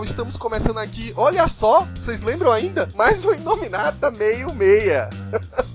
[0.00, 1.12] Pessoal, estamos começando aqui.
[1.16, 2.88] Olha só, vocês lembram ainda?
[2.94, 5.10] Mais um Inominata meio meia.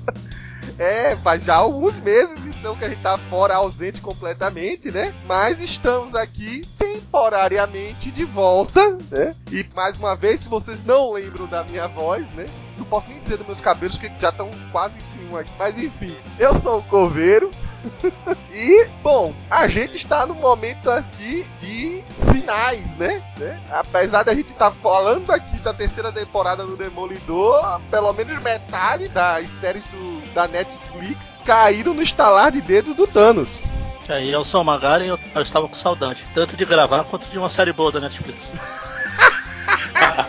[0.78, 5.14] é, faz já alguns meses então que a gente tá fora, ausente completamente, né?
[5.28, 9.36] Mas estamos aqui temporariamente de volta, né?
[9.52, 12.46] E mais uma vez, se vocês não lembram da minha voz, né?
[12.77, 15.52] Não posso nem dizer dos meus cabelos que já estão quase em um aqui.
[15.58, 17.52] Mas enfim, eu sou o Coveiro.
[18.54, 23.22] e, bom, a gente está no momento aqui de finais, né?
[23.38, 23.62] né?
[23.70, 29.08] Apesar da gente estar tá falando aqui da terceira temporada do Demolidor, pelo menos metade
[29.10, 33.64] das séries do, da Netflix caíram no estalar de dedos do Thanos.
[34.08, 37.27] Aí eu sou o Magari e eu, eu estava com saudade, tanto de gravar quanto
[37.27, 38.52] de uma série boa da Netflix.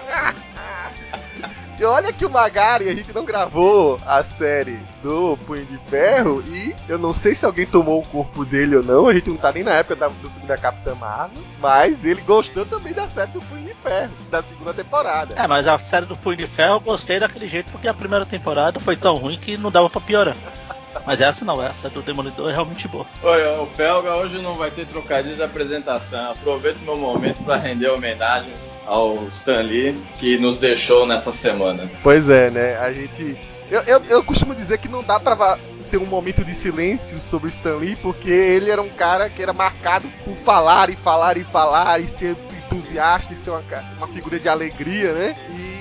[1.78, 6.42] E olha que o Magari, a gente não gravou a série do Punho de Ferro
[6.46, 9.36] e eu não sei se alguém tomou o corpo dele ou não, a gente não
[9.36, 13.06] tá nem na época da, do filme da Capitã Marvel, mas ele gostou também da
[13.06, 15.34] série do Punho de Ferro, da segunda temporada.
[15.36, 18.24] É, mas a série do Punho de Ferro eu gostei daquele jeito porque a primeira
[18.24, 20.36] temporada foi tão ruim que não dava pra piorar.
[21.04, 23.06] Mas essa não, essa do Demolidor é realmente boa.
[23.22, 26.30] Oi, o Felga hoje não vai ter trocadilhos de apresentação.
[26.32, 31.90] Aproveito meu momento para render homenagens ao Stan Lee, que nos deixou nessa semana.
[32.02, 32.76] Pois é, né?
[32.76, 33.36] A gente.
[33.70, 35.58] Eu, eu, eu costumo dizer que não dá pra
[35.90, 39.52] ter um momento de silêncio sobre Stan Lee, porque ele era um cara que era
[39.52, 42.36] marcado por falar e falar e falar e ser
[42.66, 43.62] entusiasta e ser uma,
[43.96, 45.36] uma figura de alegria, né?
[45.50, 45.75] E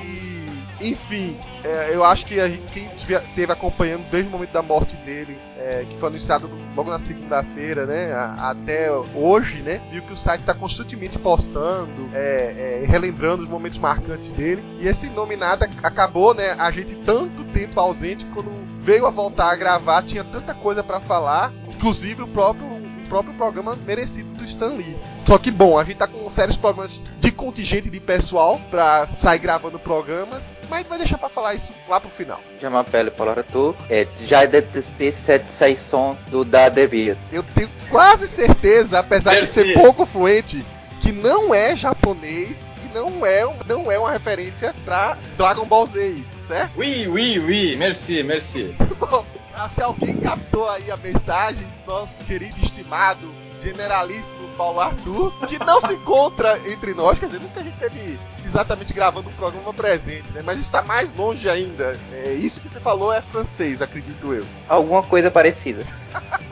[0.79, 5.37] enfim, é, eu acho que gente, quem esteve acompanhando desde o momento da morte dele,
[5.57, 10.17] é, que foi anunciado logo na segunda-feira, né, a, até hoje, né, viu que o
[10.17, 14.63] site está constantemente postando, é, é, relembrando os momentos marcantes dele.
[14.79, 19.55] E esse nominado acabou, né, a gente tanto tempo ausente quando veio a voltar a
[19.55, 24.97] gravar, tinha tanta coisa para falar, inclusive o próprio próprio programa merecido do Stan Lee.
[25.25, 29.39] Só que, bom, a gente tá com sérios problemas de contingente de pessoal pra sair
[29.39, 32.39] gravando programas, mas vai deixar pra falar isso lá pro final.
[32.59, 37.17] Já pele para tu, é, já detestei essa som do da Devir.
[37.31, 40.65] Eu tenho quase certeza, apesar de ser pouco fluente,
[41.01, 46.07] que não é japonês e não é, não é uma referência pra Dragon Ball Z,
[46.07, 46.71] isso, certo?
[46.77, 48.75] Oui, oui, oui, merci, merci.
[48.99, 49.25] Bom,
[49.69, 55.81] se alguém captou aí a mensagem do nosso querido estimado generalíssimo Paulo Arthur, que não
[55.81, 60.31] se encontra entre nós, quer dizer, nunca a gente teve exatamente gravando um programa presente,
[60.31, 60.41] né?
[60.45, 61.99] Mas está mais longe ainda.
[62.11, 64.45] É, isso que você falou é francês, acredito eu.
[64.69, 65.83] Alguma coisa parecida.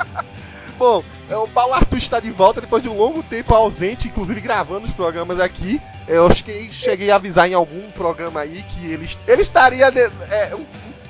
[0.78, 4.42] Bom, é, o Paulo Arthur está de volta depois de um longo tempo ausente, inclusive
[4.42, 5.80] gravando os programas aqui.
[6.08, 10.02] Eu acho que cheguei a avisar em algum programa aí que ele, ele estaria de,
[10.02, 10.66] é, um,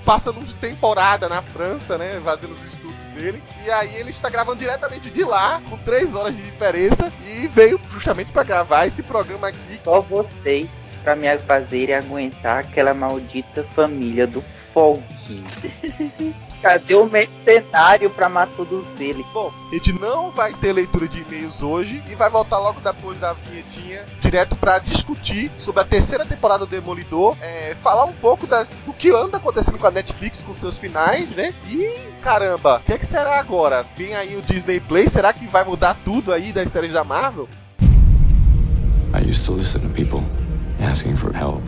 [0.06, 2.22] passando de temporada na França, né?
[2.24, 3.44] Fazendo os estudos dele.
[3.66, 7.80] E aí ele está gravando diretamente de lá, com três horas de diferença, e veio
[7.90, 9.80] justamente para gravar esse programa aqui.
[9.84, 10.70] Só vocês
[11.04, 15.04] para me fazerem aguentar aquela maldita família do Fog.
[16.64, 19.26] Cadê o mercenário pra matar todos eles?
[19.34, 23.20] Bom, a gente não vai ter leitura de e-mails hoje e vai voltar logo depois
[23.20, 28.48] da vinhetinha direto para discutir sobre a terceira temporada do Demolidor, é, falar um pouco
[28.48, 31.54] das, do que anda acontecendo com a Netflix com seus finais, né?
[31.68, 33.86] E caramba, o que, é que será agora?
[33.98, 37.50] Vem aí o Disney Play, será que vai mudar tudo aí das séries da Marvel?
[39.14, 40.24] I used to listen to people
[40.82, 41.62] asking for help.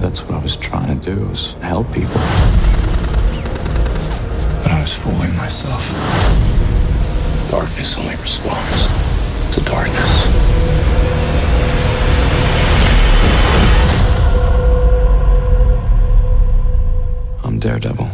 [0.00, 2.20] That's what I was trying to do, was help people.
[4.62, 5.84] But I was fooling myself.
[7.50, 8.92] Darkness only responds
[9.54, 10.26] to darkness.
[17.42, 18.08] I'm Daredevil.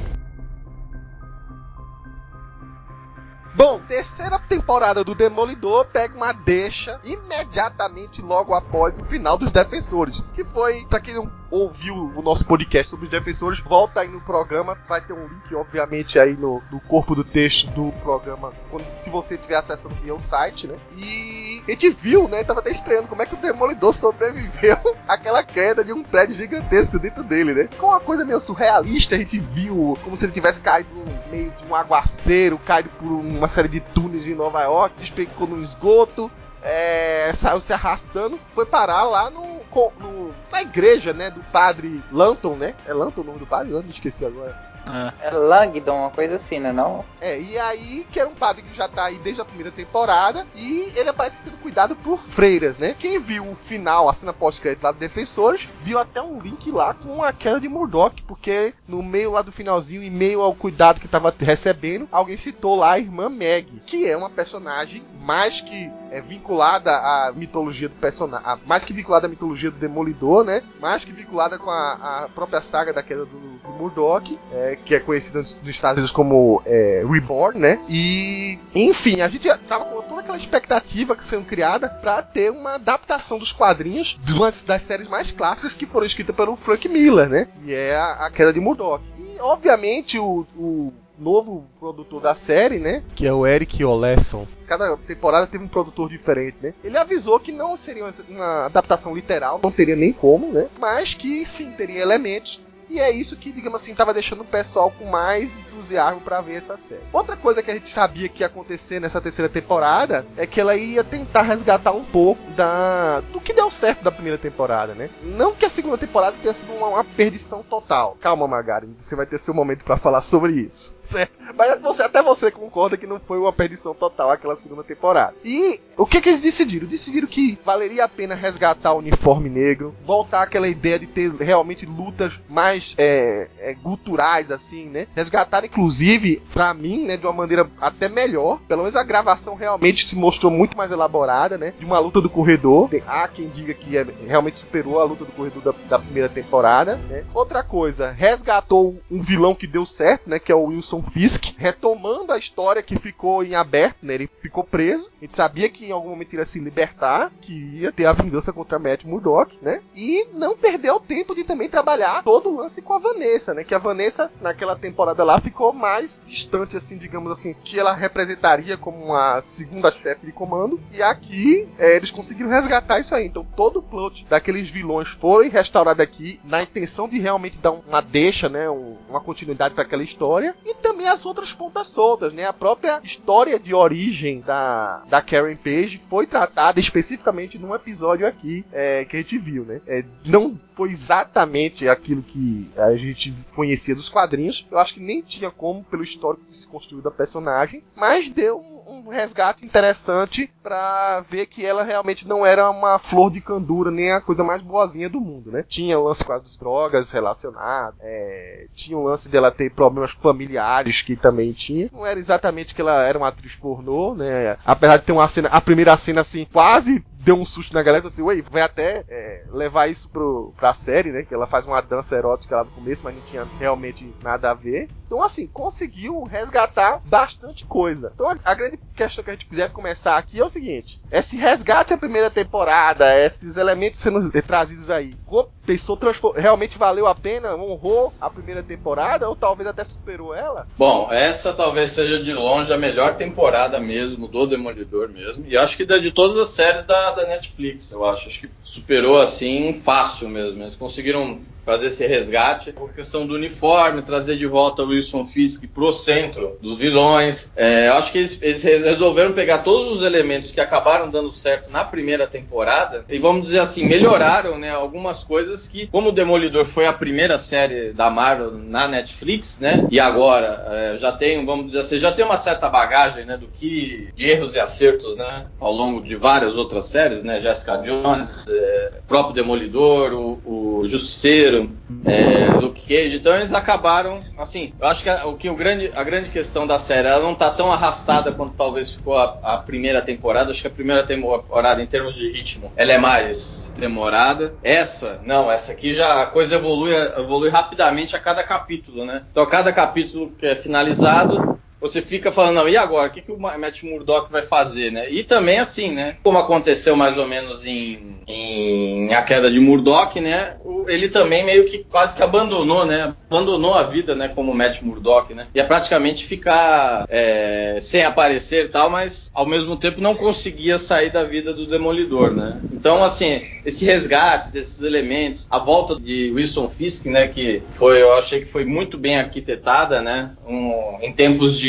[3.57, 10.23] Bom, terceira temporada do Demolidor pega uma deixa imediatamente logo após o final dos Defensores,
[10.35, 14.21] que foi, para quem não ouviu o nosso podcast sobre os defensores, volta aí no
[14.21, 18.85] programa, vai ter um link, obviamente, aí no, no corpo do texto do programa, quando,
[18.97, 20.77] se você tiver acessando via o site, né?
[20.97, 22.45] E a gente viu, né?
[22.45, 26.99] Tava até estranhando como é que o Demolidor sobreviveu àquela queda de um prédio gigantesco
[26.99, 27.69] dentro dele, né?
[27.79, 31.51] Com uma coisa meio surrealista, a gente viu como se ele tivesse caído no meio
[31.53, 36.31] de um aguaceiro, caído por uma série de túneis de Nova York, despecou no esgoto,
[36.63, 39.61] é, saiu se arrastando, foi parar lá no,
[39.99, 42.75] no, na igreja, né, do padre Lanton, né?
[42.87, 43.73] É Lanton o nome do padre?
[43.73, 44.67] Eu não esqueci agora.
[44.87, 45.27] É.
[45.27, 46.73] é Langdon, uma coisa assim, né?
[46.73, 47.05] Não?
[47.21, 50.47] É, e aí, que era um padre que já tá aí desde a primeira temporada,
[50.55, 52.95] e ele aparece sendo cuidado por freiras, né?
[52.97, 56.95] Quem viu o final, a cena pós-crédito lá do Defensores, viu até um link lá
[56.95, 61.01] com a queda de Murdoch, porque no meio lá do finalzinho, em meio ao cuidado
[61.01, 65.91] que tava recebendo, alguém citou lá a irmã Meg, que é uma personagem mais que
[66.13, 70.63] é vinculada à mitologia do personagem, mais que vinculada à mitologia do Demolidor, né?
[70.81, 74.95] Mais que vinculada com a, a própria saga da queda do, do Murdoch, é, que
[74.95, 77.81] é conhecida nos Estados Unidos como é, Reborn, né?
[77.89, 83.37] E, enfim, a gente tava com toda aquela expectativa sendo criada para ter uma adaptação
[83.37, 87.49] dos quadrinhos de uma das séries mais clássicas que foram escritas pelo Frank Miller, né?
[87.65, 89.03] E é a, a queda de Murdoch.
[89.19, 93.03] E, obviamente, o, o novo produtor da série, né?
[93.15, 94.47] Que é o Eric Olesson.
[94.67, 96.75] Cada temporada teve um produtor diferente, né?
[96.83, 100.69] Ele avisou que não seria uma adaptação literal, não teria nem como, né?
[100.79, 104.91] Mas que sim teria elementos e é isso que, digamos assim, estava deixando o pessoal
[104.91, 107.03] com mais entusiasmo para ver essa série.
[107.13, 110.77] Outra coisa que a gente sabia que ia acontecer nessa terceira temporada é que ela
[110.77, 115.11] ia tentar resgatar um pouco da do que deu certo da primeira temporada, né?
[115.23, 118.17] Não que a segunda temporada tenha sido uma, uma perdição total.
[118.21, 120.95] Calma, Magari, você vai ter seu momento para falar sobre isso.
[121.01, 121.33] Certo?
[121.57, 125.35] Mas você, até você concorda que não foi uma perdição total aquela segunda temporada.
[125.45, 126.87] E o que, que eles decidiram?
[126.87, 131.87] Decidiram que valeria a pena resgatar o uniforme negro, voltar aquela ideia de ter realmente
[131.87, 135.07] lutas mais é, é, guturais, assim, né?
[135.15, 138.61] Resgataram, inclusive, para mim, né, de uma maneira até melhor.
[138.69, 141.73] Pelo menos a gravação realmente se mostrou muito mais elaborada, né?
[141.79, 142.91] De uma luta do corredor.
[143.07, 146.97] Há quem diga que é, realmente superou a luta do corredor da, da primeira temporada,
[147.09, 147.25] né?
[147.33, 150.39] Outra coisa, resgatou um vilão que deu certo, né?
[150.39, 154.15] Que é o Wilson Fisk, retomando a história que ficou em aberto, né?
[154.15, 155.11] Ele ficou preso.
[155.21, 158.13] A gente sabia que em algum momento ele ia se libertar, que ia ter a
[158.13, 159.81] vingança contra Matt Murdock, né?
[159.95, 163.65] E não perdeu tempo de também trabalhar todo o lance com a Vanessa, né?
[163.65, 168.77] Que a Vanessa, naquela temporada lá, ficou mais distante, assim, digamos assim, que ela representaria
[168.77, 170.81] como uma segunda chefe de comando.
[170.93, 173.27] E aqui é, eles conseguiram resgatar isso aí.
[173.27, 178.01] Então todo o plot daqueles vilões foi restaurado aqui na intenção de realmente dar uma
[178.01, 178.69] deixa, né?
[178.69, 180.55] Um, uma continuidade para aquela história.
[180.65, 182.47] E também as outras pontas soltas, né?
[182.47, 185.76] A própria história de origem da, da Karen Page
[186.09, 189.81] foi tratada especificamente num episódio aqui é, que a gente viu, né?
[189.87, 194.67] É, não foi exatamente aquilo que a gente conhecia dos quadrinhos.
[194.71, 198.59] Eu acho que nem tinha como, pelo histórico que se construiu da personagem, mas deu
[198.59, 203.91] um, um resgate interessante para ver que ela realmente não era uma flor de candura,
[203.91, 205.65] nem a coisa mais boazinha do mundo, né?
[205.67, 211.03] Tinha o lance com as drogas relacionado, é, tinha o lance dela ter problemas familiares
[211.03, 211.91] que também tinha.
[211.93, 214.57] Não era exatamente que ela era uma atriz pornô, né?
[214.65, 218.07] Apesar de ter uma cena, a primeira cena assim, quase deu um susto na galera,
[218.07, 221.25] assim, ué, vai até é, levar isso pro, pra série, né?
[221.25, 224.55] Que ela faz uma dança erótica lá no começo, mas não tinha realmente nada a
[224.55, 224.89] ver.
[225.07, 228.11] Então, assim, conseguiu resgatar bastante coisa.
[228.15, 231.95] Então, a, grande questão que a gente quiser começar aqui é o seguinte: esse resgate
[231.95, 235.17] à primeira temporada, esses elementos sendo trazidos aí,
[235.65, 235.99] pensou
[236.37, 240.67] realmente valeu a pena, honrou a primeira temporada ou talvez até superou ela?
[240.79, 245.45] Bom, essa talvez seja de longe a melhor temporada mesmo do Demolidor mesmo.
[245.47, 248.29] E acho que de todas as séries da, da Netflix, eu acho.
[248.29, 250.63] Acho que superou assim fácil mesmo.
[250.63, 252.73] Eles conseguiram fazer esse resgate.
[252.77, 257.51] A questão do uniforme, trazer de volta o Wilson Fisk pro centro dos vilões.
[257.57, 261.85] É, acho que eles, eles, resolveram pegar todos os elementos que acabaram dando certo na
[261.85, 266.87] primeira temporada e, vamos dizer assim, melhoraram né, algumas coisas que, como o Demolidor foi
[266.87, 269.89] a primeira série da Marvel na Netflix, né?
[269.91, 273.49] E agora é, já tem, vamos dizer assim, já tem uma certa bagagem né, do
[273.49, 277.41] que de erros e acertos né, ao longo de várias outras séries, né?
[277.41, 281.56] Jessica Jones, é, próprio Demolidor, o, o Justiceiro
[282.05, 283.17] é, Luke Cage.
[283.17, 286.67] Então eles acabaram, assim, eu acho que a, o que o grande, a grande questão
[286.67, 290.51] da série, ela não tá tão arrastada quanto talvez ficou a, a, primeira temporada.
[290.51, 294.55] Acho que a primeira temporada, em termos de ritmo, ela é mais demorada.
[294.63, 299.23] Essa, não, essa aqui já a coisa evolui, evolui rapidamente a cada capítulo, né?
[299.31, 303.09] Então a cada capítulo que é finalizado, você fica falando, não, e agora?
[303.09, 305.11] O que, que o Matt Murdock vai fazer, né?
[305.11, 306.17] E também assim, né?
[306.23, 310.57] Como aconteceu mais ou menos em, em A Queda de Murdock, né?
[310.89, 313.15] Ele também meio que quase que abandonou, né?
[313.31, 314.29] Abandonou a vida, né?
[314.29, 315.49] Como Matt Murdock, né?
[315.55, 321.11] Ia praticamente ficar é, sem aparecer e tal, mas ao mesmo tempo não conseguia sair
[321.11, 322.59] da vida do Demolidor, né?
[322.73, 327.29] Então, assim, esse resgate desses elementos, a volta de Wilson Fisk, né?
[327.29, 330.31] Que foi, eu achei que foi muito bem arquitetada, né?
[330.49, 331.66] Um, em tempos de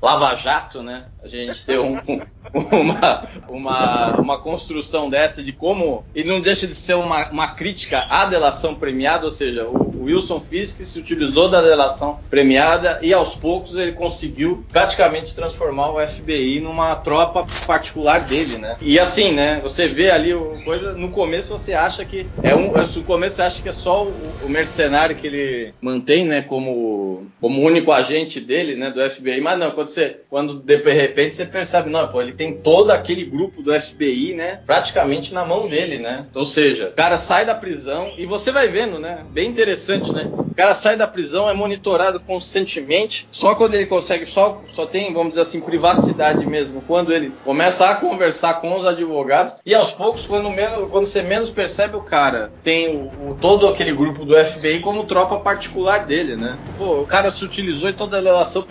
[0.00, 1.11] Lava Jato, né?
[1.22, 1.94] A gente ter um,
[2.72, 6.04] uma, uma, uma construção dessa de como.
[6.14, 10.40] E não deixa de ser uma, uma crítica à delação premiada, ou seja, o, Wilson
[10.40, 16.60] Fisk se utilizou da delação premiada e aos poucos ele conseguiu praticamente transformar o FBI
[16.60, 18.76] numa tropa particular dele, né?
[18.80, 19.60] E assim, né?
[19.62, 20.92] Você vê ali o coisa.
[20.94, 22.72] No começo você acha que é um.
[22.72, 24.12] No começo você acha que é só o,
[24.42, 26.42] o mercenário que ele mantém, né?
[26.42, 28.90] Como, como único agente dele, né?
[28.90, 29.40] Do FBI.
[29.40, 30.20] Mas não, quando você.
[30.28, 30.78] Quando de
[31.12, 34.60] repente você percebe, não, pô, ele tem todo aquele grupo do FBI, né?
[34.66, 36.26] Praticamente na mão dele, né?
[36.34, 39.24] Ou seja, o cara sai da prisão e você vai vendo, né?
[39.30, 40.30] Bem interessante, né?
[40.52, 43.26] O cara sai da prisão, é monitorado constantemente.
[43.32, 46.82] Só quando ele consegue, só, só tem, vamos dizer assim, privacidade mesmo.
[46.86, 49.56] Quando ele começa a conversar com os advogados.
[49.64, 53.66] E aos poucos, quando, menos, quando você menos percebe, o cara tem o, o, todo
[53.66, 56.58] aquele grupo do FBI como tropa particular dele, né?
[56.76, 58.62] Pô, o cara se utilizou em toda a relação.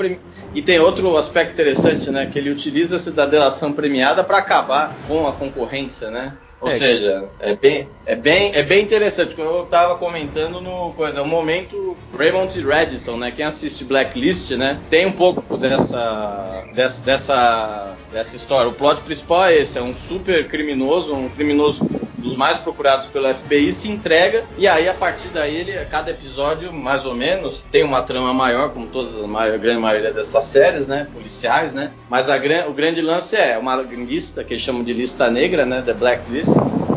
[0.54, 2.28] E tem outro aspecto interessante, né?
[2.28, 6.34] Que ele utiliza-se da delação premiada para acabar com a concorrência, né?
[6.62, 9.36] Ou é, seja, é bem, é, bem, é bem interessante.
[9.38, 13.32] Eu estava comentando no coisa, o momento Raymond Redditon, né?
[13.32, 14.80] Quem assiste Blacklist, né?
[14.88, 18.70] Tem um pouco dessa, dessa, dessa, dessa história.
[18.70, 21.84] O plot principal é esse: é um super criminoso, um criminoso
[22.22, 26.72] dos mais procurados pelo FBI, se entrega e aí a partir daí ele, cada episódio
[26.72, 30.44] mais ou menos tem uma trama maior, como todas a, maior, a grande maioria dessas
[30.44, 31.92] séries, né, policiais, né.
[32.10, 32.38] Mas a,
[32.68, 36.51] o grande lance é uma lista que eles chamam de lista negra, né, The Blacklist,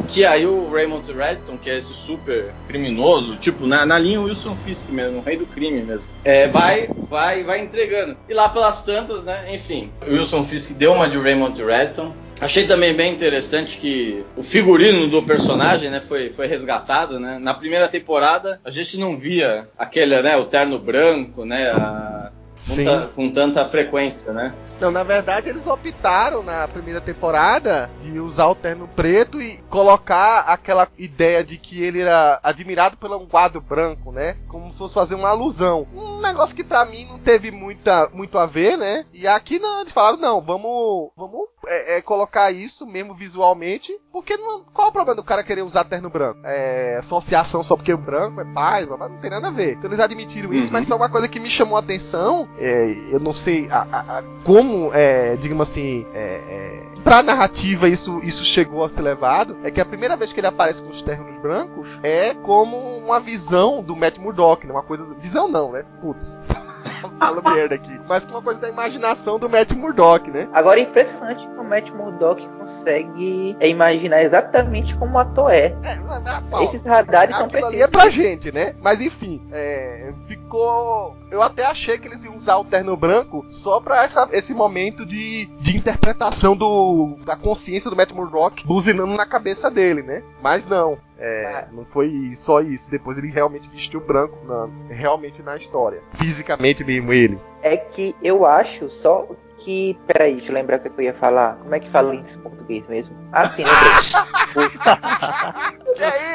[0.09, 4.55] que aí o Raymond Redton, que é esse super criminoso, tipo na, na linha Wilson
[4.57, 8.17] Fisk mesmo, o rei do crime mesmo, é, vai, vai, vai entregando.
[8.29, 12.93] E lá pelas tantas, né, enfim, Wilson Fisk deu uma de Raymond Redton, Achei também
[12.93, 17.39] bem interessante que o figurino do personagem, né, foi, foi resgatado, né?
[17.41, 22.33] Na primeira temporada a gente não via aquele, né, o terno branco, né, a,
[22.67, 24.55] com, ta, com, tanta frequência, né?
[24.81, 30.41] Não, na verdade eles optaram na primeira temporada de usar o terno preto e colocar
[30.41, 34.37] aquela ideia de que ele era admirado pelo um quadro branco, né?
[34.49, 35.87] Como se fosse fazer uma alusão.
[35.93, 39.05] Um negócio que para mim não teve muita, muito a ver, né?
[39.13, 44.37] E aqui não, eles falaram, não, vamos, vamos é, é, colocar isso mesmo visualmente, porque
[44.37, 46.41] não, qual é o problema do cara querer usar terno branco?
[46.45, 49.73] É associação só porque o branco é paz, não tem nada a ver.
[49.73, 50.73] Então eles admitiram isso, uhum.
[50.73, 54.19] mas só uma coisa que me chamou a atenção, é, eu não sei a, a,
[54.19, 59.57] a, como, é, digamos assim, é, é, pra narrativa isso, isso chegou a ser levado,
[59.63, 63.21] é que a primeira vez que ele aparece com os ternos brancos é como uma
[63.21, 64.73] visão do Matt Murdock, né?
[64.73, 65.05] uma coisa.
[65.19, 65.85] Visão não, né?
[66.01, 66.41] Putz.
[67.19, 68.01] Falo merda aqui.
[68.09, 70.49] Mas com uma coisa da imaginação do Matt Murdock, né?
[70.53, 75.57] Agora é impressionante como o Matt Murdock consegue é, imaginar exatamente como o ator é.
[75.57, 77.75] é, é Esses radares são precisos.
[77.75, 78.75] ali é pra gente, né?
[78.83, 81.17] Mas enfim, é, ficou.
[81.31, 85.05] Eu até achei que eles iam usar o terno branco só pra essa, esse momento
[85.05, 90.23] de, de interpretação do, da consciência do Matt Murdock buzinando na cabeça dele, né?
[90.41, 90.97] Mas não.
[91.25, 91.69] É, ah.
[91.73, 92.91] Não foi só isso.
[92.91, 96.03] Depois ele realmente vestiu branco, na, realmente na história.
[96.13, 97.39] Fisicamente mesmo ele.
[97.63, 99.27] É que eu acho só
[99.57, 99.99] que.
[100.07, 101.57] Peraí, deixa eu lembrar o que eu ia falar.
[101.57, 103.17] Como é que fala isso em português mesmo?
[103.33, 104.69] Ah, sim, lembrei.
[105.97, 106.34] que é isso?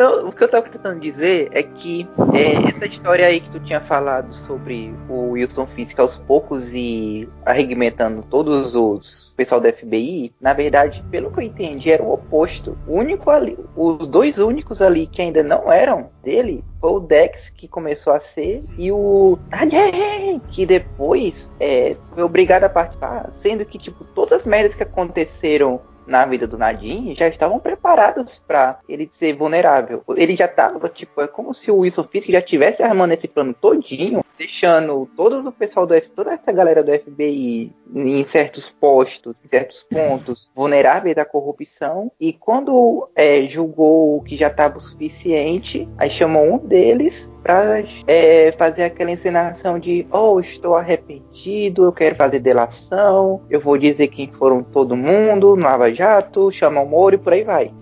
[0.00, 3.60] Não, o que eu tava tentando dizer é que é, essa história aí que tu
[3.60, 10.34] tinha falado sobre o Wilson Fisk aos poucos e arregimentando todos os pessoal da FBI,
[10.40, 12.78] na verdade, pelo que eu entendi, era o oposto.
[12.86, 17.50] O único ali, os dois únicos ali que ainda não eram dele foi o Dex
[17.50, 23.66] que começou a ser e o Tadien, que depois é, foi obrigado a participar, sendo
[23.66, 28.78] que tipo todas as merdas que aconteceram na vida do Nadine já estavam preparados para
[28.88, 30.02] ele ser vulnerável.
[30.16, 33.54] Ele já tava, tipo, é como se o Wilson Fisk já tivesse armando esse plano
[33.54, 39.42] todinho, deixando todos o pessoal do FBI, toda essa galera do FBI em certos postos,
[39.44, 42.10] em certos pontos, vulneráveis à corrupção.
[42.18, 48.52] E quando é, julgou que já estava o suficiente, aí chamou um deles para é,
[48.52, 54.30] fazer aquela encenação de oh, estou arrependido, eu quero fazer delação, eu vou dizer quem
[54.30, 57.72] foram todo mundo, no Jato, chamar o Moro e por aí vai.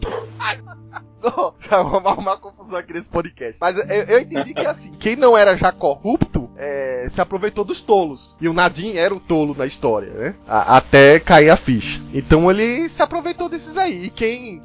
[1.69, 3.59] Vamos arrumar confusão aqui nesse podcast.
[3.61, 7.83] Mas eu, eu entendi que assim, quem não era já corrupto é, se aproveitou dos
[7.83, 8.37] tolos.
[8.41, 10.35] E o Nadim era o tolo na história, né?
[10.47, 12.01] A, até cair a ficha.
[12.15, 14.05] Então ele se aproveitou desses aí.
[14.05, 14.63] E quem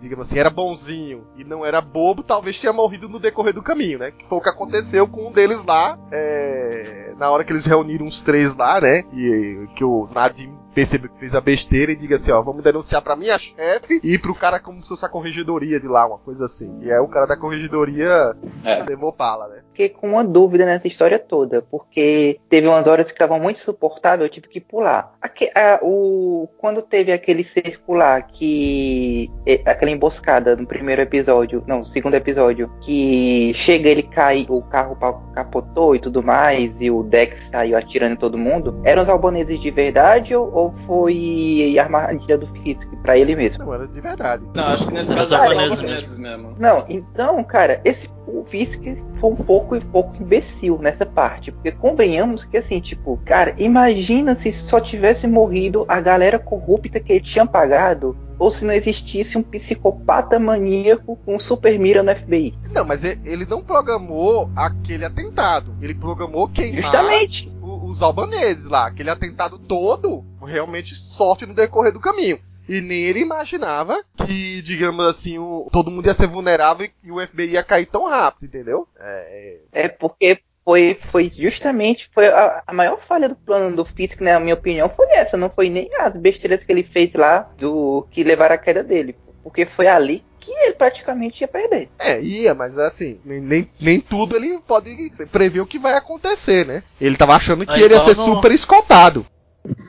[0.00, 3.98] digamos assim, era bonzinho e não era bobo, talvez tenha morrido no decorrer do caminho,
[3.98, 4.10] né?
[4.10, 8.06] Que foi o que aconteceu com um deles lá, é, na hora que eles reuniram
[8.06, 9.04] os três lá, né?
[9.12, 13.02] E que o Nadim percebeu que fez a besteira e diga assim, ó, vamos denunciar
[13.02, 16.44] pra minha chefe e pro cara como se fosse a corregedoria de lá, uma coisa
[16.44, 16.78] assim.
[16.82, 18.84] E é o cara da corregedoria É.
[18.84, 19.62] levou pala, né?
[19.72, 24.24] Fiquei com uma dúvida nessa história toda, porque teve umas horas que estavam muito insuportável,
[24.26, 25.12] eu tive que pular.
[25.20, 29.30] Aque- a- o, quando teve aquele circular que.
[29.64, 34.96] aquela emboscada no primeiro episódio, não, no segundo episódio, que chega ele cai, o carro
[35.34, 39.60] capotou e tudo mais, e o Dex saiu atirando em todo mundo, eram os albaneses
[39.60, 43.64] de verdade ou, ou foi a armadilha do Fisk pra ele mesmo?
[43.64, 44.44] Não, era de verdade.
[44.54, 46.54] Não, acho que nesse caso é japonês japoneses mesmo.
[46.58, 48.82] Não, então, cara, esse o Fisk
[49.20, 54.36] foi um pouco um pouco imbecil nessa parte, porque convenhamos que assim, tipo, cara, imagina
[54.36, 59.36] se só tivesse morrido a galera corrupta que ele tinha pagado, ou se não existisse
[59.36, 62.54] um psicopata maníaco com super mira no FBI.
[62.72, 65.74] Não, mas e- ele não programou aquele atentado.
[65.80, 67.50] Ele programou queimar Justamente.
[67.88, 68.86] Os albaneses lá.
[68.86, 72.38] Aquele atentado todo realmente sorte no decorrer do caminho.
[72.68, 77.18] E nem ele imaginava que, digamos assim, o- todo mundo ia ser vulnerável e- o
[77.20, 78.86] FBI ia cair tão rápido, entendeu?
[79.00, 84.20] É, É porque foi, foi justamente foi a, a maior falha do plano do Fisk,
[84.20, 85.34] na minha opinião, foi essa.
[85.36, 89.16] Não foi nem as besteiras que ele fez lá do que levaram à queda dele.
[89.42, 91.88] Porque foi ali que ele praticamente ia perder.
[91.98, 96.82] é, ia, mas assim, nem, nem, tudo ele pode prever o que vai acontecer, né?
[97.00, 99.24] Ele tava achando que É ele ia igual ser no- super escoltado.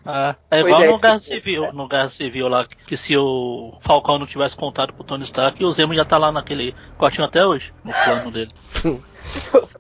[0.05, 3.15] Ah, é Pois igual é, no Guerra tipo- Civil, no Guerra Civil lá, que se
[3.17, 7.25] o Falcão não tivesse contado pro Tony Stark, o Zemo já tá lá naquele quartinho
[7.25, 8.51] até hoje, no plano dele.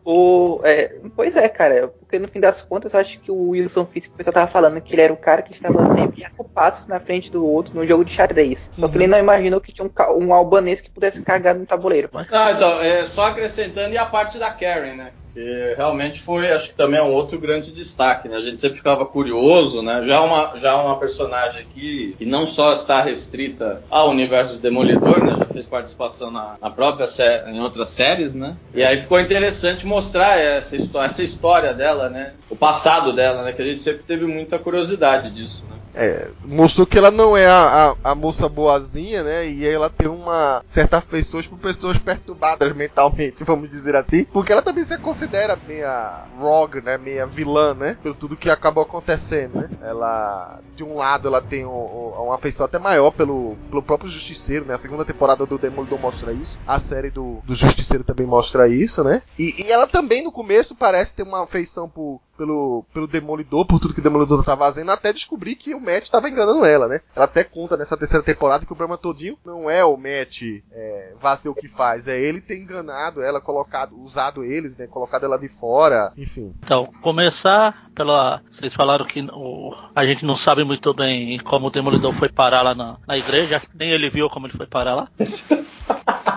[0.05, 3.85] O, é, pois é, cara, porque no fim das contas eu acho que o Wilson
[3.85, 6.87] Fisk, o pessoal tava falando que ele era o cara que estava sempre a passos
[6.87, 8.69] na frente do outro no jogo de xadrez.
[8.77, 12.09] Só que ele não imaginou que tinha um, um albanês que pudesse cagar no tabuleiro.
[12.13, 15.11] Ah, então, é, só acrescentando, e a parte da Karen, né?
[15.33, 18.37] Que realmente foi, acho que também é um outro grande destaque, né?
[18.37, 20.03] A gente sempre ficava curioso, né?
[20.05, 25.23] Já uma, já uma personagem aqui que não só está restrita ao universo do Demolidor,
[25.23, 25.35] né?
[25.39, 28.55] Já fez participação na, na própria série, em outras séries, né?
[28.73, 32.33] E aí ficou interessante mostrar essa, essa história dela, né?
[32.49, 33.53] O passado dela, né?
[33.53, 35.79] Que a gente sempre teve muita curiosidade disso, né?
[35.93, 39.49] É, mostrou que ela não é a, a, a moça boazinha, né?
[39.49, 44.23] E ela tem uma certa afeição por pessoas perturbadas mentalmente, vamos dizer assim.
[44.25, 46.97] Porque ela também se considera meia rogue, né?
[46.97, 47.97] Meia vilã, né?
[48.01, 49.69] Pelo tudo que acabou acontecendo, né?
[49.81, 54.09] Ela, de um lado, ela tem um- um- uma afeição até maior pelo, pelo próprio
[54.09, 54.73] Justiceiro, né?
[54.73, 56.57] A segunda temporada do Demolidor mostra isso.
[56.65, 59.21] A série do, do Justiceiro também mostra isso, né?
[59.37, 63.81] E, e ela também, no começo, parece ter uma afeição por, pelo, pelo Demolidor, por
[63.81, 67.01] tudo que o Demolidor tá fazendo, até descobrir que o Matt tava enganando ela, né?
[67.13, 71.13] Ela até conta nessa terceira temporada que o problema todinho não é o Matt é,
[71.19, 74.87] fazer o que faz, é ele ter enganado ela, colocado, usado eles, né?
[74.87, 76.53] Colocado ela de fora, enfim.
[76.63, 78.41] Então, começar pela.
[78.49, 82.61] Vocês falaram que o- a gente não sabe muito bem como o Demolidor foi parar
[82.61, 85.09] lá na, na igreja, acho que nem ele viu como ele foi parar lá.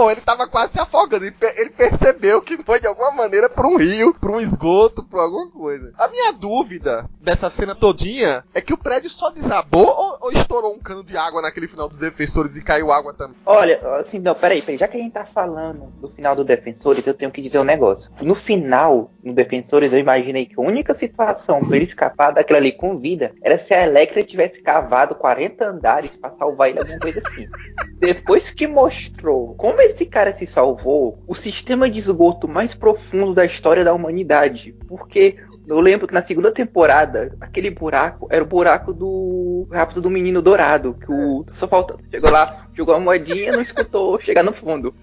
[0.00, 1.24] Bom, ele tava quase se afogando.
[1.26, 5.02] Ele, pe- ele percebeu que foi de alguma maneira por um rio, por um esgoto,
[5.04, 5.92] por alguma coisa.
[5.98, 10.72] A minha dúvida dessa cena todinha é que o prédio só desabou ou, ou estourou
[10.74, 13.36] um cano de água naquele final dos defensores e caiu água também?
[13.44, 17.06] Olha, assim, não, peraí, peraí, já que a gente tá falando do final do Defensores,
[17.06, 18.10] eu tenho que dizer um negócio.
[18.22, 22.72] No final, no Defensores, eu imaginei que a única situação pra ele escapar daquela ali
[22.72, 27.20] com vida era se a Electra tivesse cavado 40 andares pra salvar ele, alguma coisa
[27.26, 27.46] assim.
[28.00, 33.44] Depois que mostrou como esse cara se salvou, o sistema de esgoto mais profundo da
[33.44, 34.74] história da humanidade.
[34.88, 35.34] Porque
[35.68, 40.40] eu lembro que na segunda temporada, aquele buraco era o buraco do Rápido do Menino
[40.40, 44.94] Dourado, que o só falta chegou lá, jogou uma moedinha, não escutou chegar no fundo.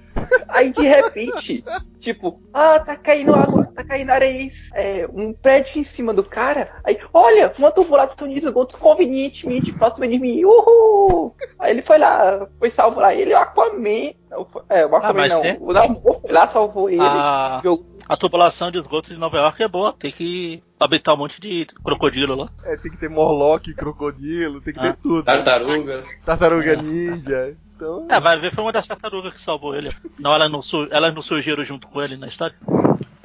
[0.48, 1.64] Aí de repente,
[2.00, 6.72] tipo, ah, tá caindo água, caindo areia, é, um prédio em cima do cara.
[6.84, 10.44] Aí, olha, uma tubulação de esgoto convenientemente próxima de mim.
[10.46, 11.36] Uhul!
[11.60, 13.14] Aí ele foi lá, foi salvo lá.
[13.14, 14.14] Ele, o Aquaman.
[14.30, 15.42] não, É, o Aquaman mas não.
[15.42, 17.00] tem- O Namor foi lá, salvou ele.
[17.02, 21.18] A, jogou- a tubulação de esgoto de Nova York é boa, tem que habitar um
[21.18, 22.50] monte de crocodilo lá.
[22.66, 24.98] É, tem que ter Morlock, crocodilo, tem que ter Ah.
[25.02, 25.24] tudo.
[25.24, 26.08] Tartarugas.
[26.26, 27.58] Tartaruga ninja.
[27.76, 28.08] Então.
[28.10, 29.90] É, vai ver, foi uma das tartarugas que salvou ele.
[30.20, 32.56] Não, elas não, su- elas não surgiram junto com ele na história.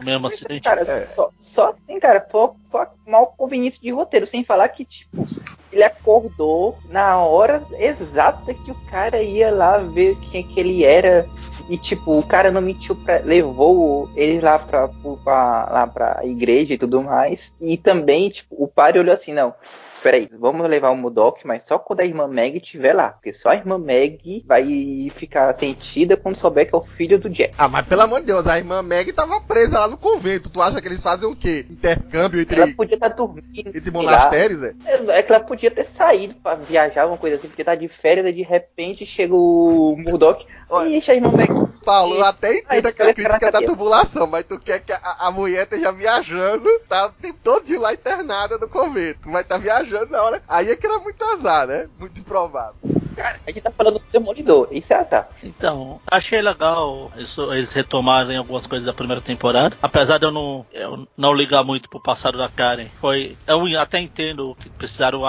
[0.02, 0.64] No mesmo acidente.
[0.64, 1.06] Cara, É.
[1.14, 5.26] só, só assim, cara, foi, foi mal conveniência de roteiro, sem falar que, tipo,
[5.72, 11.26] ele acordou na hora exata que o cara ia lá ver quem que ele era.
[11.68, 13.18] E, tipo, o cara não mentiu pra.
[13.18, 17.52] levou ele lá pra, pra, lá pra igreja e tudo mais.
[17.60, 19.54] E também, tipo, o padre olhou assim, não.
[20.02, 23.10] Peraí, vamos levar o Mudok, mas só quando a irmã Meg estiver lá.
[23.10, 27.30] Porque só a irmã Meg vai ficar sentida quando souber que é o filho do
[27.30, 27.54] Jack.
[27.56, 30.50] Ah, mas pelo amor de Deus, a irmã Meg tava presa lá no convento.
[30.50, 31.64] Tu acha que eles fazem o quê?
[31.70, 33.68] Intercâmbio entre, Ela podia estar dormindo.
[33.68, 34.74] entre monastérios, é?
[35.04, 35.14] lá.
[35.14, 38.26] É que ela podia ter saído pra viajar, uma coisa assim, porque tá de férias
[38.26, 40.44] e de repente chega o Murdoch.
[40.86, 41.52] Ixi, a irmã Meg.
[41.84, 45.16] Paulo, eu até entendo Ai, a parece crítica da tubulação, mas tu quer que a,
[45.20, 49.30] a mulher esteja viajando, tá o tempo todo de lá internada no convento.
[49.30, 50.42] Vai estar viajando na hora.
[50.48, 51.88] Aí é que era muito azar, né?
[51.98, 52.74] Muito improvável.
[53.16, 54.68] Cara, a gente tá falando do Demolidor.
[54.70, 55.28] Isso é azar.
[55.42, 59.76] Então, achei legal isso, eles retomarem algumas coisas da primeira temporada.
[59.82, 62.86] Apesar de eu não, eu não ligar muito pro passado da Karen.
[63.00, 63.36] Foi.
[63.46, 65.22] Eu até entendo que precisaram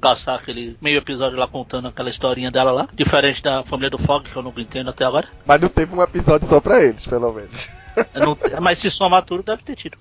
[0.00, 2.88] gastar aquele meio episódio lá contando aquela historinha dela lá.
[2.92, 5.28] Diferente da família do Fog, que eu não entendo até agora.
[5.46, 7.68] Mas não teve um episódio só pra eles, pelo menos.
[8.14, 9.98] Não- mas se somar tudo, deve ter tido.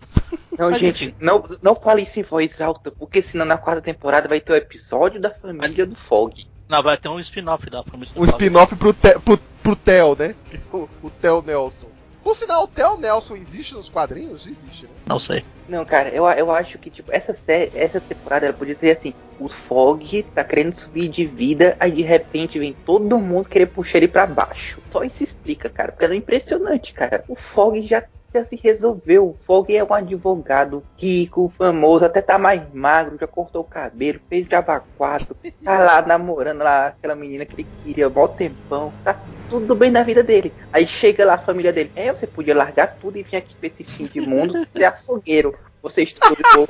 [0.58, 1.16] Não, Mas, gente, enfim.
[1.20, 4.56] não, não fale isso em voz alta, porque senão na quarta temporada vai ter o
[4.56, 6.46] episódio da família do Fog.
[6.70, 10.16] Não, vai ter um spin-off da família do Um spin-off pro, Te- pro, pro Theo,
[10.16, 10.36] né?
[10.72, 11.90] O, o Theo Nelson.
[12.24, 14.46] Por sinal, o Theo Nelson existe nos quadrinhos?
[14.46, 14.92] Existe, né?
[15.08, 15.44] Não sei.
[15.68, 19.14] Não, cara, eu, eu acho que, tipo, essa série, essa temporada ela podia ser assim:
[19.40, 23.98] o Fog tá querendo subir de vida, aí de repente vem todo mundo querer puxar
[23.98, 24.80] ele pra baixo.
[24.84, 27.24] Só isso explica, cara, porque é impressionante, cara.
[27.28, 28.04] O Fog já,
[28.34, 29.30] já se resolveu.
[29.30, 34.20] O Fog é um advogado rico, famoso, até tá mais magro, já cortou o cabelo,
[34.30, 38.94] fez jabá 4, tá lá namorando lá aquela menina que ele queria mó tempão.
[39.04, 40.54] Tá tudo bem na vida dele.
[40.72, 41.92] Aí chega lá a família dele.
[41.96, 45.56] É, você podia largar tudo e vir aqui pra esse fim de mundo, ser açougueiro.
[45.82, 46.68] Você estudou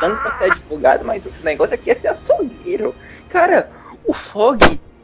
[0.00, 2.94] tanto pra ser advogado, mas o negócio aqui é ser açougueiro.
[3.30, 3.70] Cara,
[4.04, 4.58] o Fog,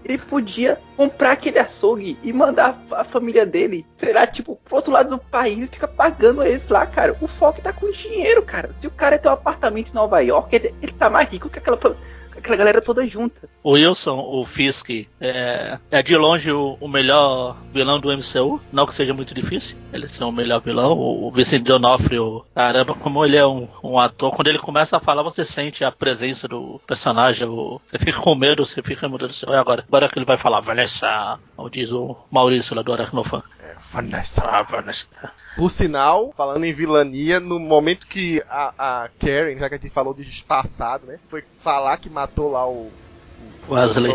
[0.05, 4.93] ele podia comprar aquele açougue e mandar a família dele, sei lá, tipo, pro outro
[4.93, 7.17] lado do país e fica pagando eles lá, cara.
[7.21, 8.75] O Fog tá com dinheiro, cara.
[8.81, 11.59] Se o cara tem um apartamento em Nova York, ele, ele tá mais rico que
[11.59, 11.79] aquela,
[12.39, 13.49] aquela galera toda junta.
[13.63, 14.91] O Wilson, o Fisk,
[15.21, 18.61] é, é de longe o, o melhor vilão do MCU.
[18.73, 20.93] Não que seja muito difícil ele ser o melhor vilão.
[20.93, 24.31] O, o Vincent D'Onofrio, caramba, como ele é um, um ator.
[24.35, 27.47] Quando ele começa a falar, você sente a presença do personagem.
[27.49, 29.85] o- você fica com medo, você fica, meu Deus do céu, e agora?
[29.87, 33.43] Agora que ele vai falar, Vanessa, como diz o Maurício lá do Aracnofan.
[33.91, 34.63] Vanessa.
[34.63, 35.07] Vanessa.
[35.57, 39.91] Por sinal, falando em vilania, no momento que a, a Karen, já que a gente
[39.91, 41.19] falou de passado, né?
[41.29, 42.91] Foi falar que matou lá o.
[43.69, 44.11] Wesley.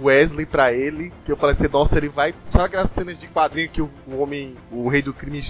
[0.00, 1.12] Wesley pra ele.
[1.24, 2.34] Que eu falei assim, nossa, ele vai.
[2.50, 5.40] Sabe aquelas cenas de quadrinho que o, homem, o rei do crime,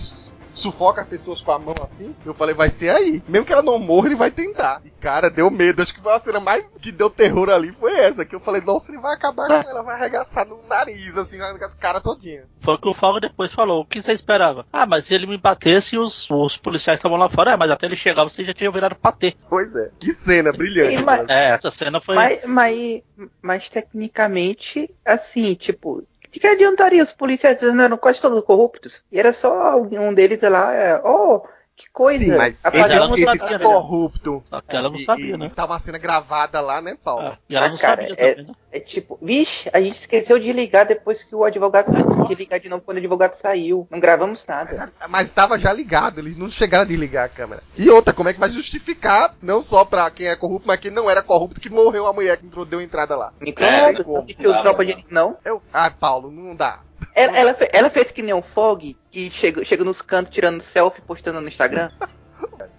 [0.52, 2.14] sufoca as pessoas com a mão assim?
[2.24, 3.22] Eu falei, vai ser aí.
[3.28, 4.80] Mesmo que ela não morra, ele vai tentar.
[4.84, 5.82] E cara, deu medo.
[5.82, 7.72] Acho que foi a cena mais que deu terror ali.
[7.72, 8.24] Foi essa.
[8.24, 11.64] Que eu falei, nossa, ele vai acabar com ela, vai arregaçar no nariz, assim, com
[11.64, 12.46] as caras todinhas.
[12.60, 13.80] Foi o que o Fogo depois falou.
[13.82, 14.66] O que você esperava?
[14.72, 17.52] Ah, mas se ele me batesse, os, os policiais estavam lá fora.
[17.52, 19.34] É, mas até ele chegar, você já tinha virado patê.
[19.48, 19.90] Pois é.
[19.98, 20.98] Que cena brilhante.
[20.98, 22.14] Sim, mas- aquela É, essa cena foi.
[22.14, 23.02] Mas, mas,
[23.42, 29.03] mas tecnicamente, assim, tipo, de que adiantaria os policiais eles eram quase todos corruptos?
[29.11, 31.43] E era só um deles lá, é, oh,
[31.81, 32.23] que coisa.
[32.23, 33.64] Sim, mas Apagamos ele, ela não ele sabia, tá né?
[33.64, 34.43] corrupto.
[34.45, 35.51] Só que ela não E- sabia, e, né?
[35.57, 37.29] E uma cena gravada lá, né, Paulo?
[37.29, 38.55] Ah, e ela Ah, não cara, sabia é- também, né?
[38.73, 42.25] É tipo, vixe, a gente esqueceu de ligar depois que o advogado saiu.
[42.27, 43.88] De ligar de novo quando o advogado saiu.
[43.90, 44.71] Não gravamos nada.
[44.71, 47.62] Mas, mas tava já ligado, eles não chegaram a desligar a câmera.
[47.77, 50.90] E outra, como é que vai justificar, não só pra quem é corrupto, mas quem
[50.90, 53.33] não era corrupto, que morreu a mulher que entrou, deu entrada lá?
[53.40, 53.71] Tem como.
[53.73, 55.37] não de não.
[55.45, 56.81] Eu, ah, Paulo, não dá.
[57.14, 61.03] Ela, ela, ela fez que nem um Fog, que chega, chega nos cantos tirando selfie,
[61.03, 61.90] postando no Instagram.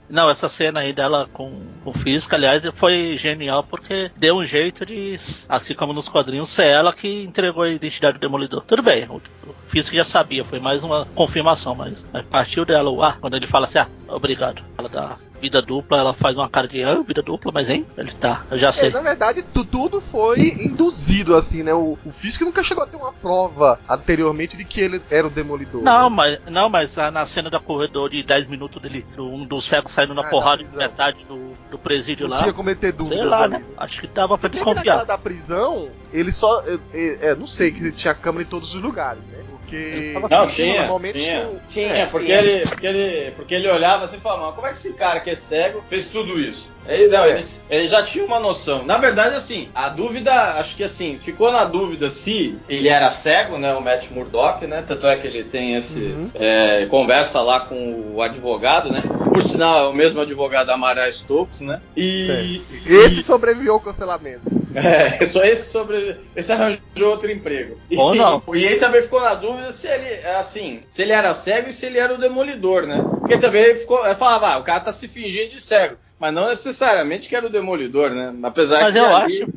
[0.09, 4.85] Não, essa cena aí dela com o Fisk, aliás, foi genial porque deu um jeito
[4.85, 5.15] de,
[5.47, 8.63] assim como nos quadrinhos, ser ela que entregou a identidade do Demolidor.
[8.67, 12.89] Tudo bem, o, o Fisk já sabia, foi mais uma confirmação, mas, mas partiu dela
[12.89, 14.61] o ah, quando ele fala assim, ah, obrigado.
[14.77, 17.85] Ela dá vida dupla, ela faz uma cara de ah, vida dupla, mas hein?
[17.97, 18.89] Ele tá, eu já É, sei.
[18.91, 21.73] na verdade, tu- tudo foi induzido, assim, né?
[21.73, 25.29] O, o Fisk nunca chegou a ter uma prova anteriormente de que ele era o
[25.29, 25.81] Demolidor.
[25.83, 26.15] Não, né?
[26.15, 29.91] mas, não, mas na cena da corredor de 10 minutos dele, do, um dos cegos
[29.91, 32.41] saindo na Ah, porrada da de metade do, do presídio Não lá.
[32.41, 33.53] tinha como ele ter dúvidas Sei lá, ali.
[33.55, 33.65] né?
[33.77, 35.05] Acho que dava pra desconfiar.
[35.05, 36.61] da prisão, ele só.
[36.65, 39.43] É, é, é, não sei, que tinha câmera em todos os lugares, né?
[39.71, 40.35] Porque.
[40.35, 41.49] Não, tinha, momentos tinha.
[41.67, 42.37] que Tinha, É, porque tinha.
[42.39, 45.19] ele, porque, ele, porque ele olhava assim e falava, mas como é que esse cara
[45.19, 46.69] que é cego fez tudo isso?
[46.87, 47.31] Ele, não, É.
[47.37, 48.83] ele, ele já tinha uma noção.
[48.83, 53.57] Na verdade, assim, a dúvida, acho que assim, ficou na dúvida se ele era cego,
[53.57, 53.73] né?
[53.73, 54.83] O Matt Murdock, né?
[54.85, 55.99] Tanto é que ele tem esse.
[55.99, 56.31] Uhum.
[56.33, 59.01] é, conversa lá com o advogado, né?
[59.31, 61.81] Por sinal, é o mesmo advogado da Mara Stokes, né?
[61.95, 62.61] E.
[62.85, 64.41] Esse sobreviveu ao cancelamento.
[64.75, 66.17] É, só esse sobre.
[66.35, 67.77] Esse arranjou outro emprego.
[67.89, 68.43] E, Ou não.
[68.53, 71.85] E ele também ficou na dúvida se ele, assim, se ele era cego e se
[71.85, 73.03] ele era o demolidor, né?
[73.19, 73.97] Porque também ficou.
[74.15, 75.95] Falava, ah, o cara tá se fingindo de cego.
[76.19, 78.31] Mas não necessariamente que era o Demolidor, né?
[78.43, 79.49] Apesar Mas que eu ali- acho,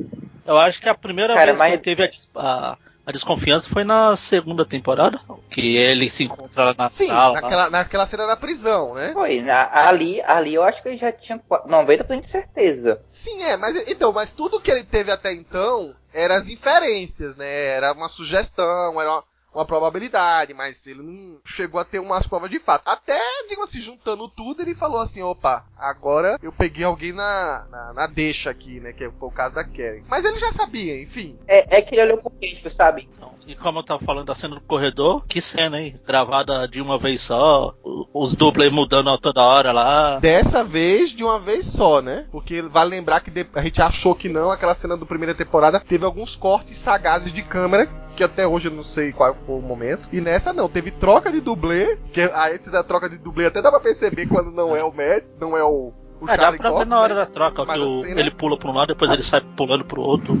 [0.47, 2.09] eu acho que a primeira Cara, vez mas- que ele teve a,
[2.41, 7.39] a- a desconfiança foi na segunda temporada, que ele se encontra lá na Sim, sala.
[7.39, 9.11] naquela, naquela cena da prisão, né?
[9.13, 12.99] Foi, na- ali, ali eu acho que eu já tinha qua- 90% de certeza.
[13.07, 17.47] Sim, é, mas então, mas tudo que ele teve até então eram as inferências, né?
[17.75, 19.23] Era uma sugestão, era uma,
[19.55, 22.83] uma probabilidade, mas ele não chegou a ter umas provas de fato.
[22.87, 23.17] Até,
[23.49, 28.07] digo assim, juntando tudo, ele falou assim, opa, agora eu peguei alguém na, na, na
[28.07, 28.93] deixa aqui, né?
[28.93, 30.03] Que foi o caso da Karen.
[30.09, 31.37] Mas ele já sabia, enfim.
[31.47, 33.07] É, é que ele olhou pro queixo, sabe?
[33.15, 35.99] Então, e como eu tava falando da cena do corredor, que cena, hein?
[36.05, 37.75] Gravada de uma vez só,
[38.13, 40.19] os dublês mudando a toda hora lá.
[40.19, 42.25] Dessa vez, de uma vez só, né?
[42.31, 45.79] Porque vale lembrar que de- a gente achou que não, aquela cena do primeira temporada
[45.79, 49.61] teve alguns cortes sagazes de câmera, que até hoje eu não sei qual foi o
[49.61, 50.09] momento.
[50.11, 53.61] E nessa não, teve troca de dublê, que a esse da troca de dublê até
[53.61, 56.57] dá pra perceber quando não é o Matt, não é o, o É, dá Charlie
[56.59, 57.19] pra ver Cox, na hora né?
[57.21, 59.41] da troca, Mas que o- a cena- ele pula pra um lado, depois ele sai
[59.55, 60.37] pulando pro outro.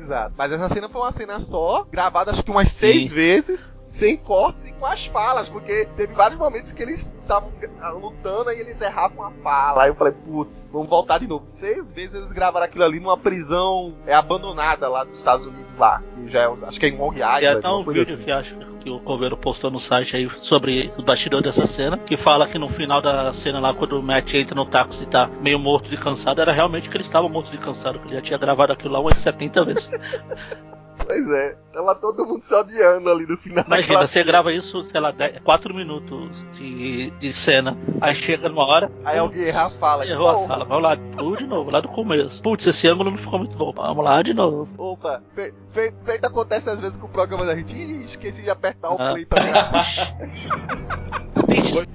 [0.00, 0.34] É, exato.
[0.36, 3.14] Mas essa cena foi uma cena só, gravada acho que umas seis Sim.
[3.14, 7.90] vezes, sem cortes e com as falas, porque teve vários momentos que eles estavam ah,
[7.90, 9.84] lutando e eles erravam a fala.
[9.84, 11.46] Aí eu falei, putz, vamos voltar de novo.
[11.46, 16.02] Seis vezes eles gravaram aquilo ali numa prisão é, abandonada lá dos Estados Unidos lá.
[16.14, 18.14] Que já é, acho que é em Long Tem Island, até um uma coisa vídeo
[18.14, 18.24] assim.
[18.24, 22.16] que acho que o Coveiro postou no site aí sobre o bastidor dessa cena, que
[22.16, 25.28] fala que no final da cena lá, quando o Matt entra no táxi e tá
[25.40, 28.22] meio morto de cansado, era realmente que ele estava morto de cansado, que ele já
[28.22, 29.90] tinha gravado aquilo lá umas 70 vezes.
[31.06, 35.00] Pois é, tava todo mundo se odiando ali no final Imagina, você grava isso, sei
[35.00, 38.90] lá, 4 minutos de, de cena, aí chega numa hora.
[39.04, 40.06] Aí alguém erra a fala.
[40.06, 42.40] Errou a Pô, sala, vamos lá, tudo de novo, lá do começo.
[42.42, 44.68] Putz, esse ângulo não ficou muito bom, vamos lá de novo.
[44.78, 47.74] Opa, fe- fe- feito acontece às vezes com o programa da gente.
[47.74, 49.10] Ih, esqueci de apertar o Ah.
[49.12, 49.86] play pra gravar.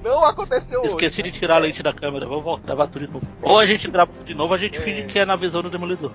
[0.04, 0.90] Não aconteceu hoje.
[0.90, 3.26] Esqueci de tirar a lente da câmera, vamos voltar, gravar tudo de novo.
[3.42, 4.82] Ou a gente grava de novo, a gente É.
[4.82, 6.12] finge que é na visão do Demolidor.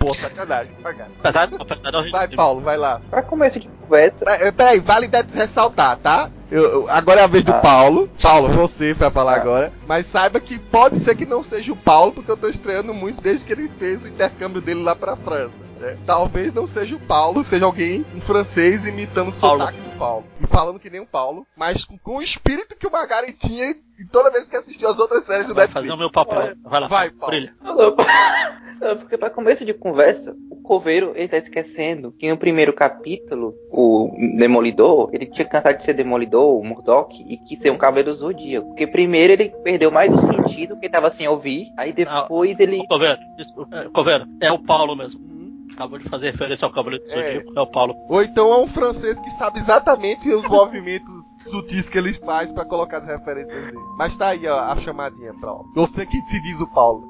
[0.00, 0.72] Pô, sacanagem.
[0.82, 3.02] Vai, da Vai, Paulo, vai lá.
[3.10, 6.30] Pra começo de conversa, É, é, Peraí, vale de- ressaltar, tá?
[6.50, 7.58] Eu- eu- agora é a vez do Ah.
[7.60, 8.08] Paulo.
[8.20, 9.36] Paulo, você vai falar Ah.
[9.36, 9.72] agora.
[9.86, 13.20] Mas saiba que pode ser que não seja o Paulo, porque eu tô estranhando muito
[13.20, 15.68] desde que ele fez o intercâmbio dele lá pra França.
[15.80, 15.96] né?
[16.04, 19.60] Talvez não seja o Paulo, seja alguém, um francês, imitando o Paulo.
[19.60, 20.24] sotaque do Paulo.
[20.38, 23.74] E falando que nem o Paulo, mas com, com o espírito que o Magari tinha
[24.00, 25.88] e toda vez que assistiu as outras séries do Vai Netflix.
[25.88, 26.56] fazer o meu papel.
[26.64, 27.54] Vai lá, Vai, Paulo, brilha.
[27.62, 33.54] Não, Porque para começo de conversa, o Coveiro ele tá esquecendo que no primeiro capítulo,
[33.70, 38.12] o Demolidor, ele tinha cansado de ser Demolidor, o Murdoch, e quis ser um Cavaleiro
[38.14, 38.68] Zodíaco.
[38.68, 42.78] Porque primeiro ele perdeu mais o sentido, que ele tava sem ouvir, aí depois ele.
[42.78, 45.20] Ô, Coveiro, desculpa, é, Coveiro, é o Paulo mesmo.
[45.80, 47.22] Acabou de fazer referência ao Cavaleiro do É.
[47.22, 47.94] Zodíaco, é o Paulo.
[48.10, 52.66] Ou então é um francês que sabe exatamente os movimentos sutis que ele faz pra
[52.66, 53.78] colocar as referências dele.
[53.96, 55.64] Mas tá aí ó, a chamadinha, Paulo.
[55.74, 57.08] Você que se diz o Paulo.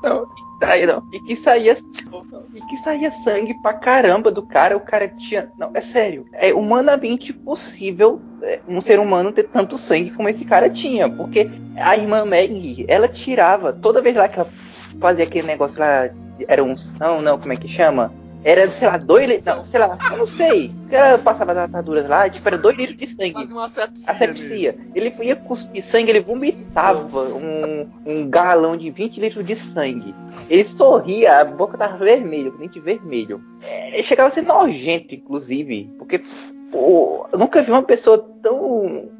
[0.00, 0.28] Não,
[0.60, 1.02] aí não.
[1.12, 1.76] E que saía.
[2.54, 5.50] E que saía sangue pra caramba do cara, o cara tinha.
[5.58, 6.24] Não, é sério.
[6.34, 11.10] É humanamente impossível é, um ser humano ter tanto sangue como esse cara tinha.
[11.10, 14.48] Porque a irmã Maggie, ela tirava, toda vez lá que ela
[15.00, 16.10] fazia aquele negócio lá,
[16.46, 18.12] era unção, não, como é que chama?
[18.44, 19.44] Era, sei lá, dois litros.
[19.44, 20.74] Não, sei lá, eu não sei.
[20.90, 23.34] Ela passava as ataduras lá, tipo, era dois litros de sangue.
[23.34, 24.10] Faz uma asepsia.
[24.10, 24.78] Asepsia.
[24.94, 30.12] Ele ia cuspir sangue, ele vomitava um, um galão de 20 litros de sangue.
[30.50, 33.40] Ele sorria, a boca tava vermelha, o dente vermelho.
[33.62, 36.20] É, ele chegava a ser nojento, inclusive, porque
[36.72, 39.10] pô, eu nunca vi uma pessoa tão.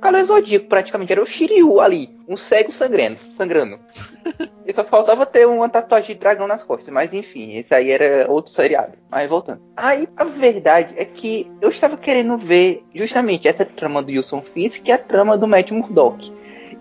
[0.00, 3.18] Cara Zodíaco, praticamente, era o Shiryu ali, um cego sangrando.
[3.36, 3.78] sangrando.
[4.66, 8.28] E só faltava ter uma tatuagem de dragão nas costas, mas enfim, esse aí era
[8.28, 8.98] outro seriado.
[9.08, 9.62] Mas voltando.
[9.76, 14.88] Aí a verdade é que eu estava querendo ver justamente essa trama do Wilson Fisk
[14.88, 16.32] e a trama do Matt Murdock.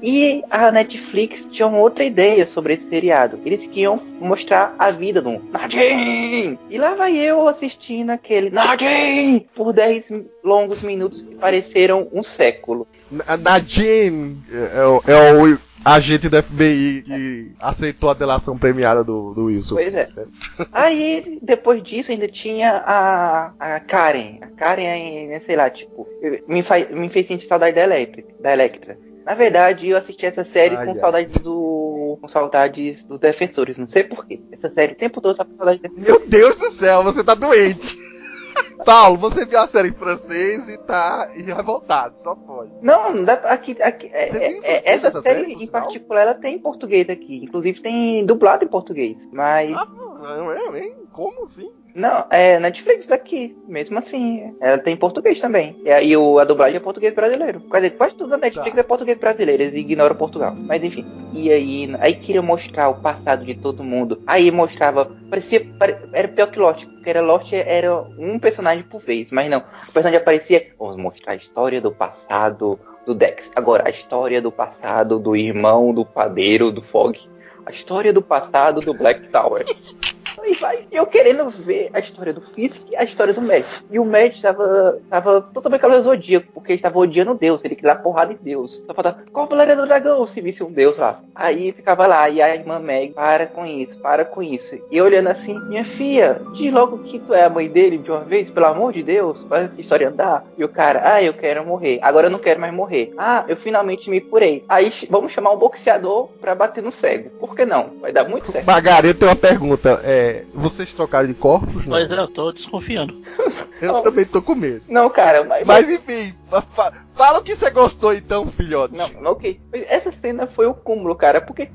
[0.01, 3.39] E a Netflix tinha outra ideia sobre esse seriado.
[3.45, 6.59] Eles queriam mostrar a vida do Nadine!
[6.69, 9.47] E lá vai eu assistindo aquele Nadine!
[9.55, 10.09] Por 10
[10.43, 12.87] longos minutos que pareceram um século.
[13.09, 19.03] Na- Nadine é, é o, é o agente do FBI que aceitou a delação premiada
[19.03, 19.75] do, do Wilson.
[19.75, 20.25] Pois é.
[20.71, 24.37] Aí, depois disso, ainda tinha a, a Karen.
[24.41, 24.83] A Karen,
[25.31, 26.07] é, sei lá, tipo,
[26.47, 28.23] me, faz, me fez sentir saudade da Electra.
[28.39, 28.97] Da Electra.
[29.25, 30.97] Na verdade, eu assisti essa série Ai, com ai.
[30.97, 32.17] saudades do.
[32.21, 33.75] com saudades dos defensores.
[33.77, 34.39] Não sei porquê.
[34.51, 36.19] Essa série o tempo todo tá com saudade dos defensores.
[36.19, 37.97] Meu Deus do céu, você tá doente.
[38.85, 42.71] Paulo, você viu a série em francês e tá revoltado, só pode.
[42.81, 46.59] Não, aqui, aqui é- é- francês essa, essa série, série, em particular, ela tem em
[46.59, 47.43] português aqui.
[47.43, 49.27] Inclusive tem dublado em português.
[49.31, 49.75] Mas.
[49.75, 50.95] Ah, não é, hein?
[51.11, 51.71] Como assim?
[51.95, 54.53] Não, é Netflix daqui, mesmo assim.
[54.59, 55.77] Ela tem português também.
[55.85, 57.61] E aí o, a dublagem é português brasileiro.
[57.71, 58.81] Quer dizer, quase tudo da Netflix Tá.
[58.81, 60.53] é português brasileiro, eles ignoram Portugal.
[60.53, 61.05] Mas enfim.
[61.31, 64.21] E aí, aí queria mostrar o passado de todo mundo.
[64.27, 69.01] Aí mostrava, parecia, pare- era pior que Lost, porque era Lost era um personagem por
[69.01, 69.59] vez, mas não.
[69.59, 73.49] O personagem aparecia, vamos mostrar a história do passado do Dex.
[73.55, 77.17] Agora, a história do passado do irmão do padeiro do Fog.
[77.65, 79.63] A história do passado do Black Tower.
[80.43, 83.65] E vai, eu querendo ver a história do Fisk e a história do Matt.
[83.89, 87.93] E o Matt tava, tava totalmente calor zodíaco, porque ele estava odiando Deus, ele queria
[87.93, 88.81] dar porrada em Deus.
[88.85, 91.21] Só faltava, Cavaleiro do Dragão, se visse um Deus lá.
[91.33, 94.77] Aí ficava lá, e a irmã Meg, para com isso, para com isso.
[94.91, 98.21] E olhando assim, minha filha, diz logo que tu é a mãe dele de uma
[98.21, 100.45] vez, pelo amor de Deus, faz essa história andar.
[100.57, 101.99] E o cara, ah, eu quero morrer.
[102.01, 103.13] Agora eu não quero mais morrer.
[103.17, 104.63] Ah, eu finalmente me curei.
[104.67, 107.29] Aí vamos chamar um boxeador pra bater no cego.
[107.39, 107.91] Por que não?
[108.01, 108.65] Vai dar muito certo.
[108.65, 110.01] Magari, eu tenho uma pergunta.
[110.03, 111.85] É, vocês trocaram de corpos?
[111.85, 111.97] Não?
[111.97, 113.23] Mas é, eu tô desconfiando.
[113.81, 114.85] Eu também tô com medo.
[114.87, 118.97] Não, cara, mas, Mas enfim, fa- fa- fala o que você gostou então, filhote.
[118.97, 119.59] Não, não, ok.
[119.69, 121.69] Mas Essa cena foi o cúmulo, cara, porque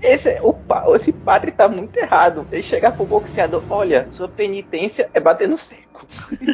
[0.00, 0.54] esse, o,
[0.94, 2.46] esse padre tá muito errado.
[2.52, 6.06] Ele chegar pro boxeador, olha, sua penitência é bater no seco.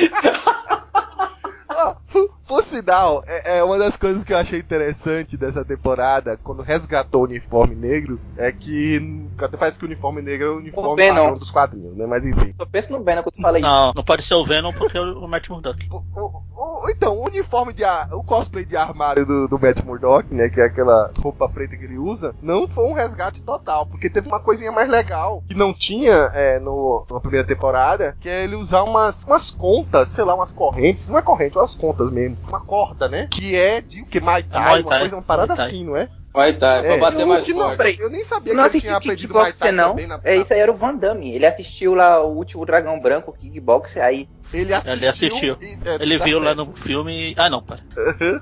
[2.50, 7.20] Por, sinal, é, é uma das coisas que eu achei interessante dessa temporada, quando resgatou
[7.20, 11.14] o uniforme negro, é que até parece que o uniforme negro é o uniforme Venom.
[11.16, 12.06] padrão dos quadrinhos, né?
[12.08, 12.52] Mas enfim.
[12.58, 13.68] Só pensa no Venom quando tu fala isso.
[13.68, 15.86] Não, não pode ser o Venom porque é o Matt Murdock.
[15.92, 19.84] O- o- o- então, o uniforme de ar- o cosplay de armário do, do Matt
[19.84, 23.86] Murdock, né, que é aquela roupa preta que ele usa, não foi um resgate total,
[23.86, 28.28] porque teve uma coisinha mais legal que não tinha é, no, na primeira temporada, que
[28.28, 32.10] é ele usar umas, umas contas, sei lá, umas correntes, não é corrente, umas contas
[32.10, 35.22] mesmo, uma corda, né, que é de o que Muay Thai, Muay uma coisa, uma
[35.22, 36.08] parada Muay assim, não é?
[36.32, 37.76] Vai tá, pra É, bater eu- mais que não, forte.
[37.76, 39.94] peraí, eu nem sabia não que ele assisti tinha aprendido Muay Kickboxer, Thai não.
[40.06, 41.34] na, É, isso aí era o Van Damme.
[41.34, 44.92] Ele assistiu lá o último Dragão Branco, Kickboxer, aí Ele assistiu.
[44.98, 45.56] Ele assistiu.
[45.60, 46.58] e- é, Ele tá viu lá certo.
[46.64, 47.34] no filme.
[47.36, 47.80] Ah, não, pera.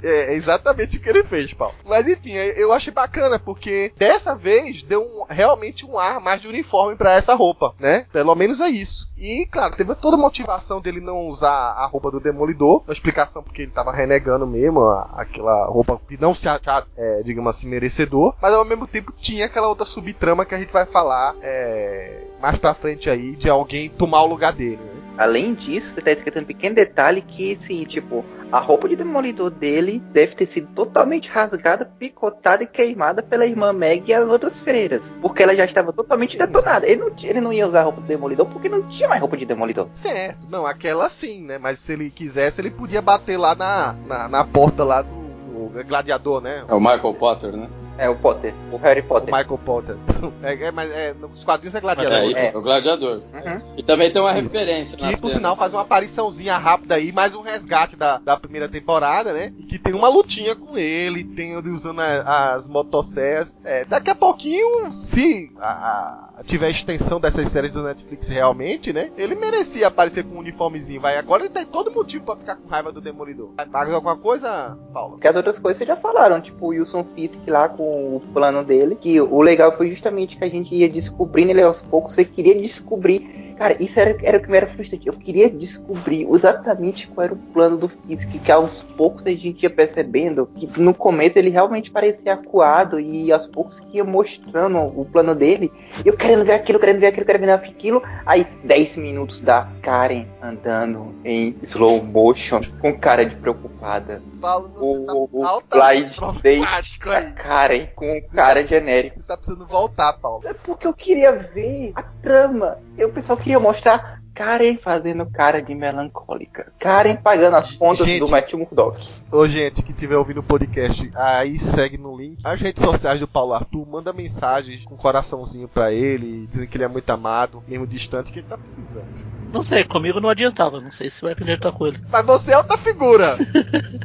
[0.02, 1.74] É, é exatamente o que ele fez, Paulo.
[1.86, 6.40] Mas enfim, é, eu achei bacana, porque dessa vez deu um- realmente um ar mais
[6.40, 8.06] de uniforme pra essa roupa, né?
[8.12, 9.08] Pelo menos é isso.
[9.16, 13.42] E, claro, teve toda a motivação dele não usar a roupa do Demolidor, uma explicação
[13.42, 17.68] porque ele tava renegando mesmo a- aquela roupa de não se achar, é, digamos assim,
[17.68, 22.22] merecedor, mas ao mesmo tempo tinha aquela outra subtrama que a gente vai falar é,
[22.40, 24.97] mais pra frente aí, de alguém tomar o lugar dele, né?
[25.18, 29.50] Além disso, você tá esquecendo um pequeno detalhe que, assim, tipo, a roupa de demolidor
[29.50, 34.60] dele deve ter sido totalmente rasgada, picotada e queimada pela irmã Meg e as outras
[34.60, 35.14] freiras.
[35.20, 36.86] Porque ela já estava totalmente Sim, detonada.
[36.86, 39.36] Ele não, ele não ia usar a roupa do demolidor porque não tinha mais roupa
[39.36, 39.88] de demolidor.
[39.92, 41.58] Certo, não, aquela sim, né?
[41.58, 45.84] Mas se ele quisesse, ele podia bater lá na, na, na porta lá do, do
[45.84, 46.64] gladiador, né?
[46.68, 47.68] É o Michael Potter, né?
[47.98, 49.34] É, o Potter, o Harry O Potter.
[49.34, 49.96] Michael Potter.
[50.42, 52.22] É, é, mas é, nos quadrinhos é É, gladiador.
[52.24, 52.50] isso, né?
[52.52, 53.16] é o gladiador.
[53.18, 53.74] Uhum.
[53.76, 54.42] E também tem uma Isso.
[54.42, 58.68] referência Que por sinal faz uma apariçãozinha rápida aí, mais um resgate da, da primeira
[58.68, 59.52] temporada, né?
[59.58, 63.56] E que tem uma lutinha com ele, tem ele usando a- as motosserras.
[63.64, 69.10] É, daqui a pouquinho, se a- a- tiver extensão dessas séries do Netflix realmente, né?
[69.16, 71.16] Ele merecia aparecer com um uniformezinho, vai.
[71.16, 73.50] Agora ele tem todo motivo pra ficar com raiva do Demolidor.
[73.56, 75.12] Vai mais alguma coisa, Paulo?
[75.12, 78.64] Porque as outras coisas vocês já falaram, tipo o Wilson Fisk lá com o plano
[78.64, 78.96] dele.
[79.00, 82.14] Que o legal foi justamente que a gente ia descobrindo ele aos poucos.
[82.14, 83.54] Você queria descobrir.
[83.58, 85.08] Cara, isso era, era o que me era frustrante.
[85.08, 88.30] Eu queria descobrir exatamente qual era o plano do Fisk.
[88.42, 93.00] Que aos poucos a gente ia percebendo que no começo ele realmente parecia acuado.
[93.00, 95.72] E aos poucos que ia mostrando o plano dele.
[96.04, 98.02] Eu querendo ver aquilo, querendo ver aquilo, querendo ver aquilo.
[98.24, 105.28] Aí 10 minutos da Karen andando em slow motion com cara de preocupada Paulo, o,
[105.68, 105.84] tá
[106.28, 107.77] o Date aí.
[107.80, 109.16] Da Karen com cara genérico.
[109.16, 110.46] Você tá precisando voltar, Paulo.
[110.46, 112.78] É porque eu queria ver a trama.
[112.96, 116.72] Eu, o pessoal queria mostrar Karen fazendo cara de melancólica.
[116.78, 118.20] Karen pagando as contas Gente.
[118.20, 118.98] do Matt Murdock.
[119.30, 122.38] Ô, gente que estiver ouvindo o podcast, aí segue no link.
[122.42, 126.78] As redes sociais do Paulo Arthur, manda mensagem com um coraçãozinho pra ele, dizendo que
[126.78, 129.04] ele é muito amado, mesmo distante, que ele tá precisando.
[129.52, 130.80] Não sei, comigo não adiantava.
[130.80, 131.98] Não sei se vai acreditar com ele.
[132.10, 133.36] Mas você é outra figura!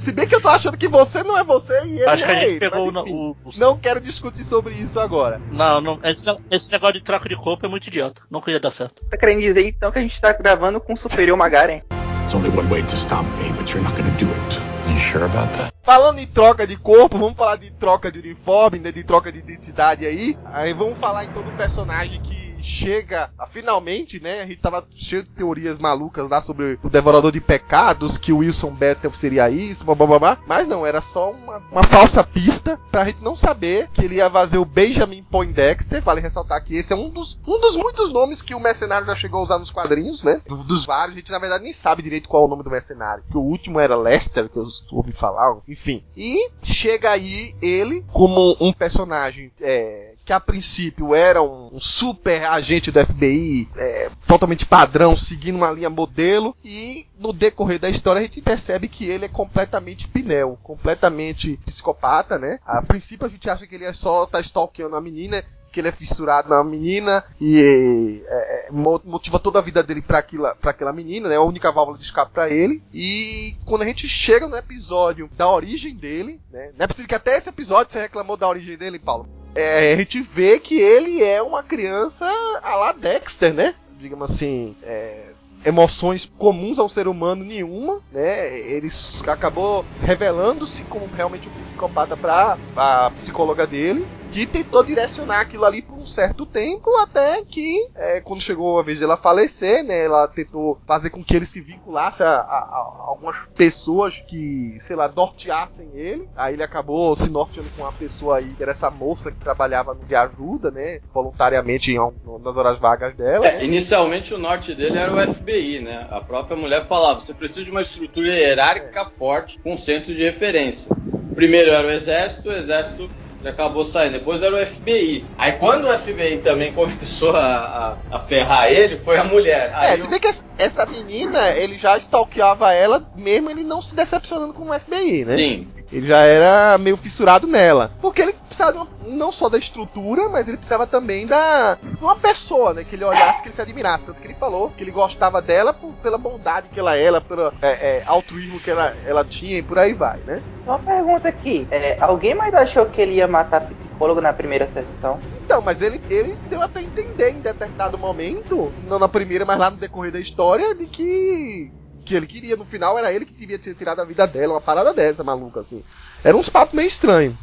[0.01, 2.31] Se bem que eu tô achando que você não é você e ele Acho que
[2.31, 2.59] a é gente ele.
[2.59, 5.39] pegou mas o, enfim, o, o- Não quero discutir sobre isso agora.
[5.53, 5.99] Não, não.
[6.03, 8.21] Esse, esse negócio de troca de corpo é muito idiota.
[8.29, 9.01] Nunca ia dar certo.
[9.09, 11.81] Tá querendo dizer então que a gente tá gravando com o Superior Magaren?
[12.23, 14.59] There's only one way to stop me, but you're not gonna do it.
[14.89, 15.73] You sure about that?
[15.83, 19.39] Falando em troca de corpo, vamos falar de troca de uniforme, né, de troca de
[19.39, 20.37] identidade aí.
[20.45, 24.41] Aí vamos falar então do personagem que chega, a, finalmente, né?
[24.41, 28.37] A gente tava cheio de teorias malucas lá sobre o Devorador de Pecados, que o
[28.37, 30.37] Wilson Battle seria isso, blá, blá, blá, blá.
[30.47, 34.29] mas não, era só uma, uma falsa pista pra gente não saber que ele ia
[34.29, 36.01] fazer o Benjamin Poindexter.
[36.01, 39.15] Vale ressaltar que esse é um dos, um dos muitos nomes que o mercenário já
[39.15, 40.41] chegou a usar nos quadrinhos, né?
[40.47, 42.69] Do- dos vários, a gente na verdade nem sabe direito qual é o nome do
[42.69, 43.23] mercenário.
[43.29, 46.03] Que o último era Lester, que eu ouvi falar, enfim.
[46.15, 52.45] E chega aí ele como um personagem é, que a princípio era um, um super
[52.45, 58.19] agente do FBI, é, totalmente padrão, seguindo uma linha modelo, e no decorrer da história
[58.19, 62.59] a gente percebe que ele é completamente pinel, completamente psicopata, né?
[62.65, 65.87] A princípio a gente acha que ele é só tá stalkeando a menina, que ele
[65.87, 70.55] é fissurado na menina e é, é, mo- motiva toda a vida dele pra aquela,
[70.55, 71.35] pra aquela menina, né?
[71.35, 72.81] A única válvula de escape pra ele.
[72.93, 76.71] E quando a gente chega no episódio da origem dele, né?
[76.77, 79.27] Não é possível que até esse episódio você reclamou da origem dele, Paulo.
[79.55, 82.25] É, a gente vê que ele é uma criança
[82.63, 83.75] a la Dexter, né?
[83.99, 85.31] Digamos assim, é,
[85.65, 88.59] emoções comuns ao ser humano nenhuma, né?
[88.59, 88.89] Ele
[89.27, 95.81] acabou revelando-se como realmente um psicopata para a psicóloga dele, que tentou direcionar aquilo ali
[95.83, 100.05] por um certo tempo, até que é, quando chegou a vez dela falecer, né?
[100.05, 104.95] Ela tentou fazer com que ele se vinculasse a, a- a algumas pessoas que, sei
[104.95, 106.27] lá, norteassem ele.
[106.35, 109.95] Aí ele acabou se norteando com uma pessoa aí, que era essa moça que trabalhava
[109.95, 110.99] de ajuda, né?
[111.13, 111.97] Voluntariamente em,
[112.41, 113.45] nas horas vagas dela.
[113.45, 113.65] É, né?
[113.65, 116.07] inicialmente o norte dele era o FBI, né?
[116.09, 120.23] A própria mulher falava: você precisa de uma estrutura hierárquica forte com um centro de
[120.23, 120.95] referência.
[121.35, 123.09] Primeiro era o exército, o exército
[123.43, 124.13] ele acabou saindo.
[124.13, 125.25] Depois era o FBI.
[125.37, 129.69] Aí quando o FBI também começou a, a, a ferrar ele, foi a mulher.
[129.71, 133.63] É, Aí se o- bem que essa- essa menina, ele já stalkeava ela, mesmo ele
[133.63, 135.35] não se decepcionando com o FBI, né?
[135.35, 135.67] Sim.
[135.93, 137.91] Ele já era meio fissurado nela.
[138.01, 142.15] Porque ele precisava uma- não só da estrutura, mas ele precisava também da de uma
[142.15, 142.83] pessoa, né?
[142.83, 144.05] Que ele olhasse, que ele se admirasse.
[144.05, 147.53] Tanto que ele falou que ele gostava dela por- pela bondade que ela era, pelo
[147.61, 150.41] é, é, altruísmo que ela, ela tinha e por aí vai, né?
[150.65, 151.67] Uma pergunta aqui.
[151.69, 155.19] É, alguém mais achou que ele ia matar psicólogo na primeira sessão?
[155.43, 159.57] Então, mas ele, ele deu até a entender em determinado momento, não na primeira, mas
[159.59, 161.71] lá no decorrer da história, de que
[162.03, 164.61] que ele queria, no final era ele que queria ter tirado a vida dela, uma
[164.61, 165.83] parada dessa, maluca, assim.
[166.23, 167.35] Era uns papos meio estranhos.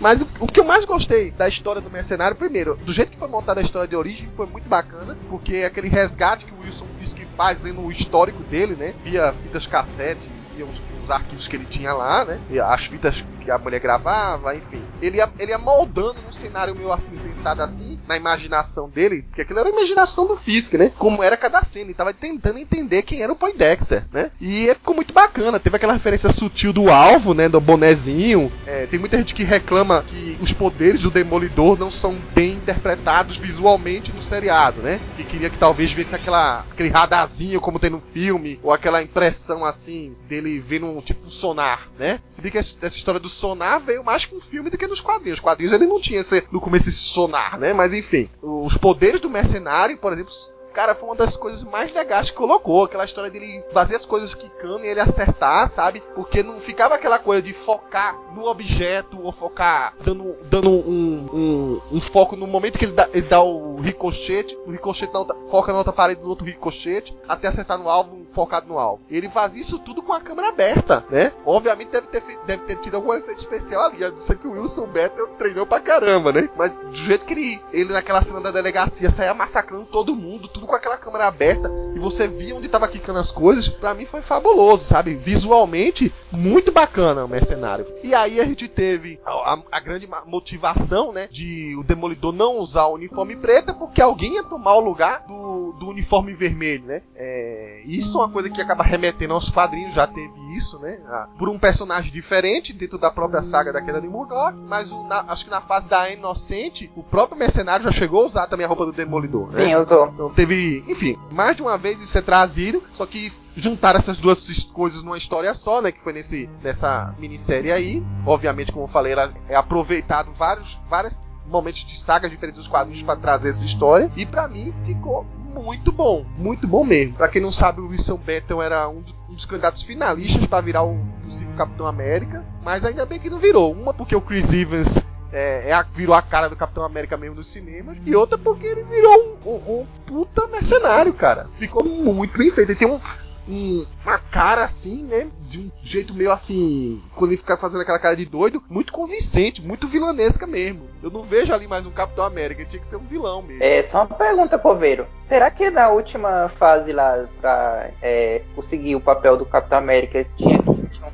[0.00, 3.18] Mas o, o que eu mais gostei da história do mercenário, primeiro, do jeito que
[3.18, 6.86] foi montada a história de origem, foi muito bacana, porque aquele resgate que o Wilson
[6.98, 11.56] Fisk faz lendo o histórico dele, né, via fitas cassete, via os, os arquivos que
[11.56, 14.82] ele tinha lá, né, e as fitas que a mulher gravava, enfim.
[15.00, 19.58] Ele ia, ele ia moldando num cenário meio acinzentado assim, na imaginação dele, porque aquilo
[19.58, 23.22] era a imaginação do Fisk, né, como era cada cena, ele tava tentando entender quem
[23.22, 27.48] era o Poindexter, né, e ficou muito bacana, teve aquela referência sutil do alvo, né,
[27.48, 32.18] do bonezinho, é, tem muita gente que reclama que os poderes do Demolidor não são
[32.34, 35.00] bem interpretados visualmente no seriado, né?
[35.16, 39.64] Que queria que talvez visse aquela, aquele radarzinho como tem no filme, ou aquela impressão
[39.64, 42.20] assim dele vendo um tipo um sonar, né?
[42.28, 44.86] Se bem que essa essa história do sonar veio mais com o filme do que
[44.86, 45.38] nos quadrinhos.
[45.38, 47.72] Os quadrinhos ele não tinha esse, no começo esse sonar, né?
[47.72, 50.32] Mas enfim, os poderes do mercenário, por exemplo,
[50.78, 52.84] Cara, foi uma das coisas mais legais que colocou.
[52.84, 56.00] Aquela história dele fazer as coisas quicando e ele acertar, sabe?
[56.14, 61.80] Porque não ficava aquela coisa de focar no objeto ou focar dando, dando um, um,
[61.96, 65.36] um foco no momento que ele dá, ele dá o ricochete, o ricochete na outra,
[65.50, 69.02] foca na outra parede do outro ricochete, até acertar no alvo, focado no alvo.
[69.10, 71.32] Ele faz isso tudo com a câmera aberta, né?
[71.44, 74.00] Obviamente deve ter, feito- deve ter tido algum efeito especial ali.
[74.00, 76.48] Eu sei que o Wilson Battle treinou pra caramba, né?
[76.56, 80.67] Mas do jeito que ele, ele naquela cena da delegacia saia massacrando todo mundo, tudo
[80.68, 84.22] com aquela câmera aberta, e você via onde tava quicando as coisas, pra mim foi
[84.22, 85.14] fabuloso, sabe?
[85.14, 87.84] Visualmente, muito bacana o mercenário.
[88.04, 91.28] E aí a gente teve a, a- a grande motivação, né?
[91.30, 95.72] De o Demolidor não usar o uniforme preto, porque alguém ia tomar o lugar do,
[95.72, 97.02] do uniforme vermelho, né?
[97.16, 100.98] É, isso é uma coisa que acaba remetendo aos quadrinhos, já teve isso, né?
[101.06, 105.04] Ah, por um personagem diferente dentro da própria saga da queda de Murdoch, mas o-
[105.04, 108.64] na- acho que na fase da Inocente, o próprio mercenário já chegou a usar também
[108.64, 109.64] a roupa do Demolidor, né?
[109.64, 110.06] Sim, eu tô.
[110.06, 114.64] Então teve, enfim, mais de uma vez isso é trazido, só que juntaram essas duas
[114.64, 115.90] coisas numa história só, né?
[115.90, 118.02] Que foi nesse, nessa minissérie aí.
[118.24, 123.02] Obviamente, como eu falei, ela é aproveitado vários, vários momentos de sagas diferentes dos quadrinhos
[123.02, 124.10] para trazer essa história.
[124.16, 125.26] E pra mim ficou
[125.62, 127.14] muito bom, muito bom mesmo.
[127.14, 130.60] Pra quem não sabe, o Wilson Benton era um dos, um dos candidatos finalistas para
[130.60, 133.72] virar o possível Capitão América, mas ainda bem que não virou.
[133.72, 137.36] Uma porque o Chris Evans é, é a- virou a cara do Capitão América mesmo
[137.36, 137.96] nos cinemas.
[138.04, 141.48] E outra porque ele virou um, um- um puta mercenário, cara.
[141.58, 142.70] Ficou muito bem feito.
[142.70, 143.00] Ele tem um,
[143.48, 145.28] um- uma cara assim, né?
[145.48, 147.02] De um jeito meio assim.
[147.14, 150.88] Quando ele fica fazendo aquela cara de doido, muito convincente, muito vilanesca mesmo.
[151.02, 153.62] Eu não vejo ali mais um Capitão América, tinha que ser um vilão mesmo.
[153.62, 155.06] É só uma pergunta, Coveiro.
[155.28, 160.58] Será que na última fase lá, pra é, conseguir o papel do Capitão América, tinha,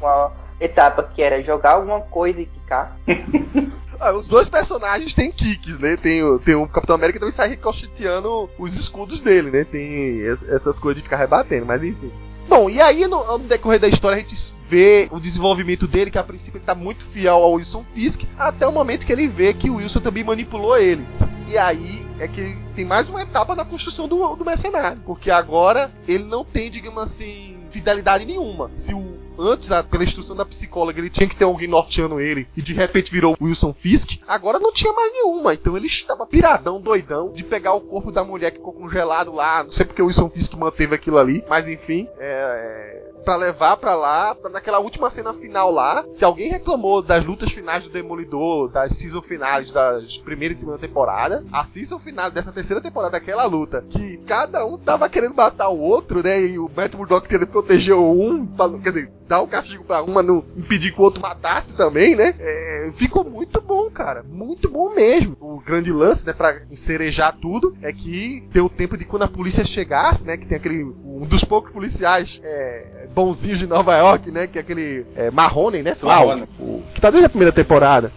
[0.00, 2.96] uma etapa que era jogar alguma coisa e quicar?
[4.04, 5.96] Ah, os dois personagens têm kicks, né?
[5.96, 9.64] Tem, o- tem o Capitão América também sai ricocheteando os escudos dele, né?
[9.64, 12.12] Tem es- essas coisas de ficar rebatendo, mas enfim.
[12.46, 14.36] Bom, e aí no, no decorrer da história a gente
[14.68, 18.66] vê o desenvolvimento dele, que a princípio ele tá muito fiel ao Wilson Fisk, até
[18.66, 21.06] o momento que ele vê que o Wilson também manipulou ele.
[21.48, 25.00] E aí é que tem mais uma etapa na construção do, do mercenário.
[25.06, 28.70] Porque agora ele não tem, digamos assim, fidelidade nenhuma.
[28.72, 32.62] Se o antes, pela instrução da psicóloga, ele tinha que ter alguém norteando ele e
[32.62, 35.54] de repente virou Wilson Fisk, agora não tinha mais nenhuma.
[35.54, 39.64] Então ele estava piradão, doidão, de pegar o corpo da mulher que ficou congelado lá.
[39.64, 43.03] Não sei porque o Wilson Fisk manteve aquilo ali, mas enfim, é.
[43.24, 46.04] Pra levar pra lá, naquela última cena final lá.
[46.12, 50.78] Se alguém reclamou das lutas finais do Demolidor, das season finais das primeira e segunda
[50.78, 55.68] temporada, a season final dessa terceira temporada, aquela luta, que cada um tava querendo matar
[55.68, 56.40] o outro, né?
[56.42, 60.22] E o Matt Murdock querendo proteger um, pra, quer dizer, dar o castigo pra uma,
[60.22, 62.34] não impedir que o outro matasse também, né?
[62.38, 64.22] É, ficou muito bom, cara.
[64.22, 65.36] Muito bom mesmo.
[65.40, 69.64] O grande lance, né, pra encerejar tudo, é que deu tempo de quando a polícia
[69.64, 70.36] chegasse, né?
[70.36, 70.84] Que tem aquele.
[70.84, 74.46] Um dos poucos policiais é, bonzinhos de Nova York, né?
[74.46, 75.94] Que é aquele é, Marrone, né?
[75.94, 78.12] Sei lá, o- o- que tá desde a primeira temporada.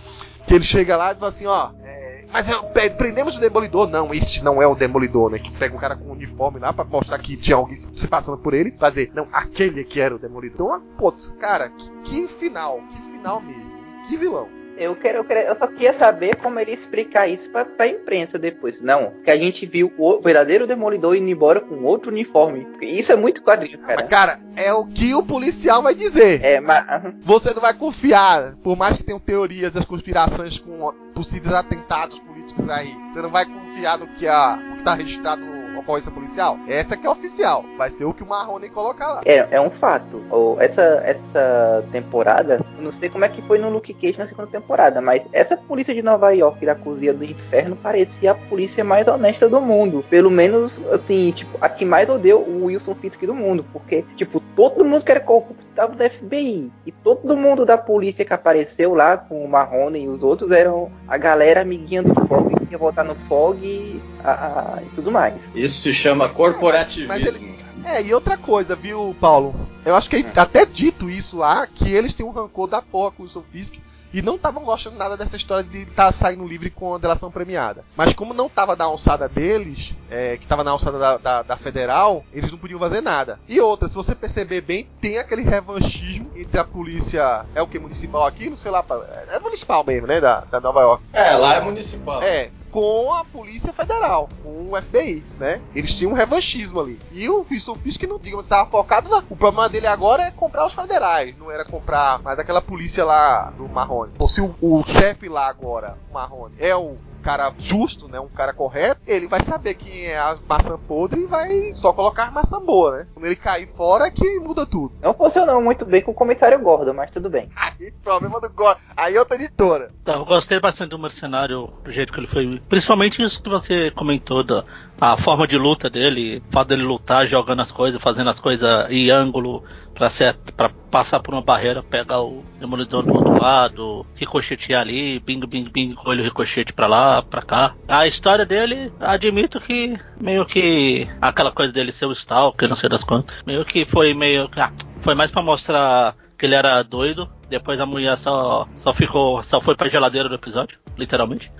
[0.45, 1.71] Que ele chega lá e fala assim, ó.
[1.83, 3.87] é, mas é, é, prendemos o Demolidor.
[3.87, 5.39] Não, este não é o Demolidor, né?
[5.39, 8.37] Que pega um cara com um uniforme lá pra mostrar que tinha alguém se passando
[8.37, 8.71] por ele.
[8.77, 10.57] Fazer, não, aquele que era o Demolidor.
[10.57, 13.67] Então, putz, cara, que, que final, que final mesmo.
[14.07, 14.56] Que vilão.
[14.77, 18.37] Eu quero, eu quero- eu só queria saber como ele explicar isso pra, pra imprensa
[18.37, 18.81] depois.
[18.81, 22.65] Não, que a gente viu o verdadeiro Demolidor indo embora com outro uniforme.
[22.65, 24.01] Porque Isso é muito quadrinho, cara.
[24.01, 26.43] Mas, cara, é o que o policial vai dizer.
[26.43, 26.85] É, mas.
[27.21, 32.69] Você não vai confiar, por mais que tenham teorias das conspirações com possíveis atentados políticos
[32.69, 36.57] aí, você não vai confiar no que, a, o que tá registrado no ocorrência policial.
[36.67, 37.63] Essa que é oficial.
[37.77, 39.21] Vai ser o que o Marrone colocar lá.
[39.25, 40.21] É, é um fato.
[40.29, 44.47] Ou essa, essa temporada, não sei como é que foi no Luke Cage na segunda
[44.47, 49.07] temporada, mas essa polícia de Nova York da cozinha do inferno parecia a polícia mais
[49.07, 50.03] honesta do mundo.
[50.09, 53.65] Pelo menos, assim, tipo, a que mais odeia o Wilson Fisk do mundo.
[53.71, 56.71] Porque, tipo, todo mundo que era corrupto tava do FBI.
[56.85, 60.91] E todo mundo da polícia que apareceu lá com o Marrone e os outros eram
[61.07, 64.31] a galera amiguinha do Fog, que ia votar no Fog e, a-
[64.77, 65.35] a- e tudo mais.
[65.55, 67.07] Isso se chama corporativismo.
[67.07, 69.55] Mas- mas ele- É, e outra coisa, viu, Paulo?
[69.85, 73.11] Eu acho que é até dito isso lá, que eles têm um rancor da porra
[73.11, 73.75] com o Wilson Fisk
[74.13, 77.83] e não estavam gostando nada dessa história de estar saindo livre com a delação premiada.
[77.95, 81.57] Mas como não tava na alçada deles, é, que tava na alçada da, da- da
[81.57, 83.39] federal, eles não podiam fazer nada.
[83.47, 87.45] E outra, se você perceber bem, tem aquele revanchismo entre a polícia.
[87.53, 87.77] É o que?
[87.79, 88.49] Municipal aqui?
[88.49, 88.81] Não sei lá.
[88.83, 90.19] pa- É municipal mesmo, né?
[90.21, 91.03] Da, da Nova York.
[91.13, 92.21] É, lá é municipal.
[92.23, 95.61] É, com a Polícia Federal, com o FBI, né?
[95.73, 96.99] Eles tinham um revanchismo ali.
[97.11, 99.23] E o Wilson Fisk não, digamos, estava focado na...
[99.29, 103.51] O problema dele agora é comprar os federais, não era comprar mais aquela polícia lá
[103.51, 104.13] do Marrone.
[104.19, 106.97] Ou se o, o chefe lá agora, o Marrone, é o
[107.27, 108.21] cara justo, né?
[108.21, 112.31] Um cara correto, ele vai saber quem é a maçã podre e vai só colocar
[112.31, 113.07] maçã boa, né?
[113.13, 114.93] Quando ele cair fora é que muda tudo.
[115.01, 117.51] Não funcionou muito bem com o comissário Gordon, mas tudo bem.
[117.53, 118.77] Aí, problema do Gore.
[118.95, 119.91] Aí é outra editora.
[120.01, 122.61] Então, eu gostei bastante do mercenário, do jeito que ele foi.
[122.69, 124.63] Principalmente isso que você comentou, da
[124.99, 128.89] a forma de luta dele, o fato dele lutar, jogando as coisas, fazendo as coisas
[128.89, 130.09] em ângulo pra,
[130.55, 135.69] pra passar por uma barreira, pegar o demolidor do outro lado, ricochetear ali, bing, bing,
[135.69, 137.75] bing, olho ricochete pra lá, pra cá.
[137.87, 142.89] A história dele, admito que meio que aquela coisa dele ser o Stalker, não sei
[142.89, 144.49] das quantas, meio que foi meio.
[144.55, 147.29] Ah, foi mais pra mostrar que ele era doido.
[147.49, 149.41] Depois a mulher só, só ficou.
[149.43, 151.51] Só foi pra geladeira do episódio, literalmente.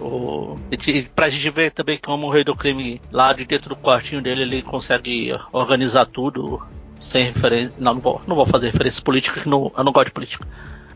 [0.00, 3.76] O, e pra gente ver também como o rei do crime, lá de dentro do
[3.76, 6.62] quartinho dele, ele consegue organizar tudo
[6.98, 7.74] sem referência.
[7.78, 10.46] Não, não vou, não vou fazer referência política, que não, eu não gosto de política.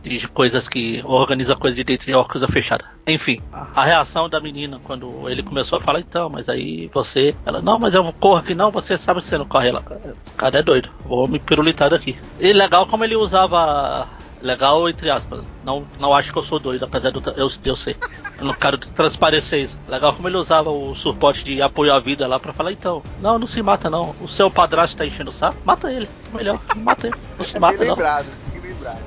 [0.04, 2.84] De coisas que organiza coisa de dentro de uma coisa fechada.
[3.06, 7.34] Enfim, a reação da menina quando ele começou a falar, então, mas aí você.
[7.46, 9.68] Ela, não, mas eu corro aqui, não, você sabe que você não corre.
[9.68, 9.82] Ela,
[10.24, 12.18] esse cara é doido, vou me pirulitar daqui.
[12.38, 14.06] E legal como ele usava.
[14.42, 15.48] Legal, entre aspas.
[15.64, 17.96] Não, não acho que eu sou doido, apesar de eu, eu, ser.
[18.38, 19.78] Eu não quero transparecer isso.
[19.88, 23.38] Legal como ele usava o suporte de apoio à vida lá pra falar, então, não,
[23.38, 24.14] não se mata não.
[24.20, 26.06] O seu padrasto tá enchendo o saco, mata ele.
[26.34, 27.16] Melhor, mata ele.
[27.38, 27.94] Não se É mata não.
[27.94, 28.26] lembrado,
[28.64, 28.98] bem lembrado.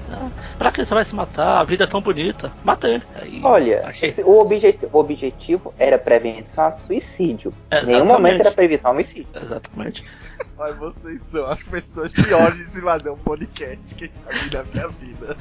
[0.58, 1.60] Pra que você vai se matar?
[1.60, 2.51] A vida é tão bonita.
[2.64, 3.03] Mata ele.
[3.22, 7.53] Aí, Olha, achei- esse- o, objetivo, o objetivo era prevenção a suicídio.
[7.72, 8.08] Em nenhum Exatamente.
[8.12, 9.28] momento era prevenção a homicídio.
[9.34, 10.03] Exatamente.
[10.58, 14.88] Olha, vocês são as pessoas piores de se fazer um podcast que eu na minha
[14.89, 15.36] vida.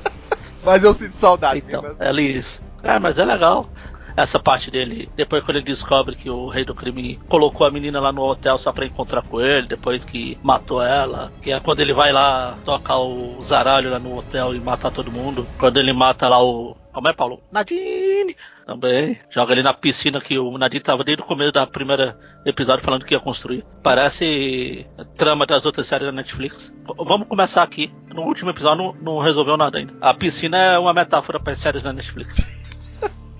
[0.64, 1.62] Mas eu sinto saudade.
[1.66, 2.60] Então, mesmo assim.
[2.82, 3.68] É, mas é legal.
[4.16, 8.00] Essa parte dele, depois quando ele descobre que o rei do crime colocou a menina
[8.00, 11.80] lá no hotel só pra encontrar com ele, depois que matou ela, que é quando
[11.80, 15.46] ele vai lá tocar o zaralho lá no hotel e matar todo mundo.
[15.58, 16.76] Quando ele mata lá o.
[16.92, 17.40] Como é, Paulo?
[17.52, 18.36] Nadine!
[18.66, 19.18] Também.
[19.30, 23.04] Joga ele na piscina que o Nadine tava desde o começo da primeira episódio falando
[23.04, 23.64] que ia construir.
[23.82, 24.86] Parece
[25.16, 26.72] trama das outras séries da Netflix.
[26.96, 27.92] Vamos começar aqui.
[28.14, 29.94] No último episódio não, não resolveu nada ainda.
[30.00, 32.59] A piscina é uma metáfora para as séries da Netflix.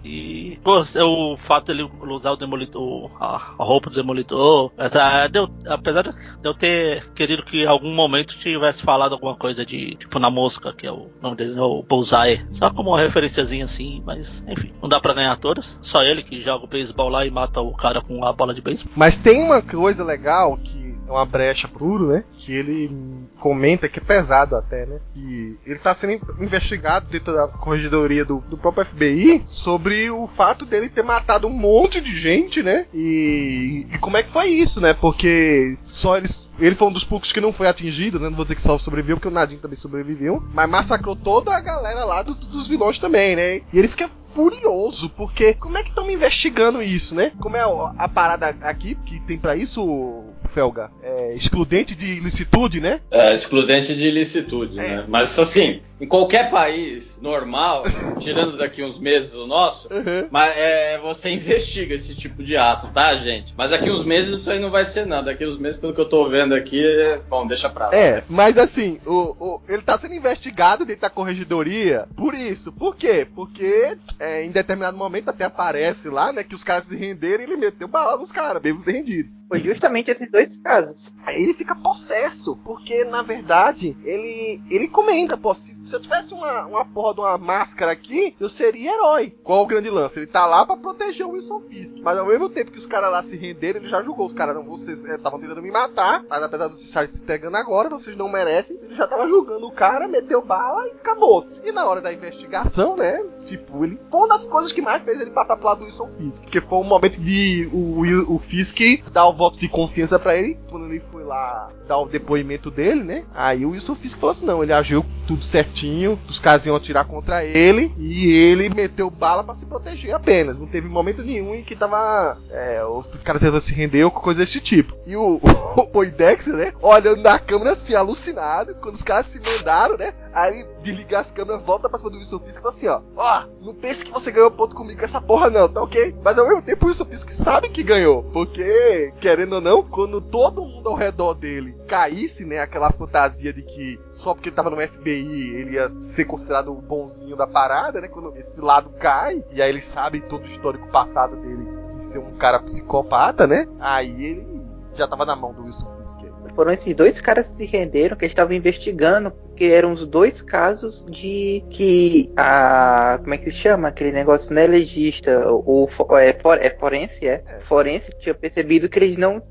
[0.05, 6.03] E pô, o fato dele usar o demolidor, a, roupa do demolidor, essa, deu, apesar
[6.03, 10.31] de eu ter querido que em algum momento tivesse falado alguma coisa de tipo na
[10.31, 14.43] mosca, que é o nome dele, é o Bullseye, só como uma referenciazinha assim, mas
[14.49, 17.61] enfim, não dá pra ganhar todas, só ele que joga o beisebol lá e mata
[17.61, 18.93] o cara com a bola de beisebol.
[18.97, 22.25] Mas tem uma coisa legal que uma brecha puro, né?
[22.39, 22.91] Que ele
[23.39, 24.99] comenta que é pesado até, né?
[25.15, 30.65] Que ele tá sendo investigado dentro da corregedoria do, do próprio FBI sobre o fato
[30.65, 32.87] dele ter matado um monte de gente, né?
[32.95, 34.95] E, e como é que foi isso, né?
[34.95, 36.49] Porque só eles.
[36.59, 38.29] Ele foi um dos poucos que não foi atingido, né?
[38.29, 40.43] Não vou dizer que só sobreviveu, porque o Nadine também sobreviveu.
[40.53, 43.57] Mas massacrou toda a galera lá do- dos vilões também, né?
[43.57, 47.33] E ele fica furioso, porque como é que estão me investigando isso, né?
[47.41, 47.63] Como é
[47.99, 50.91] a, parada aqui que tem pra isso, Felga?
[51.03, 53.01] É excludente de ilicitude, né?
[53.11, 54.83] É, excludente de ilicitude, É.
[54.83, 55.05] né?
[55.09, 57.83] Mas assim, em qualquer país normal,
[58.19, 60.29] tirando daqui uns meses o nosso, Uhum.
[60.31, 63.55] mas é, você investiga esse tipo de ato, tá, gente?
[63.57, 65.27] Mas daqui uns meses isso aí não vai ser nada.
[65.27, 67.19] Daqui uns meses, pelo que eu tô vendo aqui, é...
[67.19, 67.95] bom, deixa pra lá.
[67.95, 72.73] É, mas assim, o, o- ele tá sendo investigado dentro da corregedoria por isso.
[72.73, 73.27] Por quê?
[73.35, 77.47] Porque é, em determinado momento até aparece lá, né, que os caras se renderam e
[77.47, 79.29] ele meteu bala nos caras, mesmo rendido.
[79.49, 81.13] Foi justamente esses dois casos.
[81.27, 85.53] Aí ele fica possesso, porque na verdade ele ele comenta, pô,
[85.91, 89.35] se, eu tivesse uma, uma porra de uma máscara aqui, eu seria herói.
[89.43, 90.21] Qual o grande lance?
[90.21, 91.97] Ele tá lá pra proteger o Wilson Fisk.
[92.01, 94.27] Mas ao mesmo tempo que os caras lá se renderam, ele já julgou.
[94.27, 97.57] Os caras, não, vocês estavam tentando me matar, mas apesar de vocês estarem se pegando
[97.57, 98.79] agora, vocês não merecem.
[98.81, 101.61] Ele já tava julgando o cara, meteu bala e acabou-se.
[101.67, 103.25] E na hora da investigação, né?
[103.45, 106.09] Tipo, ele foi uma das coisas que mais fez ele passar pro lado do Wilson
[106.19, 106.43] Fisk.
[106.43, 108.79] Porque foi um momento de o, o Fisk
[109.13, 113.03] dar o voto de confiança pra ele, quando ele foi lá dar o depoimento dele,
[113.03, 113.25] né?
[113.35, 117.05] Aí o Wilson Fisk falou assim: não, ele agiu tudo certinho, os caras iam atirar
[117.05, 120.59] contra ele, e ele meteu bala pra se proteger apenas.
[120.59, 122.39] Não teve momento nenhum em que tava.
[122.51, 124.95] É, os caras tentando se render ou coisa desse tipo.
[125.07, 125.41] E o,
[125.93, 126.73] o Idex, né?
[126.81, 130.13] Olhando na câmera assim, alucinado, quando os caras se mandaram, né?
[130.33, 133.45] Aí desliga as câmeras, volta pra cima do Wilson Fisk e fala assim: ó, ó,
[133.61, 136.17] não pense que você ganhou ponto comigo com essa porra, não, tá ok?
[136.23, 140.21] Mas ao mesmo tempo o Wilson Fisk sabe que ganhou, porque, querendo ou não, quando
[140.21, 144.71] todo mundo ao redor dele caísse, né, aquela fantasia de que só porque ele tava
[144.71, 148.09] no FBI ele ia ser considerado o bonzinho da parada, né?
[148.09, 152.19] Quando esse lado cai, e aí ele sabe todo o histórico passado dele de ser
[152.19, 153.67] um cara psicopata, né?
[153.79, 154.63] Aí ele
[154.95, 156.21] já tava na mão do Wilson Fisk.
[156.55, 161.05] Foram esses dois caras que se renderam, que estavam investigando, porque eram os dois casos
[161.05, 163.19] de que a.
[163.21, 163.89] Como é que se chama?
[163.89, 167.45] Aquele negócio não é legista, o fo- é, for- é forense, é?
[167.61, 169.43] Forense tinha percebido que eles não.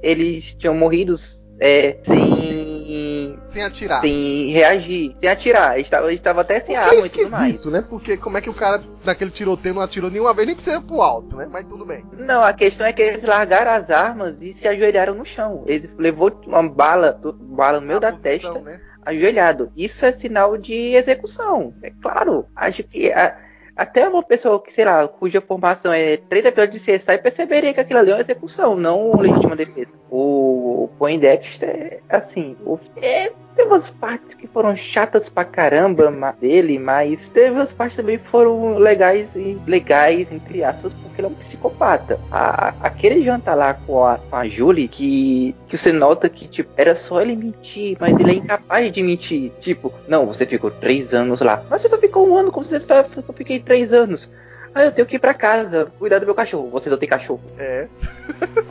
[0.00, 1.16] Eles tinham morrido
[1.60, 3.36] é, sem.
[3.44, 4.00] Sem atirar.
[4.00, 5.74] sem reagir, sem atirar.
[5.74, 7.32] Eles estavam até sem É arma e tudo mais.
[7.32, 7.84] esquisito, né?
[7.88, 10.82] Porque como é que o cara naquele tiroteio não atirou nenhuma vez, nem precisa ir
[10.82, 11.48] pro alto, né?
[11.50, 12.04] Mas tudo bem.
[12.18, 15.64] Não, a questão é que eles largaram as armas e se ajoelharam no chão.
[15.66, 18.60] Eles levou uma bala, bala no meio da posição, testa.
[18.60, 18.80] né?
[19.06, 19.72] Ajoelhado.
[19.76, 21.72] Isso é sinal de execução.
[21.82, 22.46] É claro.
[22.54, 23.38] Acho que a-
[23.74, 27.80] até uma pessoa que, sei lá, cuja formação é três episódios de CSI perceberia que
[27.80, 29.90] aquilo ali é uma execução, não legítima defesa.
[30.10, 37.28] O Poindexter, assim, o, é, teve umas partes que foram chatas pra caramba dele, mas
[37.30, 41.34] teve umas partes também que foram legais e legais, entre aspas, porque ele é um
[41.34, 42.20] psicopata.
[42.30, 46.70] A- aquele jantar lá com a, com a Julie, que, que você nota que, tipo,
[46.76, 49.50] era só ele mentir, mas ele é incapaz de mentir.
[49.58, 51.62] Tipo, não, você ficou três anos lá.
[51.70, 54.30] Mas você só ficou um ano, como você só eu fiquei três anos.
[54.74, 56.68] Ah, eu tenho que ir pra casa, cuidar do meu cachorro.
[56.70, 57.40] Você não tem cachorro.
[57.58, 57.88] É.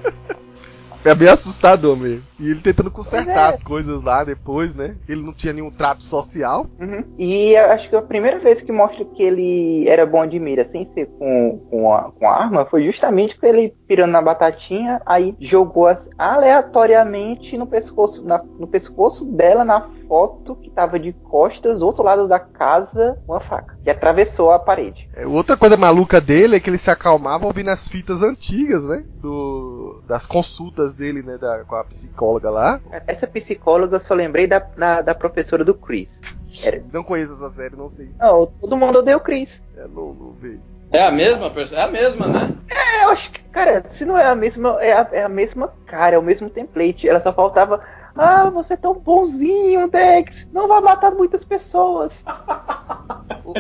[1.06, 2.24] É bem assustador mesmo.
[2.40, 3.54] E ele tentando consertar é.
[3.54, 4.96] as coisas lá depois, né?
[5.08, 6.66] Ele não tinha nenhum trato social.
[6.80, 7.04] Uhum.
[7.18, 10.68] E eu acho que a primeira vez que mostra que ele era bom de mira
[10.68, 15.02] sem ser com, com, a, com a arma foi justamente com ele pirando na batatinha,
[15.06, 21.14] aí jogou assim, aleatoriamente no pescoço, na- no pescoço dela na foto que tava de
[21.14, 25.08] costas do outro lado da casa uma faca que atravessou a parede.
[25.16, 29.04] É, outra coisa maluca dele é que ele se acalmava ouvindo as fitas antigas, né?
[29.22, 29.55] Do.
[30.08, 32.80] Das consultas dele, né, da, com a psicóloga lá.
[33.08, 36.22] Essa psicóloga eu só lembrei da, da, da professora do Chris.
[36.64, 38.12] Era- Não conheço essa série, não sei.
[38.20, 39.62] Não, todo mundo odeia o Chris.
[39.76, 40.62] É, não vejo.
[40.92, 41.82] É a mesma pessoa?
[41.82, 42.56] É a mesma, né?
[42.70, 45.74] É, eu acho que, cara, se não é a mesma, é a, é a mesma
[45.88, 47.10] cara, é o mesmo template.
[47.10, 47.82] Ela só faltava.
[48.18, 50.46] Ah, você é tão bonzinho, Dex.
[50.52, 52.24] Não vai matar muitas pessoas.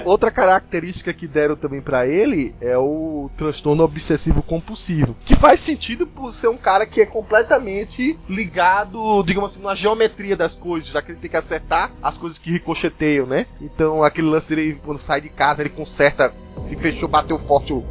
[0.05, 6.07] Outra característica que deram também pra ele é o transtorno obsessivo compulsivo, que faz sentido
[6.07, 11.01] por ser um cara que é completamente ligado, digamos assim, na geometria das coisas, já
[11.01, 13.45] que ele tem que acertar as coisas que ricocheteiam, né?
[13.61, 17.83] Então aquele lance dele quando sai de casa ele conserta, se fechou, bateu forte o-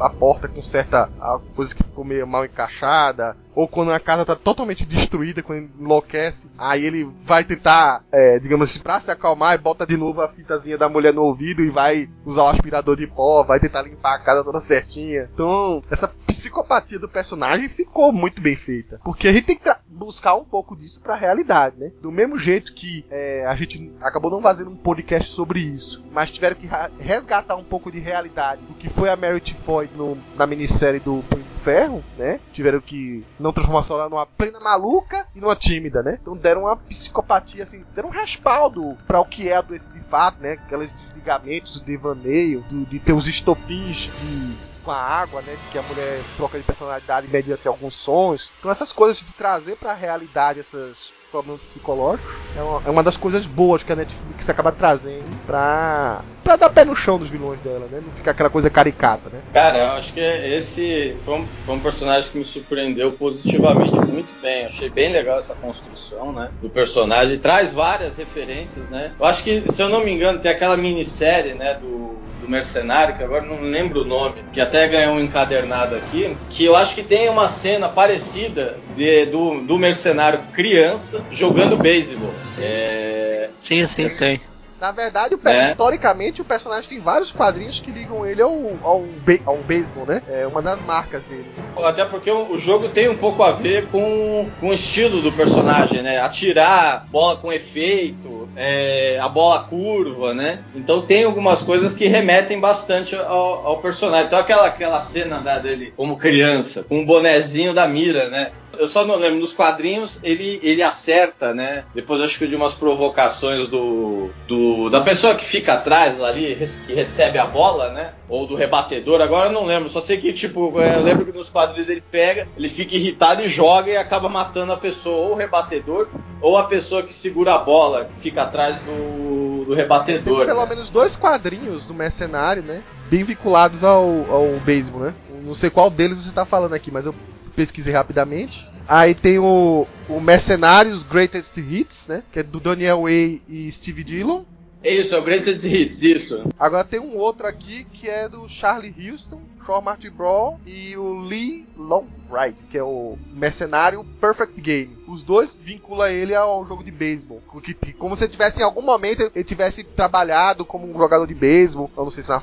[0.00, 4.34] a porta, conserta a coisa que ficou meio mal encaixada, ou quando a casa tá
[4.36, 9.58] totalmente destruída, quando enlouquece, aí ele vai tentar, é, digamos assim, pra se acalmar, e
[9.58, 13.06] bota de novo a fitazinha da mulher no ouvido e vai usar o aspirador de
[13.06, 15.28] pó, vai tentar limpar a casa toda certinha.
[15.32, 19.00] Então, essa psicopatia do personagem ficou muito bem feita.
[19.04, 21.92] Porque a gente tem que buscar um pouco disso pra realidade, né?
[22.02, 26.30] Do mesmo jeito que é, a gente acabou não fazendo um podcast sobre isso, mas
[26.30, 30.46] tiveram que resgatar um pouco de realidade do que foi a Merit Foy no- na
[30.46, 32.40] minissérie do Punho Ferro, né?
[32.52, 36.18] Tiveram que não transformar só ela numa plena maluca e numa tímida, né?
[36.20, 40.00] Então deram uma psicopatia, assim, deram um respaldo pra o que é a doença de
[40.00, 40.52] fato, né?
[40.52, 45.56] Aqueles desligamentos, o devaneio, do- de ter os estopins de com a água, né?
[45.56, 48.50] De que a mulher troca de personalidade mediante alguns sons.
[48.58, 53.16] Então essas coisas de trazer pra realidade esses problemas psicológicos é uma, é uma das
[53.16, 57.58] coisas boas que a Netflix acaba trazendo pra, pra dar pé no chão dos vilões
[57.58, 58.00] dela, né?
[58.04, 59.40] Não ficar aquela coisa caricata, né?
[59.52, 64.32] Cara, eu acho que esse foi um, foi um personagem que me surpreendeu positivamente muito
[64.40, 64.66] bem.
[64.66, 66.50] Achei bem legal essa construção, né?
[66.62, 67.36] Do personagem.
[67.38, 69.12] Traz várias referências, né?
[69.18, 71.74] Eu acho que, se eu não me engano, tem aquela minissérie, né?
[71.74, 72.14] Do,
[72.44, 76.64] do Mercenário, que agora não lembro o nome, que até ganhou um encadernado aqui, que
[76.64, 82.34] eu acho que tem uma cena parecida de- do, do Mercenário criança jogando beisebol.
[82.58, 84.40] É, Sim, sim, sim.
[84.84, 85.64] Na verdade, o É.
[85.64, 90.20] historicamente, o personagem tem vários quadrinhos que ligam ele ao, ao, be- ao beisebol, né?
[90.28, 91.46] É uma das marcas dele.
[91.82, 96.02] Até porque o jogo tem um pouco a ver com, com o estilo do personagem,
[96.02, 96.20] né?
[96.20, 100.62] Atirar, bola com efeito, é, a bola curva, né?
[100.74, 104.26] Então tem algumas coisas que remetem bastante ao, ao personagem.
[104.26, 108.52] Então aquela, aquela cena da- dele como criança, com o bonezinho da mira, né?
[108.78, 111.84] Eu só não lembro, nos quadrinhos ele, ele acerta, né?
[111.94, 116.56] Depois acho que de umas provocações do, do da pessoa que fica atrás ali,
[116.86, 118.12] que recebe a bola, né?
[118.28, 119.88] Ou do rebatedor, agora eu não lembro.
[119.88, 123.42] Só sei que, tipo, é, eu lembro que nos quadrinhos ele pega, ele fica irritado
[123.42, 126.08] e joga e acaba matando a pessoa, ou o rebatedor,
[126.40, 130.46] ou a pessoa que segura a bola, que fica atrás do, do Tem rebatedor.
[130.46, 130.68] pelo né?
[130.68, 132.82] menos dois quadrinhos do mercenário, né?
[133.08, 135.14] Bem vinculados ao, ao beisebol, né?
[135.44, 137.14] Não sei qual deles você tá falando aqui, mas eu
[137.54, 138.68] pesquisei rapidamente.
[138.86, 142.22] Aí tem o, o Mercenários Greatest Hits, né?
[142.32, 144.42] Que é do Daniel Way e Steve Dillon.
[144.82, 146.44] Isso, é o Greatest Hits, isso.
[146.58, 151.20] Agora tem um outro aqui que é do Charlie Houston, Shaw Martin Brawl e o
[151.20, 154.94] Lee Longright, que é o mercenário Perfect Game.
[155.08, 157.40] Os dois vinculam ele ao jogo de beisebol.
[157.62, 161.90] Que- Como se tivesse em algum momento ele tivesse trabalhado como um jogador de beisebol.
[161.96, 162.42] Eu não sei se na.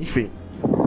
[0.00, 0.30] Enfim.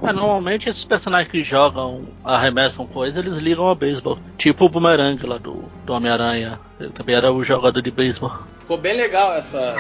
[0.07, 4.17] É, normalmente esses personagens que jogam, arremessam coisas, eles ligam ao beisebol.
[4.37, 6.59] Tipo o Boomerang lá do, do Homem-Aranha.
[6.79, 8.31] Ele também era o jogador de beisebol.
[8.59, 9.75] Ficou bem legal essas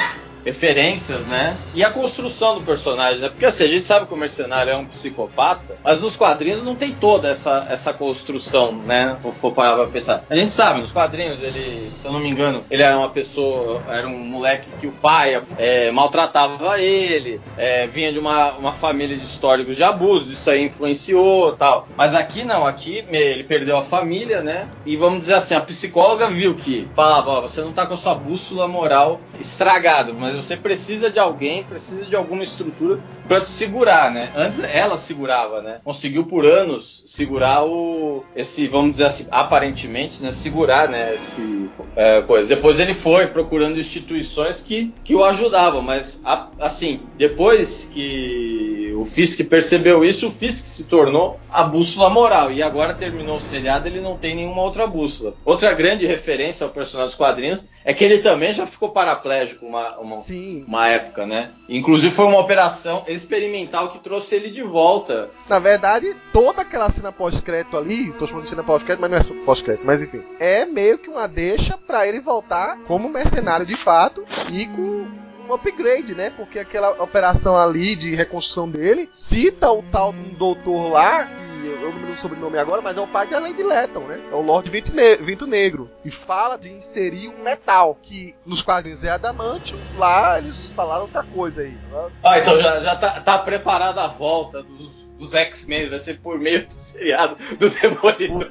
[0.45, 1.55] referências, né?
[1.73, 3.29] E a construção do personagem, né?
[3.29, 6.75] Porque assim, a gente sabe que o mercenário é um psicopata, mas nos quadrinhos não
[6.75, 9.17] tem toda essa, essa construção, né?
[9.23, 10.23] Se for parar pra pensar.
[10.29, 13.81] A gente sabe, nos quadrinhos, ele, se eu não me engano, ele era uma pessoa,
[13.89, 19.17] era um moleque que o pai é, maltratava ele, é, vinha de uma, uma família
[19.17, 21.87] de históricos de abuso, isso aí influenciou tal.
[21.95, 24.67] Mas aqui não, aqui ele perdeu a família, né?
[24.85, 27.97] E vamos dizer assim, a psicóloga viu que falava, ó, você não tá com a
[27.97, 33.47] sua bússola moral estragada, mas você precisa de alguém, precisa de alguma estrutura pra te
[33.47, 34.31] segurar, né?
[34.35, 35.79] Antes ela segurava, né?
[35.83, 42.21] Conseguiu por anos segurar o esse, vamos dizer assim, aparentemente, né, segurar, né, esse é,
[42.21, 42.47] coisa.
[42.47, 49.05] Depois ele foi procurando instituições que, que o ajudavam, mas a- assim, depois que o
[49.05, 53.87] Fisk percebeu isso, o Fisk se tornou a bússola moral e agora terminou o seriado,
[53.87, 55.33] ele não tem nenhuma outra bússola.
[55.45, 59.97] Outra grande referência ao personagem dos quadrinhos é que ele também já ficou paraplégico uma,
[59.97, 60.63] uma, Sim.
[60.67, 61.51] uma época, né?
[61.69, 65.29] Inclusive foi uma operação experimental que trouxe ele de volta.
[65.49, 69.45] Na verdade, toda aquela cena pós-crédito ali, tô chamando de cena pós-crédito, mas não é
[69.45, 74.25] pós-crédito, mas enfim, é meio que uma deixa pra ele voltar como mercenário de fato
[74.51, 76.29] e com um upgrade, né?
[76.31, 81.29] Porque aquela operação ali de reconstrução dele cita o tal de um doutor lá,
[81.67, 84.19] eu não me lembro o sobrenome agora, mas é o pai da Lady Letton, né?
[84.31, 85.89] É o Lord Vento, ne Vento Negro.
[86.03, 91.23] E fala de inserir um metal, que nos quadrinhos é adamantio, lá eles falaram outra
[91.23, 91.71] coisa aí.
[91.71, 92.11] Né?
[92.23, 96.39] Ah, então já, já tá, tá preparada a volta dos, dos X-Men, vai ser por
[96.39, 98.47] meio do seriado do Demolidor.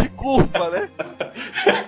[0.00, 0.88] Que curva, né?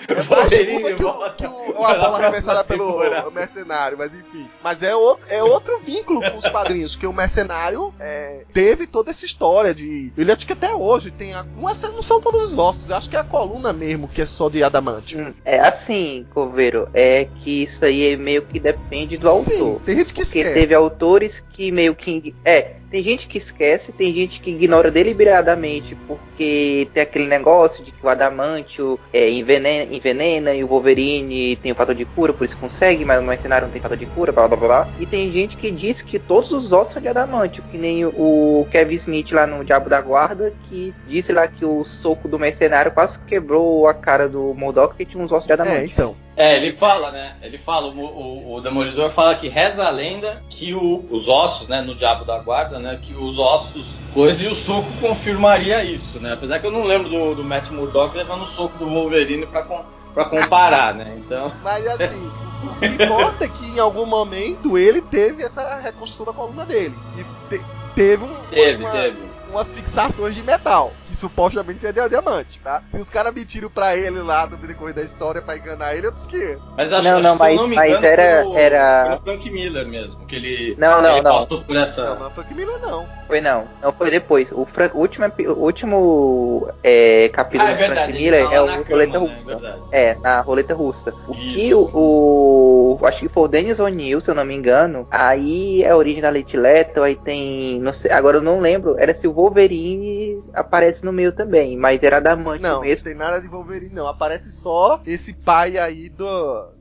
[0.09, 4.49] É mais curva que o, que o, a bola arremessada pelo mercenário, mas enfim.
[4.63, 9.11] Mas é outro, é outro vínculo com os quadrinhos, que o mercenário é, teve toda
[9.11, 10.13] essa história de.
[10.17, 11.35] Ele acho que até hoje tem.
[11.35, 14.21] A, não, é, não são todos os ossos, acho que é a coluna mesmo, que
[14.23, 15.17] é só de adamante.
[15.17, 19.81] Hum, é assim, Coveiro, é que isso aí meio que depende do Sim, autor.
[19.85, 20.55] tem gente que Porque esquece.
[20.55, 22.35] teve autores que meio que.
[22.45, 27.93] É, tem gente que esquece, tem gente que ignora deliberadamente, porque tem aquele negócio de
[27.93, 32.45] que o adamantio é, envenena, envenena e o Wolverine tem o fator de cura, por
[32.45, 34.89] isso consegue, mas o mercenário não tem fator de cura, blá blá blá.
[34.99, 38.67] E tem gente que diz que todos os ossos são de adamantio, que nem o
[38.71, 42.91] Kevin Smith lá no Diabo da Guarda, que disse lá que o soco do mercenário
[42.91, 45.85] quase quebrou a cara do Modok que tinha uns ossos de É, adamantio.
[45.93, 46.17] então.
[46.41, 47.35] É, ele fala, né?
[47.43, 51.69] Ele fala, o, o, o Demolidor fala que reza a lenda que o- os ossos,
[51.69, 56.19] né, no Diabo da Guarda, né, que os ossos, coisa e o soco confirmaria isso,
[56.19, 56.33] né?
[56.33, 59.63] Apesar que eu não lembro do, do Matt Murdock levando o soco do Wolverine pra,
[59.63, 59.85] com-
[60.15, 61.21] pra comparar, né?
[61.25, 62.31] Então, Mas assim,
[62.65, 66.97] o que importa é que em algum momento ele teve essa reconstrução da coluna dele.
[67.19, 67.65] E te-
[67.95, 69.30] teve, um, teve, uma- teve.
[69.51, 72.83] Umas fixações de metal, que supostamente seria diamante, tá?
[72.87, 76.13] Se os caras mentiram pra ele lá no decorrer da história pra enganar ele, eu
[76.13, 76.59] disse que.
[76.77, 78.53] Mas acho, Não, acho não, que, se eu mas- não me mas engano, era- foi,
[78.53, 81.39] o, era- foi o Frank Miller mesmo, que ele, Não, não, ele não.
[81.39, 82.05] passou por essa...
[82.05, 83.21] Não, não é Frank Miller, não.
[83.27, 84.51] Foi não, não foi depois.
[84.53, 85.27] O, Frank, o último,
[85.57, 89.15] o último é, capítulo Ah, é do Frank Miller é o na Roleta cama, né?
[89.15, 89.45] É Russa.
[89.47, 89.81] verdade.
[89.93, 91.15] É, na roleta russa.
[91.29, 91.55] O Isso.
[91.55, 95.07] que o, o- Acho que foi o Dennis O'Neill, se eu não me engano.
[95.11, 97.79] Aí é a origem da Lady Leto, aí tem.
[97.81, 98.97] Não sei, agora eu não lembro.
[98.99, 103.05] Era se o Wolverine aparece no meio também, mas era da mãe Não, não mesmo.
[103.05, 104.07] tem nada de Wolverine, não.
[104.07, 106.27] Aparece só esse pai aí do.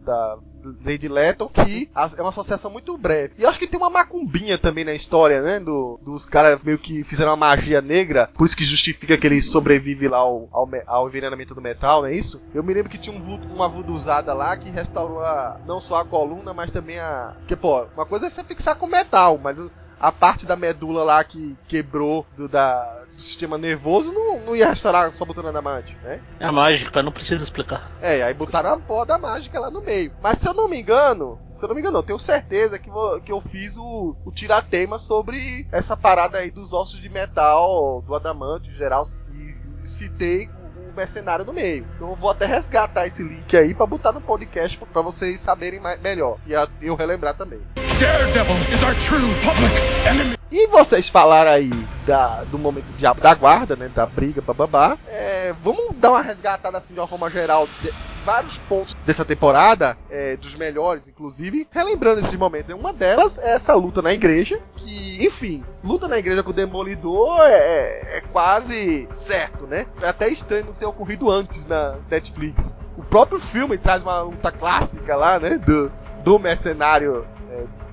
[0.05, 0.37] da.
[0.83, 3.33] Lady Leto, que é uma associação muito breve.
[3.37, 5.57] E eu acho que tem uma macumbinha também na história, né?
[5.57, 9.41] Do, dos caras meio que fizeram uma magia negra, por isso que justifica que ele
[9.41, 12.41] sobrevive lá ao, ao, ao envenenamento do metal, não é isso?
[12.53, 15.95] Eu me lembro que tinha um voodoo- uma vuduzada lá que restaurou a- não só
[16.01, 17.33] a coluna, mas também a.
[17.39, 19.55] Porque, pô, uma coisa é você fixar com metal, mas
[19.99, 22.83] a parte da medula lá que quebrou do, da,
[23.15, 26.21] do sistema nervoso não, não ia restaurar só botando adamante, né?
[26.39, 27.89] É mágica, não precisa explicar.
[28.01, 30.11] É, aí botaram a porra da mágica lá no meio.
[30.21, 32.89] Mas se eu não me engano, se eu não me engano, eu tenho certeza que,
[32.89, 38.01] vou- que eu fiz o, o tiratema sobre essa parada aí dos ossos de metal,
[38.07, 40.49] do adamante em geral, e citei
[40.95, 41.85] mercenário no meio.
[41.95, 45.79] Então eu vou até resgatar esse link aí pra botar no podcast pra vocês saberem
[45.79, 46.37] mais, melhor.
[46.45, 47.61] E a- eu relembrar também.
[47.99, 49.73] Daredevil is our true public
[50.07, 50.37] enemy.
[50.49, 51.69] E vocês falaram aí
[52.07, 53.91] da, do momento diabo da guarda, né?
[53.93, 54.97] Da briga, bababá.
[55.05, 57.93] É, vamos dar uma resgatada assim de uma forma geral de, de
[58.25, 62.69] vários pontos dessa temporada, é, dos melhores, inclusive, relembrando esse momento.
[62.69, 62.73] né?
[62.75, 67.41] Uma delas é essa luta na igreja, que, enfim, luta na igreja com o Demolidor
[67.41, 69.85] é, é quase certo, né?
[70.01, 72.75] É até estranho não ter ocorrido antes na Netflix.
[72.97, 75.57] O próprio filme traz uma luta clássica lá, né?
[75.57, 75.91] Do,
[76.23, 77.38] do mercenário é,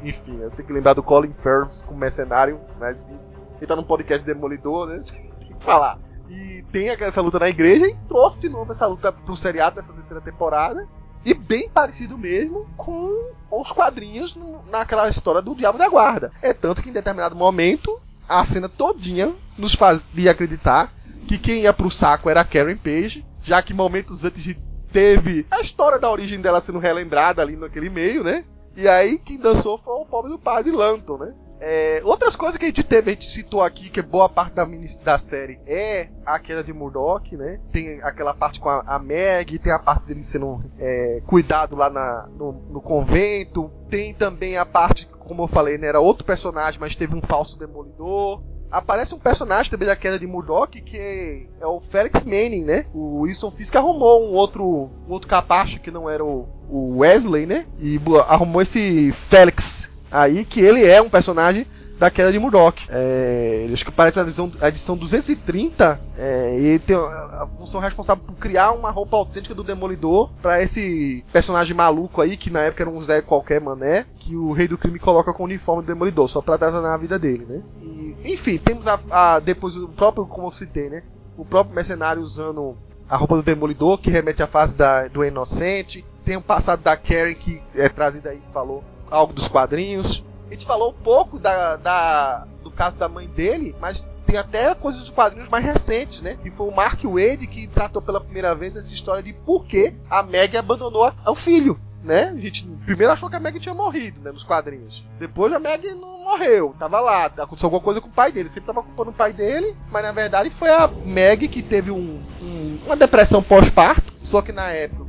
[0.08, 4.24] enfim, eu tenho que lembrar do Colin Firth como mercenário, mas ele tá num podcast
[4.24, 5.02] Demolidor, né?
[5.40, 5.98] Tem que falar.
[6.28, 9.92] E tem essa luta na igreja e trouxe de novo essa luta pro seriado dessa
[9.92, 10.86] terceira temporada.
[11.24, 14.36] E bem parecido mesmo com os quadrinhos
[14.70, 16.32] naquela história do Diabo da Guarda.
[16.42, 20.92] É tanto que em determinado momento a cena todinha nos fazia acreditar
[21.28, 24.56] que quem ia pro saco era a Karen Page, já que momentos antes
[24.92, 28.44] teve a história da origem dela sendo relembrada ali naquele meio, né?
[28.76, 31.34] E aí quem dançou foi o pobre do padre Lanton, né?
[31.58, 34.66] É, outras coisas que a gente teve, a gente citou aqui, que boa parte da,
[34.66, 37.58] mini, da série é a queda de Murdoch, né?
[37.72, 41.88] Tem aquela parte com a, a Meg, tem a parte dele sendo é, cuidado lá
[41.88, 45.86] na, no, no convento, tem também a parte, como eu falei, né?
[45.86, 48.42] Era outro personagem, mas teve um falso demolidor.
[48.70, 52.86] Aparece um personagem também da queda de Murdoch, que é o Felix Manning, né?
[52.92, 57.46] O Wilson Fisk arrumou um outro, um outro capacho que não era o, o Wesley,
[57.46, 57.66] né?
[57.78, 61.66] E arrumou esse Felix aí, que ele é um personagem
[61.98, 62.86] da queda de Murdoch.
[62.88, 68.24] É, acho que na edição, a edição 230 é, e tem a a função responsável
[68.26, 72.82] por criar uma roupa autêntica do Demolidor pra esse personagem maluco aí, que na época
[72.82, 75.86] era um Zé qualquer mané, que o Rei do Crime coloca com o uniforme do
[75.86, 77.62] Demolidor, só pra atazanar a vida dele, né?
[77.82, 81.02] E, enfim, temos a, a- depois o próprio, como eu citei, né?
[81.36, 82.74] O próprio mercenário usando
[83.08, 86.04] a roupa do Demolidor, que remete à fase da, do Inocente.
[86.24, 90.24] Tem o passado da Karen, que é trazida aí, falou algo dos quadrinhos.
[90.48, 94.74] A gente falou um pouco da, da- do caso da mãe dele, mas tem até
[94.74, 96.36] coisas dos quadrinhos mais recentes, né?
[96.44, 99.94] E foi o Mark Wade que tratou pela primeira vez essa história de por que
[100.10, 102.32] a Meg abandonou o filho né?
[102.36, 104.30] A gente primeiro achou que a Meg tinha morrido, né?
[104.30, 105.04] Nos quadrinhos.
[105.18, 108.48] Depois a Meg não morreu, tava lá, aconteceu alguma coisa com o pai dele.
[108.48, 112.22] Sempre tava culpando o pai dele, mas na verdade foi a Meg que teve um,
[112.40, 114.12] um, uma depressão pós-parto.
[114.22, 115.02] Só que na época,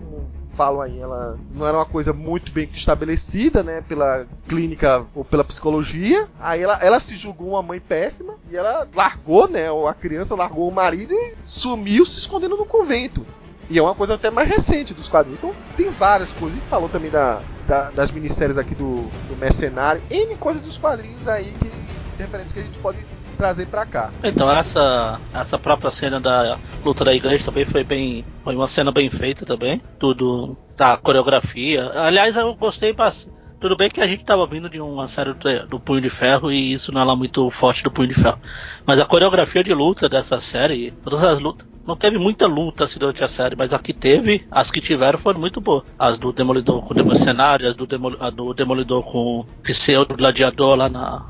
[0.57, 3.83] falam aí, ela não era uma coisa muito bem estabelecida, né?
[3.87, 6.27] Pela clínica ou pela psicologia.
[6.39, 9.67] Aí ela, ela se julgou uma mãe péssima e ela largou, né?
[9.87, 13.23] A criança largou o marido e sumiu se escondendo no convento.
[13.69, 15.39] E é uma coisa até mais recente dos quadrinhos.
[15.39, 16.57] Então tem várias coisas.
[16.57, 18.95] A gente falou também da, da das minisséries aqui do,
[19.27, 20.01] do Mercenário.
[20.09, 21.71] N coisas dos quadrinhos aí que.
[22.17, 23.05] referências que a gente pode
[23.37, 24.11] trazer para cá.
[24.23, 28.91] Então essa essa própria cena da luta da igreja também foi bem foi uma cena
[28.91, 34.21] bem feita também tudo da coreografia aliás eu gostei bastante tudo bem que a gente
[34.21, 35.33] estava vindo de uma série
[35.67, 38.37] do, Punho de Ferro e isso não é lá muito forte do Punho de Ferro.
[38.85, 42.99] Mas a coreografia de luta dessa série, todas as lutas, não teve muita luta assim,
[42.99, 45.83] durante a série, mas a que teve, as que tiveram foram muito boas.
[45.97, 50.15] As do Demolidor com o Mercenário, as do, Demol a do Demolidor com o Pseudo
[50.15, 51.25] Gladiador lá na,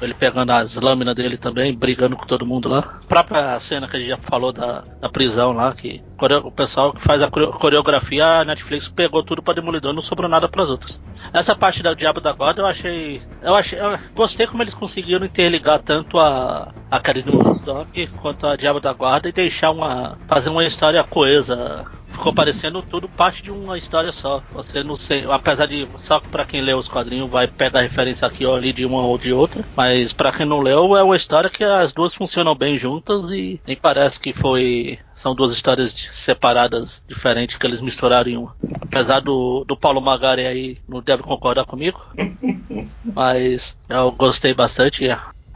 [0.00, 2.78] ele pegando as lâminas dele também, brigando com todo mundo lá.
[2.78, 6.02] A própria cena que a gente já falou da, da prisão lá, que
[6.44, 10.48] o pessoal que faz a coreografia, a Netflix pegou tudo pra Demolidor não sobrou nada
[10.48, 11.00] pras outras.
[11.32, 13.22] Essa parte da Diabo da Guarda eu achei.
[13.42, 13.78] Eu achei.
[13.80, 18.92] Eu gostei como eles conseguiram interligar tanto a, a Karine Woodstock quanto a Diabo da
[18.92, 20.18] Guarda e deixar uma.
[20.26, 21.84] fazer uma história coesa
[22.16, 24.42] ficou parecendo tudo parte de uma história só.
[24.52, 28.44] Você não sei, apesar de só para quem lê os quadrinhos vai pegar referência aqui
[28.44, 31.50] ou ali de uma ou de outra, mas para quem não leu é uma história
[31.50, 37.02] que as duas funcionam bem juntas e nem parece que foi são duas histórias separadas
[37.08, 38.56] diferentes que eles misturaram em uma.
[38.80, 42.00] Apesar do, do Paulo Magari aí não deve concordar comigo,
[43.04, 45.06] mas eu gostei bastante.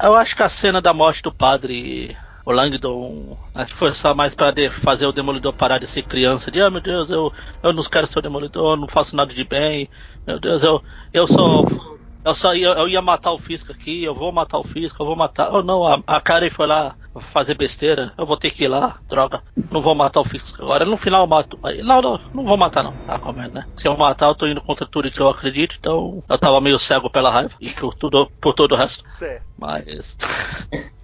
[0.02, 4.14] Eu acho que a cena da morte do padre o Langdon acho que foi só
[4.14, 7.32] mais para fazer o Demolidor parar de ser criança, de ah meu Deus, eu,
[7.62, 9.88] eu não quero ser o Demolidor, não faço nada de bem,
[10.26, 10.82] meu Deus, eu,
[11.12, 11.66] eu sou.
[12.22, 15.06] Eu só ia, eu ia matar o Fisco aqui, eu vou matar o Fisco, eu
[15.06, 15.54] vou matar.
[15.54, 18.98] Oh não, a, a Karen foi lá fazer besteira, eu vou ter que ir lá,
[19.08, 20.84] droga, não vou matar o Fisco agora.
[20.84, 21.58] No final eu mato.
[21.82, 22.92] Não, não, não vou matar não.
[23.06, 23.64] Tá comendo, né?
[23.74, 26.78] Se eu matar, eu tô indo contra tudo que eu acredito, então eu tava meio
[26.78, 29.02] cego pela raiva e por, tudo, por todo o resto.
[29.08, 29.42] Certo.
[29.58, 30.18] Mas.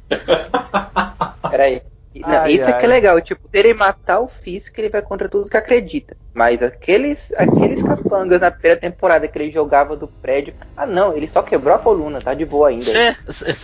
[1.51, 1.83] Peraí.
[2.15, 2.73] Não, ai, isso ai.
[2.73, 5.57] é que é legal, tipo, ter ele matar o Fisk, ele vai contra tudo que
[5.57, 6.17] acredita.
[6.37, 11.27] Mas aqueles, aqueles capangas na primeira temporada que ele jogava do prédio, ah não, ele
[11.27, 12.85] só quebrou a coluna, tá de boa ainda.
[12.85, 13.17] Cê,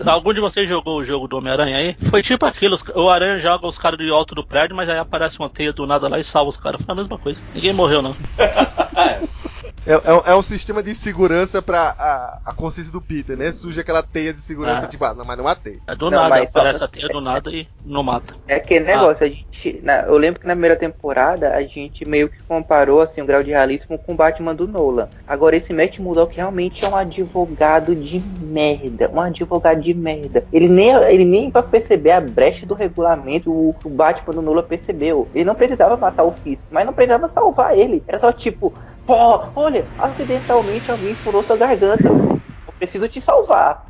[0.06, 1.94] algum de vocês jogou o jogo do Homem-Aranha aí?
[2.08, 5.38] Foi tipo aquilo, o Aranha joga os caras do alto do prédio, mas aí aparece
[5.38, 6.80] uma teia do nada lá e salva os caras.
[6.80, 7.42] Foi a mesma coisa.
[7.54, 8.16] Ninguém morreu, não.
[9.84, 13.50] É, é, é, um sistema de segurança pra a, a consciência do Peter, né?
[13.50, 14.88] Surge aquela teia de segurança, ah.
[14.88, 15.80] tipo, ah, não, mas não matei.
[15.86, 18.34] É do não, nada, aparece a teia do nada e não mata.
[18.46, 19.28] É aquele negócio, ah.
[19.28, 19.80] a gente.
[19.82, 23.42] Na, eu lembro que na primeira temporada a gente meio que comparou assim, o grau
[23.42, 25.08] de realismo com o Batman do Nolan.
[25.26, 29.10] Agora, esse Matt Murdock realmente é um advogado de merda.
[29.12, 30.44] Um advogado de merda.
[30.52, 35.28] Ele nem, ele nem vai perceber a brecha do regulamento, o, Batman do Nolan percebeu.
[35.34, 38.02] Ele não precisava matar o Fisk, mas não precisava salvar ele.
[38.06, 38.72] Era só tipo,
[39.04, 42.04] Pô, olha, acidentalmente alguém furou sua garganta.
[42.04, 43.84] Eu preciso te salvar.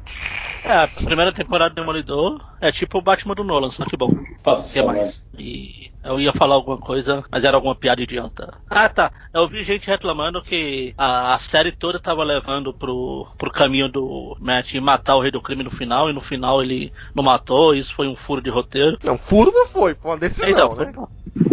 [0.67, 4.09] É, a primeira temporada do Demolidor é tipo o Batman do Nolan, só que bom.
[4.47, 5.29] Nossa, que mais?
[5.37, 8.55] E eu ia falar alguma coisa, mas era alguma piada idiota.
[8.71, 9.11] Ah, tá.
[9.35, 14.37] Eu vi gente reclamando que a, a série toda tava levando pro, pro caminho do
[14.41, 17.93] Matt matar o rei do crime no final, e no final ele não matou, isso
[17.93, 18.97] foi um furo de roteiro.
[19.03, 20.93] Não, furo não foi, foi uma decisão, então, né?
[20.93, 21.05] Foi,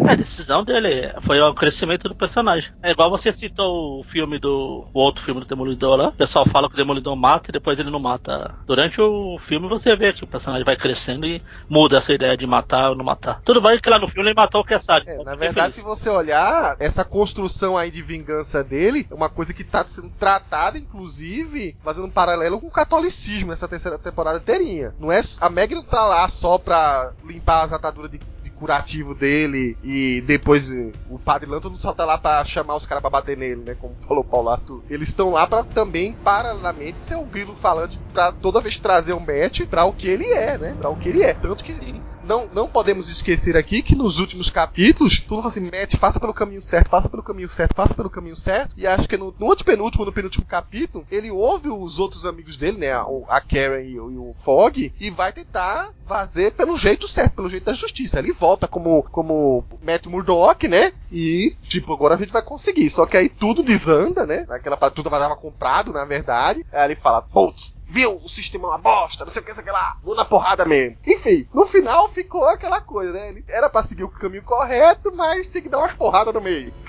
[0.05, 2.71] é, a decisão dele foi o crescimento do personagem.
[2.83, 4.87] É igual você citou o filme do.
[4.93, 6.09] o outro filme do Demolidor lá.
[6.09, 8.53] O pessoal fala que o Demolidor mata e depois ele não mata.
[8.67, 12.45] Durante o filme você vê que o personagem vai crescendo e muda essa ideia de
[12.45, 13.41] matar ou não matar.
[13.43, 15.07] Tudo bem que lá no filme ele matou o Kessad.
[15.07, 19.53] É, na verdade, se você olhar, essa construção aí de vingança dele é uma coisa
[19.53, 24.93] que tá sendo tratada, inclusive, fazendo um paralelo com o catolicismo nessa terceira temporada inteirinha.
[24.99, 28.19] Não é, a Meg não tá lá só pra limpar as ataduras de
[28.59, 30.71] curativo dele e depois
[31.09, 33.75] o Padre Lanto não só tá lá pra chamar os caras pra bater nele, né?
[33.75, 34.83] Como falou Paulo Arthur.
[34.89, 39.19] Eles estão lá para também, paralelamente, ser o grilo falante pra toda vez trazer o
[39.19, 40.75] Matt pra o que ele é, né?
[40.77, 41.33] Pra o que ele é.
[41.33, 45.97] Tanto que Sim não, não podemos esquecer aqui que nos últimos capítulos, tudo assim, mete,
[45.97, 48.71] faça pelo caminho certo, faça pelo caminho certo, faça pelo caminho certo.
[48.77, 52.77] E acho que no, no antepenúltimo, no penúltimo capítulo, ele ouve os outros amigos dele,
[52.77, 52.91] né?
[52.91, 57.49] A, a Karen e, e, o Fog, e vai tentar fazer pelo jeito certo, pelo
[57.49, 58.19] jeito da justiça.
[58.19, 60.93] Ele volta como, como Matt Murdock, né?
[61.11, 62.91] E, tipo, agora a gente vai conseguir.
[62.91, 64.45] Só que aí tudo desanda, né?
[64.49, 66.63] Aquela tudo tava comprado, na verdade.
[66.71, 68.19] Aí ele fala, putz, viu?
[68.23, 69.97] O sistema é uma bosta, não sei o que, sei o que lá.
[70.03, 70.97] Vou na porrada mesmo.
[71.05, 73.29] Enfim, no final ficou aquela coisa, né?
[73.29, 76.71] Ele era pra seguir o caminho correto, mas tem que dar umas porradas no meio.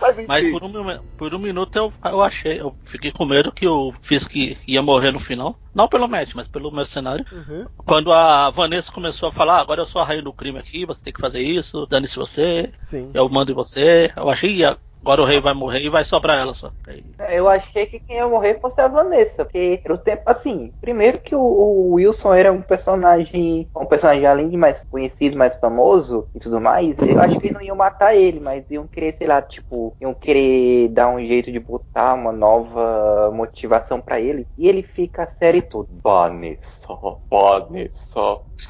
[0.00, 0.26] Mas.
[0.26, 3.92] Mas por um, por um minuto eu, eu achei, eu fiquei com medo que o
[4.02, 4.34] Fisk
[4.66, 5.58] ia morrer no final.
[5.74, 7.24] Não pelo match, mas pelo mercenário.
[7.32, 7.66] Uhum.
[7.86, 10.84] Quando a Vanessa começou a falar, ah, agora eu sou a rainha do crime aqui,
[10.84, 13.10] você tem que fazer isso, dane-se você, Sim.
[13.14, 14.12] eu mando em você.
[14.16, 16.72] Eu achei, "Ih, agora o rei vai morrer e vai sobrar ela só.
[16.86, 20.72] Aí- Eu achei que quem ia morrer fosse a Vanessa, porque era o tempo assim.
[20.80, 25.54] Primeiro que o, o Wilson era um personagem, um personagem além de mais conhecido, mais
[25.54, 26.94] famoso e tudo mais.
[26.98, 30.88] Eu acho que não iam matar ele, mas iam querer, sei lá, tipo, iam querer
[30.88, 34.46] dar um jeito de botar uma nova motivação pra ele.
[34.56, 35.88] E ele fica a série toda.
[36.02, 36.88] Vanessa,
[37.30, 38.20] Vanessa,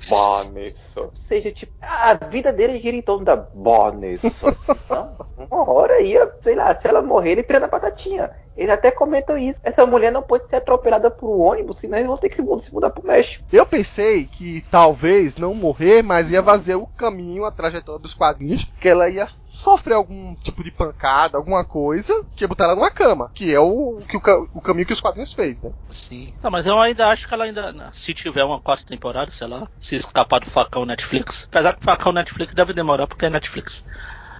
[0.09, 1.01] Vanessa.
[1.03, 4.57] Ou seja, tipo, a vida dele gira em torno da Vanessa.
[4.89, 5.15] Então,
[5.51, 8.31] uma hora ia, sei lá, se ela morrer, ele pira na batatinha.
[8.59, 9.61] Eles até comentam isso.
[9.63, 12.73] Essa mulher não pode ser atropelada por um ônibus, senão eles vão ter que se
[12.75, 13.45] mudar, pro México.
[13.53, 18.65] Eu pensei que talvez não morrer, mas ia fazer o caminho, a trajetória dos quadrinhos,
[18.81, 22.91] que ela ia sofrer algum tipo de pancada, alguma coisa, que ia botar ela numa
[22.91, 25.71] cama, que é o, que o, o caminho que os quadrinhos fez, né?
[25.89, 26.35] Sim.
[26.43, 27.91] Não, mas eu ainda acho que ela ainda.
[27.93, 31.47] Se tiver uma quarta temporada, sei lá, se escapar do facão Netflix.
[31.49, 33.85] Apesar que o facão Netflix deve demorar porque é Netflix.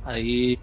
[0.05, 0.59] Aí.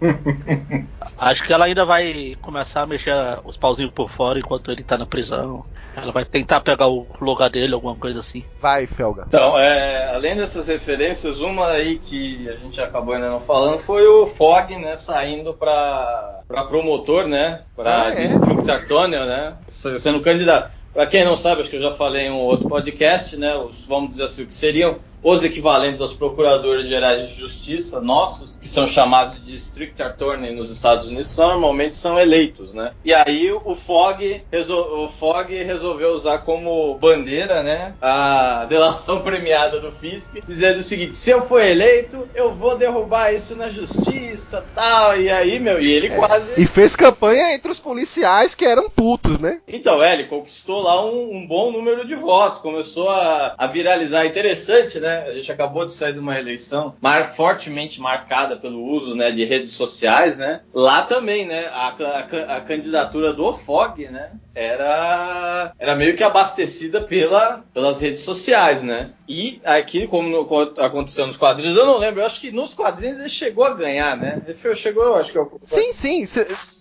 [1.18, 3.14] acho que ela ainda vai começar a mexer
[3.44, 5.64] os pauzinhos por fora enquanto ele tá na prisão.
[5.96, 8.44] Ela vai tentar pegar o lugar dele, alguma coisa assim.
[8.60, 9.24] Vai, Felga.
[9.26, 14.06] Então, é, além dessas referências, uma aí que a gente acabou ainda não falando foi
[14.06, 18.22] o Fog, né, saindo para para promotor, né, para Ah, é?
[18.22, 20.70] District Attorney, né, sendo candidato.
[20.92, 23.86] Para quem não sabe, acho que eu já falei em um outro podcast, né, os,
[23.86, 28.68] vamos dizer assim, o que seriam os equivalentes aos procuradores gerais de justiça nossos, que
[28.68, 32.92] são chamados de District Attorney nos Estados Unidos, são, normalmente são eleitos, né?
[33.04, 35.08] E aí o Fog, o
[35.64, 41.42] resolveu usar como bandeira, né, a delação premiada do Fisk, dizendo o seguinte: se eu
[41.42, 45.20] for eleito, eu vou derrubar isso na justiça, tal.
[45.20, 49.38] E aí, meu, e ele quase E fez campanha entre os policiais que eram putos,
[49.38, 49.60] né?
[49.68, 54.26] então, é, ele conquistou lá um, um bom número de votos, começou a, a viralizar.
[54.26, 55.05] Interessante, né?
[55.28, 59.44] A gente acabou de sair de uma eleição mar, fortemente marcada pelo uso né, de
[59.44, 60.60] redes sociais, né?
[60.74, 61.66] Lá também, né?
[61.72, 64.30] A, a a candidatura do Fog, né?
[64.54, 69.10] Era, era meio que abastecida pela, pelas redes sociais, né?
[69.28, 72.72] E aqui, como no- como aconteceu nos quadrinhos, eu não lembro, eu acho que nos
[72.72, 74.40] quadrinhos ele chegou a ganhar, né?
[74.46, 76.22] Ele chegou, eu acho que eu, Sim, sim.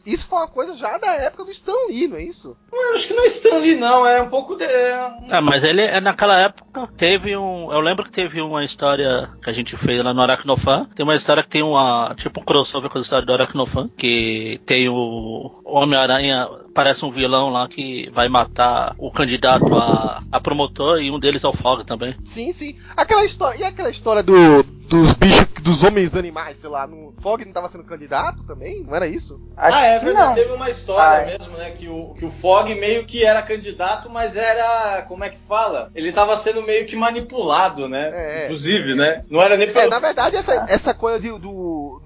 [0.06, 2.56] Isso foi uma coisa já da época do Stan Lee, não é isso?
[2.72, 4.64] eu acho que não é Stanley, não, é um pouco de.
[4.66, 4.94] é
[5.30, 7.72] Ah, mas ele é naquela época teve um.
[7.74, 10.88] Eu lembro que teve uma história que a gente fez lá no Aracnofan.
[10.96, 12.16] Tem uma história que tem uma.
[12.16, 13.90] Tipo um crossover com a história do Aracnofan.
[13.98, 16.48] Que tem o Homem-Aranha.
[16.76, 21.42] Parece um vilão lá que vai matar o candidato a, a promotor e um deles
[21.46, 22.18] é o Fog também.
[22.26, 22.76] Sim, sim.
[22.98, 23.58] Aquela história.
[23.58, 27.70] E aquela história do, dos bichos, dos homens animais, sei lá, no Fog não tava
[27.70, 28.84] sendo candidato também?
[28.84, 29.40] Não era isso?
[29.56, 30.36] Acho ah, é verdade.
[30.36, 31.38] Teve uma história Ah, é.
[31.38, 31.72] mesmo, né?
[31.72, 35.02] Que o, que o Fog meio que era candidato, mas era.
[35.08, 35.90] Como é que fala?
[35.96, 38.10] Ele tava sendo meio que manipulado, né?
[38.14, 38.46] É, é.
[38.46, 39.24] Inclusive, né?
[39.30, 39.90] Não era nem É, pelo.
[39.90, 42.02] na verdade, essa, essa coisa de- do,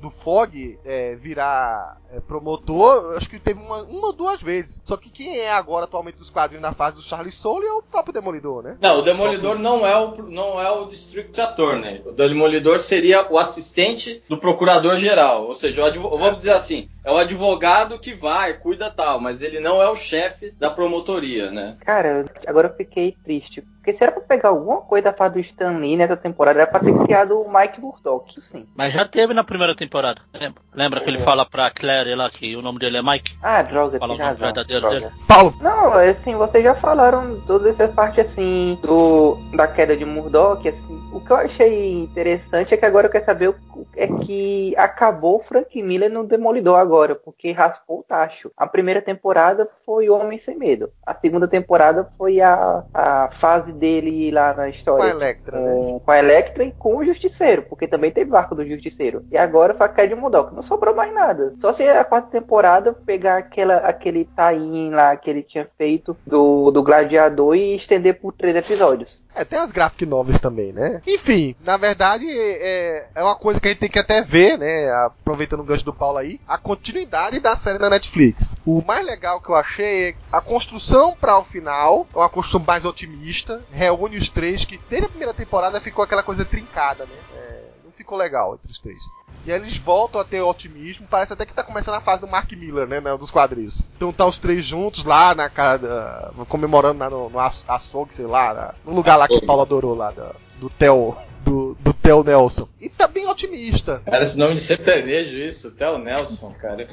[0.00, 4.80] do, Fog é, virar é, promotor, acho que teve uma, uma ou duas vezes.
[4.84, 7.82] Só que quem é agora atualmente dos quadrinhos na fase do Charlie Soule é o
[7.82, 8.76] próprio Demolidor, né?
[8.80, 12.02] Não, o Demolidor não é o, não é o District Attorney.
[12.04, 15.46] O Demolidor seria o assistente do procurador-geral.
[15.46, 19.42] Ou seja, o advo- vamos dizer assim, é o advogado que vai, cuida tal, mas
[19.42, 21.76] ele não é o chefe da promotoria, né?
[21.84, 23.64] Cara, agora eu fiquei triste.
[23.90, 26.70] Porque se era pra pegar alguma coisa da fase do Stan Lee nessa temporada, era
[26.70, 28.40] pra ter criado o Mike Murdock.
[28.40, 28.66] Sim.
[28.76, 30.20] Mas já teve na primeira temporada.
[30.32, 31.20] Lembra, Lembra que ele É.
[31.20, 33.36] fala pra Claire lá que o nome dele é Mike?
[33.42, 34.80] Ah, droga, Fala tem o nome razão.
[34.80, 35.00] droga.
[35.00, 35.12] dele.
[35.26, 40.68] Paulo, Não, assim, vocês já falaram toda essa parte assim do da queda de Murdoch,
[40.68, 40.99] assim.
[41.12, 43.54] O que eu achei interessante é que agora eu quero saber o
[43.96, 48.50] é que acabou Frank Miller no Demolidor agora, porque raspou o tacho.
[48.56, 50.90] A primeira temporada foi o Homem Sem Medo.
[51.04, 55.10] A segunda temporada foi a, a fase dele lá na com a história.
[55.10, 55.74] Electra, né?
[55.74, 59.24] Com, com a Electra e com o Justiceiro, porque também teve o arco do Justiceiro.
[59.30, 60.54] E agora foi a de Murdoch.
[60.54, 61.54] Não sobrou mais nada.
[61.58, 66.70] Só se a quarta temporada pegar aquela, aquele tie lá que ele tinha feito do,
[66.70, 69.20] do Gladiador e estender por três episódios.
[69.34, 71.00] É, tem as graphic novels também, né?
[71.06, 74.90] Enfim, na verdade, é, é uma coisa que a gente tem que até ver, né?
[75.04, 78.60] Aproveitando o gancho do Paulo aí, a continuidade da série da Netflix.
[78.66, 82.64] O mais legal que eu achei é a construção para o final, é uma construção
[82.66, 87.16] mais otimista, reúne os três, que desde a primeira temporada ficou aquela coisa trincada, né?
[87.36, 89.00] É, não ficou legal entre os três.
[89.46, 91.06] E aí eles voltam a ter otimismo.
[91.10, 93.00] Parece até que tá começando a fase do Mark Miller, né?
[93.00, 93.82] né, Dos quadrinhos.
[93.96, 96.32] Então tá os três juntos lá na casa.
[96.48, 98.74] comemorando lá no, no aço- açougue, sei lá.
[98.84, 100.26] no lugar lá que o Paulo adorou lá, do,
[100.60, 101.16] do Theo.
[101.44, 102.68] Do, do Theo Nelson.
[102.80, 104.02] E tá bem otimista.
[104.04, 106.88] Cara, esse nome de sertanejo, isso, Theo Nelson, cara.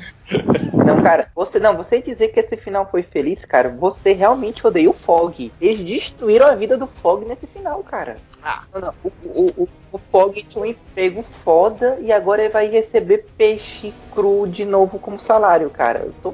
[0.73, 4.89] Não, cara, você não, você dizer que esse final foi feliz, cara, você realmente odeia
[4.89, 5.51] o Fog.
[5.59, 8.17] Eles destruíram a vida do Fog nesse final, cara.
[8.41, 8.63] Ah.
[8.73, 12.67] Não, não, o, o, o, o Fog tinha um emprego foda e agora ele vai
[12.69, 15.99] receber peixe cru de novo como salário, cara.
[15.99, 16.33] Eu tô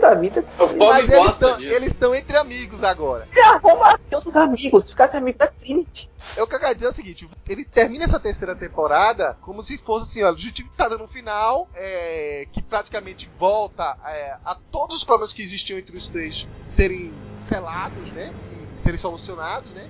[0.00, 0.44] da vida.
[0.78, 1.74] Mas eles estão disso.
[1.74, 3.26] eles estão entre amigos agora.
[3.44, 6.10] Arruma assim outros amigos, ficar amigo da Trinity.
[6.36, 9.78] Eu que eu quero dizer é o seguinte: ele termina essa terceira temporada como se
[9.78, 14.54] fosse assim, ó, a gente tá dando um final é, que praticamente volta é, a
[14.70, 18.32] todos os problemas que existiam entre os três serem selados, né?
[18.76, 19.88] Serem solucionados, né?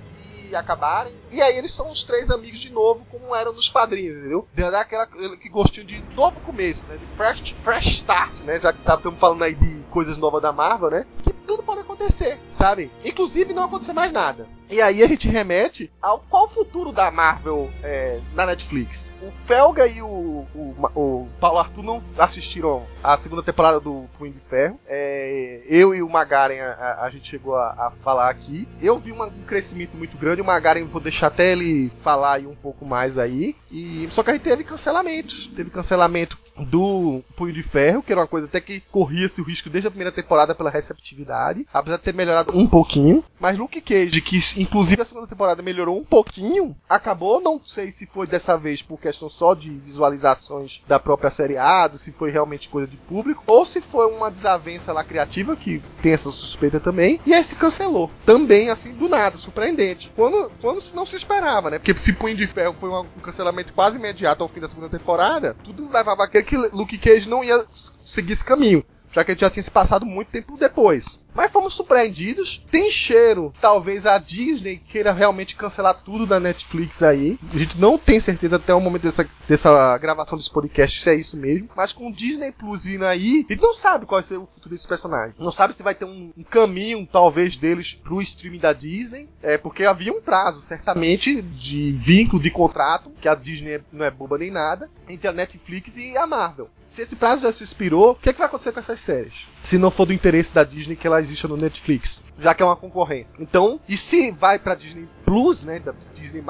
[0.49, 1.13] E acabarem.
[1.31, 4.47] E aí eles são os três amigos de novo, como eram nos padrinhos, entendeu?
[4.53, 6.97] De dar aquela que gostinho de novo começo, né?
[6.97, 8.59] De fresh, fresh start, né?
[8.59, 11.05] Já que tá- estamos falando aí de coisas novas da Marvel, né?
[11.23, 12.91] Que tudo pode acontecer, sabe?
[13.03, 14.47] Inclusive não acontecer mais nada.
[14.67, 19.13] E aí a gente remete ao qual o futuro da Marvel é, na Netflix.
[19.21, 24.33] O Felga e o, o, o Paulo Arthur não assistiram a segunda temporada do Punho
[24.33, 24.79] de Ferro.
[24.87, 28.67] É, eu e o Magaren a, a- gente chegou a, a falar aqui.
[28.81, 30.41] Eu vi uma- um crescimento muito grande.
[30.41, 33.55] O Magaren vou deixar até ele falar aí um pouco mais aí.
[33.71, 35.45] E só que a gente teve cancelamentos.
[35.55, 39.69] Teve cancelamento do Punho de Ferro, que era uma coisa até que corria-se o risco
[39.69, 43.23] desde a primeira temporada pela receptividade, apesar de ter melhorado um pouquinho.
[43.39, 48.05] Mas Luke Cage, que inclusive a segunda temporada melhorou um pouquinho, acabou, não sei se
[48.05, 52.87] foi dessa vez por questão só de visualizações da própria seriado, se foi realmente coisa
[52.87, 57.33] de público, ou se foi uma desavença lá criativa, que tem essa suspeita também, e
[57.33, 58.09] aí se cancelou.
[58.25, 60.11] Também, assim, do nada, surpreendente.
[60.15, 61.79] Quando, quando não se esperava, né?
[61.79, 65.55] Porque se Punho de Ferro foi um cancelamento quase imediato ao fim da segunda temporada,
[65.63, 67.65] tudo levava a crer que Luke Cage não ia
[68.01, 68.83] seguir esse caminho.
[69.11, 71.19] Já que ele já tinha se passado muito tempo depois.
[71.35, 72.63] Mas fomos surpreendidos.
[72.71, 77.37] Tem cheiro, talvez a Disney queira realmente cancelar tudo da Netflix aí.
[77.53, 81.15] A gente não tem certeza até o momento dessa, dessa gravação desse podcast se é
[81.15, 81.67] isso mesmo.
[81.75, 84.45] Mas com o Disney Plus vindo aí, a gente não sabe qual vai ser o
[84.45, 85.35] futuro desse personagem.
[85.37, 89.29] Não sabe se vai ter um, um caminho, talvez, deles pro streaming da Disney.
[89.43, 94.11] É porque havia um prazo, certamente, de vínculo de contrato, que a Disney não é
[94.11, 96.69] boba nem nada, entre a Netflix e a Marvel.
[96.87, 99.47] Se esse prazo já se expirou, o que, é que vai acontecer com essas séries?
[99.65, 102.65] Se não for do interesse da Disney que ela exista no Netflix, já que é
[102.65, 103.35] uma concorrência.
[103.41, 106.43] Então, e se vai pra Disney Plus, né, da Disney+,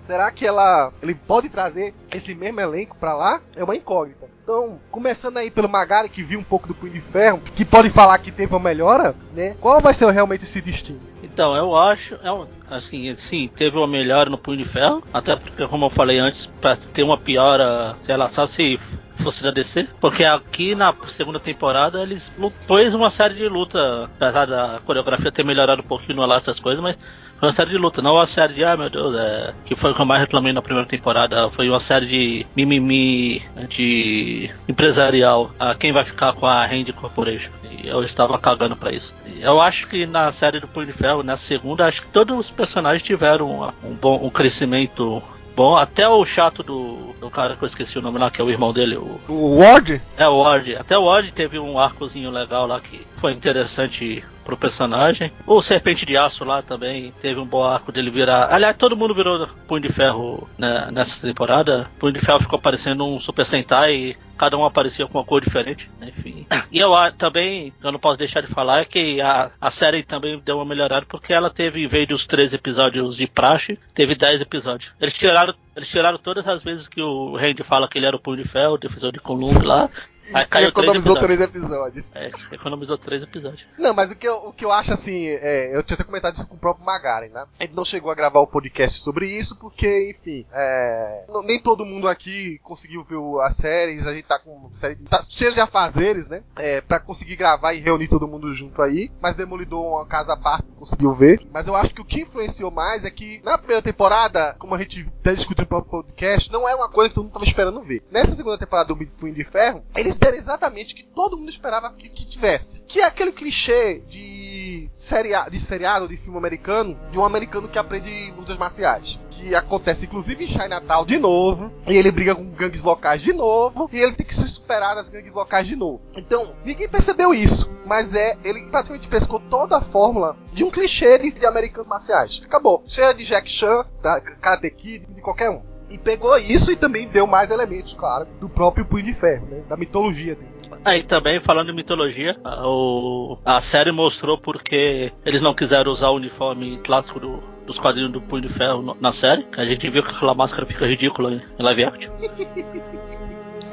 [0.00, 3.40] será que ela ele pode trazer esse mesmo elenco pra lá?
[3.54, 4.26] É uma incógnita.
[4.42, 7.90] Então, começando aí pelo Magari, que viu um pouco do Punho de Ferro, que pode
[7.90, 9.54] falar que teve uma melhora, né?
[9.60, 11.00] Qual vai ser realmente esse destino?
[11.22, 15.36] Então, eu acho, é um- assim, sim, teve uma melhora no Punho de Ferro, até
[15.36, 18.80] porque, como eu falei antes, pra ter uma piora, sei lá, só se
[19.16, 22.32] fosse da DC, porque aqui na segunda temporada eles
[22.66, 26.58] pôs uma série de luta, apesar da coreografia ter melhorado um pouquinho no Alas das
[26.58, 26.96] coisas, mas
[27.38, 29.90] foi uma série de luta, não uma série de, ah meu Deus, é, que foi
[29.90, 35.50] o que eu mais reclamei na primeira temporada, foi uma série de mimimi, de empresarial,
[35.58, 37.50] a quem vai ficar com a Hand Corporation.
[37.64, 39.12] E eu estava cagando pra isso.
[39.26, 42.38] E Eu acho que na série do Punho de Ferro, na segunda, acho que todos
[42.38, 45.20] os personagens tiveram uma- um bom um crescimento
[45.54, 48.44] bom, até o chato do, do cara que eu esqueci o nome lá, que é
[48.44, 50.00] o irmão dele, o O Ward?
[50.16, 50.76] é o Ward.
[50.76, 55.30] Até o Ward teve um arcozinho legal lá que foi interessante pro personagem.
[55.46, 58.52] O Serpente de Aço lá também teve um bom arco dele virar.
[58.52, 61.90] Aliás, todo mundo virou Punho de Ferro né, nessa temporada.
[61.98, 65.40] Punho de Ferro ficou parecendo um Super Sentai e cada um aparecia com uma cor
[65.40, 65.88] diferente.
[66.02, 66.46] Enfim.
[66.72, 70.02] E eu a- também, eu não posso deixar de falar, é que a, a série
[70.02, 74.14] também deu uma melhorada porque ela teve, em vez dos três episódios de praxe, teve
[74.16, 74.92] 10 episódios.
[75.00, 78.18] Eles tiraram, eles tiraram todas as vezes que o Randy fala que ele era o
[78.18, 79.88] Punho de Ferro, o defensor de Columbo lá.
[80.34, 81.24] Aí E três economizou episódios.
[81.24, 82.14] três episódios.
[82.16, 83.66] É, economizou três episódios.
[83.78, 86.36] Não, mas o que eu, o que eu acho assim, é, eu tinha até comentado
[86.36, 87.44] isso com o próprio Magaren, né?
[87.58, 91.58] A gente não chegou a gravar o podcast sobre isso, porque, enfim, é, não- nem
[91.58, 95.60] todo mundo aqui conseguiu ver as séries, a gente tá com série, tá cheio de
[95.60, 96.42] afazeres, né?
[96.56, 100.36] É, pra conseguir gravar e reunir todo mundo junto aí, mas Demolidor uma casa à
[100.36, 101.40] parte conseguiu ver.
[101.52, 104.78] Mas eu acho que o que influenciou mais é que na primeira temporada, como a
[104.78, 108.02] gente tá discutindo no podcast, não era uma coisa que todo mundo tava esperando ver.
[108.10, 111.92] Nessa segunda temporada do Punho de Ferro, eles deram exatamente o que todo mundo esperava
[111.92, 112.82] que, que tivesse.
[112.82, 117.78] Que é aquele clichê de, seria, de seriado, de filme americano, de um americano que
[117.78, 119.18] aprende lutas marciais.
[119.30, 123.88] Que acontece inclusive em Chinatown de novo, e ele briga com gangues locais de novo,
[123.92, 126.00] e ele tem que se superar nas gangues locais de novo.
[126.16, 131.18] Então, ninguém percebeu isso, mas é, ele praticamente pescou toda a fórmula de um clichê
[131.18, 132.40] de, de americanos marciais.
[132.44, 132.82] Acabou.
[132.86, 135.71] Seja de Jack Chan, da Karate Kid, de qualquer um.
[135.92, 139.60] E pegou isso e também deu mais elementos, claro, do próprio Punho de Ferro, né?
[139.68, 140.52] Da mitologia dele.
[140.84, 146.08] Aí também, falando em mitologia, a, o, a série mostrou porque eles não quiseram usar
[146.08, 149.46] o uniforme clássico do, dos quadrinhos do Punho de Ferro no- na série.
[149.56, 152.12] A gente viu que aquela máscara fica ridícula em, em live action.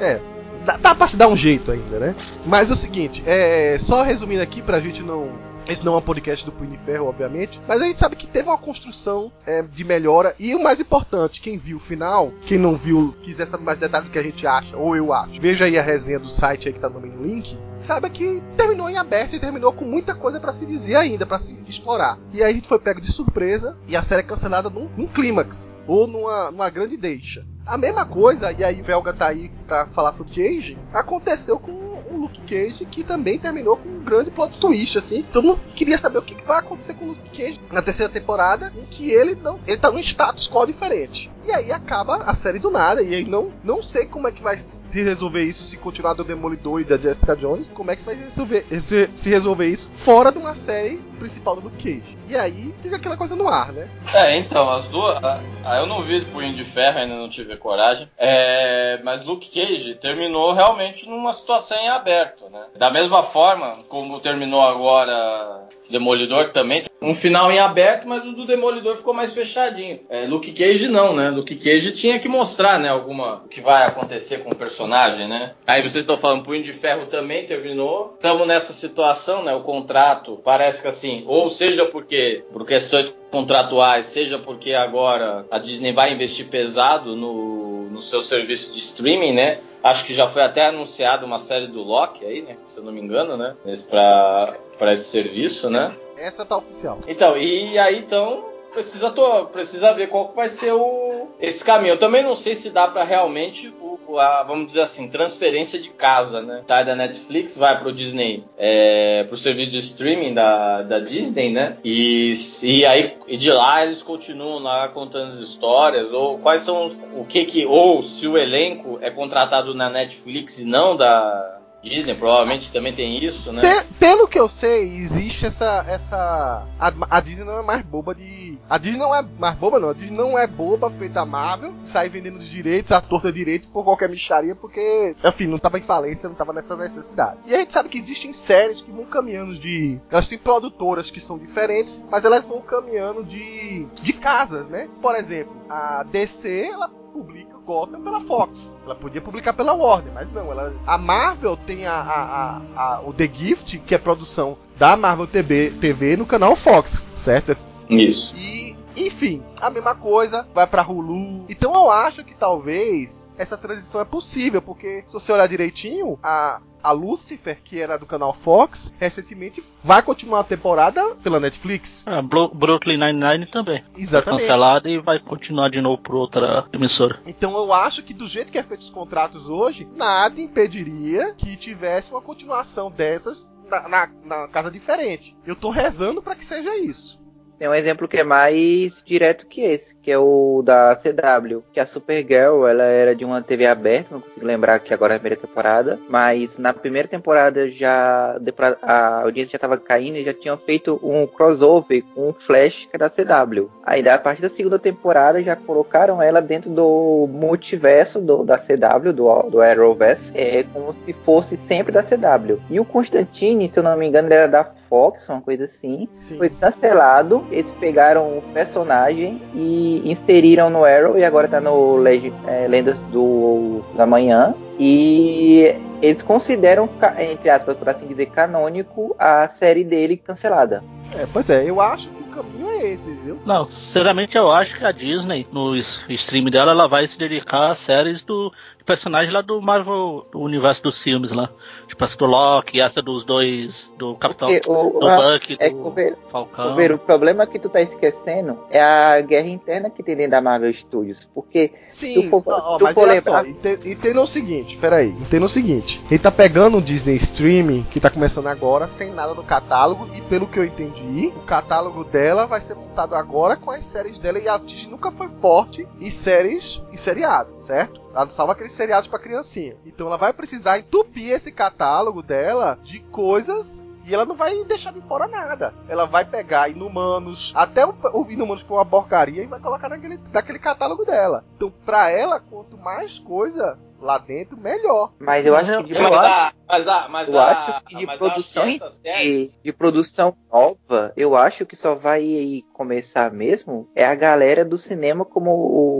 [0.00, 0.18] É,
[0.64, 2.14] dá, dá pra se dar um jeito ainda, né?
[2.46, 5.28] Mas é o seguinte, é, só resumindo aqui pra gente não.
[5.70, 7.60] Esse não é um podcast do Punho de Ferro, obviamente.
[7.68, 10.34] Mas a gente sabe que teve uma construção é, de melhora.
[10.36, 14.08] E o mais importante, quem viu o final, quem não viu, quiser saber mais detalhes
[14.08, 16.74] do que a gente acha, ou eu acho, veja aí a resenha do site aí
[16.74, 17.56] que tá no meu link.
[17.78, 21.38] Saiba que terminou em aberto e terminou com muita coisa pra se dizer ainda, pra
[21.38, 22.18] se explorar.
[22.32, 25.06] E aí a gente foi pego de surpresa e a série é cancelada num, num
[25.06, 27.46] clímax, ou numa, numa grande deixa.
[27.64, 31.79] A mesma coisa, e aí Velga tá aí pra falar sobre Cage, aconteceu com
[32.20, 35.22] Luke Cage, que também terminou com um grande plot twist, assim.
[35.32, 38.72] Todo mundo queria saber o que vai acontecer com o Luke Cage na terceira temporada,
[38.76, 39.58] em que ele não.
[39.66, 41.30] ele tá num status quo diferente.
[41.46, 44.42] E aí acaba a série do nada, e aí não, não sei como é que
[44.42, 48.04] vai se resolver isso se continuar do Demolidor e da Jessica Jones, como é que
[48.04, 52.18] vai se resolver, se, se resolver isso fora de uma série principal do Luke Cage.
[52.28, 53.88] E aí fica aquela coisa no ar, né?
[54.14, 55.16] É, então, as duas.
[55.24, 58.08] a- a- eu não vi Punho de Ferro, ainda não tive coragem.
[58.16, 62.60] É, mas Luke Cage terminou realmente numa situação em aberto, né?
[62.78, 66.84] Da mesma forma como terminou agora Demolidor também.
[67.02, 70.00] Um final em aberto, mas o do Demolidor ficou mais fechadinho.
[70.08, 71.30] É, Luke Cage não, né?
[71.40, 72.90] Luke Cage tinha que mostrar, né?
[72.90, 73.36] Alguma.
[73.44, 75.54] O que vai acontecer com o personagem, né?
[75.66, 78.12] Aí vocês estão falando, Punho de Ferro também terminou.
[78.16, 79.54] Estamos nessa situação, né?
[79.54, 85.58] O contrato parece que assim, ou seja porque por questões contratuais, seja porque agora a
[85.58, 89.60] Disney vai investir pesado no, no seu serviço de streaming, né?
[89.82, 92.58] Acho que já foi até anunciado uma série do Loki aí, né?
[92.66, 93.54] Se eu não me engano, né?
[93.88, 95.96] Para esse serviço, né?
[96.18, 96.98] Essa tá oficial.
[97.08, 99.10] Então, e aí então precisa
[99.52, 101.09] precisa ver qual que vai ser o
[101.40, 101.92] esse caminho.
[101.94, 105.88] Eu também não sei se dá para realmente o, a, vamos dizer assim, transferência de
[105.90, 106.62] casa, né?
[106.66, 111.76] Tá da Netflix, vai pro Disney, é, pro serviço de streaming da, da Disney, né?
[111.84, 116.86] E, e aí e de lá eles continuam lá contando as histórias ou quais são
[116.86, 121.58] os- o que que ou se o elenco é contratado na Netflix e não da
[121.82, 123.62] Disney, provavelmente também tem isso, né?
[123.62, 125.82] Pe- pelo que eu sei, existe essa.
[125.88, 128.49] essa a, a Disney não é mais boba de.
[128.68, 129.90] A Disney não é mais boba, não.
[129.90, 133.68] A Disney não é boba feita a Marvel, sai vendendo os direitos, a torta direito
[133.68, 137.38] por qualquer micharia, porque, enfim, não tava em falência, não tava nessa necessidade.
[137.46, 139.98] E a gente sabe que existem séries que vão caminhando de.
[140.10, 143.86] Elas têm produtoras que são diferentes, mas elas vão caminhando de.
[144.02, 144.88] de casas, né?
[145.02, 148.76] Por exemplo, a DC, ela publica Gotham pela Fox.
[148.84, 150.50] Ela podia publicar pela Warner, mas não.
[150.50, 155.26] Ela, a Marvel tem a- a- a- o The Gift, que é produção da Marvel
[155.26, 157.56] TV, TV no canal Fox, certo?
[157.90, 158.34] Isso.
[158.36, 161.44] E, enfim, a mesma coisa vai pra Hulu.
[161.48, 166.60] Então eu acho que talvez essa transição é possível, porque se você olhar direitinho, a,
[166.82, 172.02] a Lucifer, que era do canal Fox, recentemente vai continuar a temporada pela Netflix.
[172.06, 173.84] Ah, Bro- Brooklyn Nine-Nine também.
[173.96, 174.40] Exatamente.
[174.42, 177.20] Cancelada e vai continuar de novo por outra emissora.
[177.26, 181.56] Então eu acho que do jeito que é feito os contratos hoje, nada impediria que
[181.56, 185.36] tivesse uma continuação dessas na, na- na casa diferente.
[185.46, 187.19] Eu tô rezando pra que seja isso.
[187.60, 191.78] Tem um exemplo que é mais direto que esse, que é o da CW, que
[191.78, 195.20] a Supergirl, ela era de uma TV aberta, não consigo lembrar que agora é a
[195.20, 198.40] primeira temporada, mas na primeira temporada já
[198.80, 202.96] a audiência já estava caindo e já tinham feito um crossover com o Flash, que
[202.96, 203.70] é da CW.
[203.84, 209.12] Aí a partir da segunda temporada já colocaram ela dentro do multiverso do, da CW,
[209.12, 212.58] do, do Arrowverse, é como se fosse sempre da CW.
[212.70, 216.36] E o Constantine, se eu não me engano, era da Fox, uma coisa assim Sim.
[216.36, 217.46] foi cancelado.
[217.50, 222.98] Eles pegaram o personagem e inseriram no Arrow e agora tá no Leg é, Lendas
[223.12, 224.52] do da Manhã.
[224.78, 226.88] E eles consideram,
[227.18, 230.82] entre aspas, por assim dizer, canônico a série dele cancelada.
[231.14, 233.38] É, pois é, eu acho que o caminho é esse, viu?
[233.44, 237.74] Não, sinceramente eu acho que a Disney, no stream dela, ela vai se dedicar a
[237.74, 238.52] séries do
[238.90, 241.48] de personagem lá do Marvel, do universo dos filmes lá.
[241.86, 245.76] Tipo essa do Loki, essa dos dois, do Capitão, o, do a- Buck, é, do
[245.76, 246.76] Coveiro, Falcão.
[246.76, 250.72] O problema que tu tá esquecendo é a guerra interna que tem dentro da Marvel
[250.72, 251.28] Studios.
[251.34, 254.76] Porque Sim, Tu for- ó, tu mas for olha lembrar- só, ente- entenda o seguinte,
[254.76, 256.00] peraí, entenda o seguinte.
[256.10, 260.20] Ele tá pegando o Disney Streaming, que tá começando agora, sem nada no catálogo, e
[260.22, 264.38] pelo que eu entendi, o catálogo dela vai ser montado agora com as séries dela,
[264.38, 268.00] e a Disney nunca foi forte em séries e seriados, certo?
[268.10, 269.76] Ela não salva aqueles seriados pra criancinha.
[269.84, 274.92] Então ela vai precisar entupir esse catálogo dela de coisas e ela não vai deixar
[274.92, 275.74] de fora nada.
[275.88, 280.18] Ela vai pegar Inumanos, até o, o Inumanos for uma porcaria, e vai colocar naquele,
[280.32, 281.44] naquele catálogo dela.
[281.56, 285.12] Então, pra ela, quanto mais coisa lá dentro, melhor.
[285.18, 288.06] Mas eu acho que de, mas a, mas a, mas eu a, acho que de
[288.06, 294.04] mas produção que de, de produção nova, eu acho que só vai começar mesmo é
[294.04, 295.98] a galera do cinema, como o,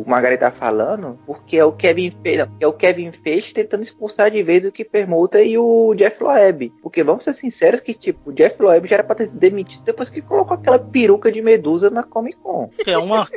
[0.00, 4.30] o Margarida tá falando, porque é o Kevin Feige, é o Kevin Feige tentando expulsar
[4.30, 6.72] de vez o Keeper Moulton e o Jeff Loeb.
[6.82, 9.84] Porque vamos ser sinceros que, tipo, o Jeff Loeb já era pra ter sido demitido
[9.84, 12.70] depois que colocou aquela peruca de medusa na Comic Con.
[12.78, 13.28] Que é uma,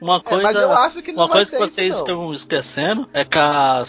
[0.00, 0.74] uma É, mas eu coisa.
[0.80, 1.96] acho que Uma coisa que isso, vocês não.
[1.98, 3.82] estão esquecendo é que a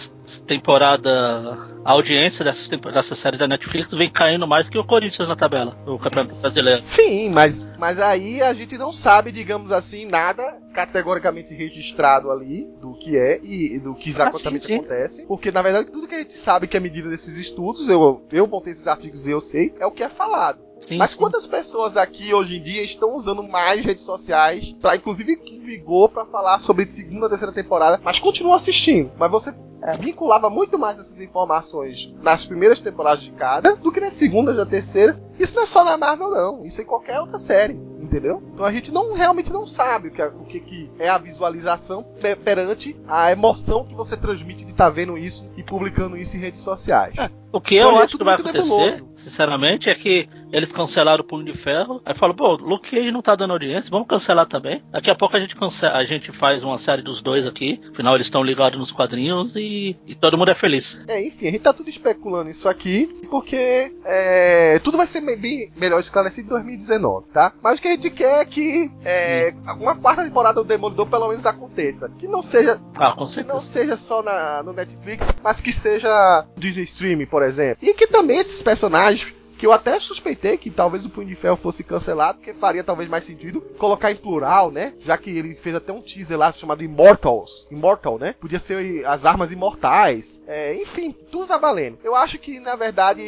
[0.46, 5.36] temporada, a audiência dessa, dessa série da Netflix vem caindo mais que o Corinthians na
[5.36, 6.82] tabela, o Campeonato Brasileiro.
[6.82, 12.94] Sim, mas, mas aí a gente não sabe, digamos assim, nada categoricamente registrado ali do
[12.98, 14.76] que é e do que Ah, exatamente sim, sim.
[14.76, 15.26] acontece.
[15.26, 18.48] Porque, na verdade, tudo que a gente sabe que é medida desses estudos, eu, eu
[18.48, 20.60] montei esses artigos e eu sei, é o que é falado.
[20.80, 21.18] Sim, Mas sim.
[21.18, 26.10] quantas pessoas aqui hoje em dia estão usando mais redes sociais, pra, inclusive com vigor,
[26.10, 29.12] pra falar sobre segunda, terceira temporada, mas continuam assistindo?
[29.18, 29.96] Mas você É.
[29.98, 34.66] vinculava muito mais essas informações nas primeiras temporadas de cada do que na segunda, na
[34.66, 35.20] terceira.
[35.40, 36.66] Isso não é só na Marvel, não.
[36.66, 38.42] Isso é em qualquer outra série, entendeu?
[38.54, 41.18] Então a gente não realmente não sabe o que, é- o que, que é a
[41.20, 46.36] visualização pe- perante a emoção que você transmite de estar vendo isso e publicando isso
[46.36, 47.14] em redes sociais.
[47.52, 49.08] O que eu Olha, é acho que vai acontecer, nebuloso.
[49.16, 52.02] sinceramente, é que eles cancelaram o Punho de Ferro.
[52.06, 54.84] Aí falam, pô, Luke Cage não tá dando audiência, vamos cancelar também.
[54.92, 57.82] Daqui a pouco a gente, cancela, a gente faz uma série dos dois aqui.
[57.92, 61.04] Afinal, eles estão ligados nos quadrinhos e, e todo mundo é feliz.
[61.08, 65.72] É, enfim, a gente tá tudo especulando isso aqui, porque é, tudo vai ser bem
[65.76, 67.52] melhor esclarecido em 2019, tá?
[67.62, 71.30] Mas o que a gente quer é que é, uma quarta temporada do Demolidor pelo
[71.30, 72.10] menos aconteça.
[72.18, 76.84] Que não seja, Ah, que não seja só na, no Netflix, mas que seja Disney
[76.84, 77.78] Stream, por exemplo.
[77.82, 81.56] E que também esses personagens que eu até suspeitei que talvez o Punho de Ferro
[81.56, 84.94] fosse cancelado, porque faria talvez mais sentido colocar em plural, né?
[85.02, 87.68] Já que ele fez até um teaser lá chamado Immortals.
[87.72, 88.36] Immortal, né?
[88.40, 90.42] Podia ser as armas imortais.
[90.48, 91.98] É, enfim, tudo tá valendo.
[92.04, 93.22] Eu acho que, na verdade,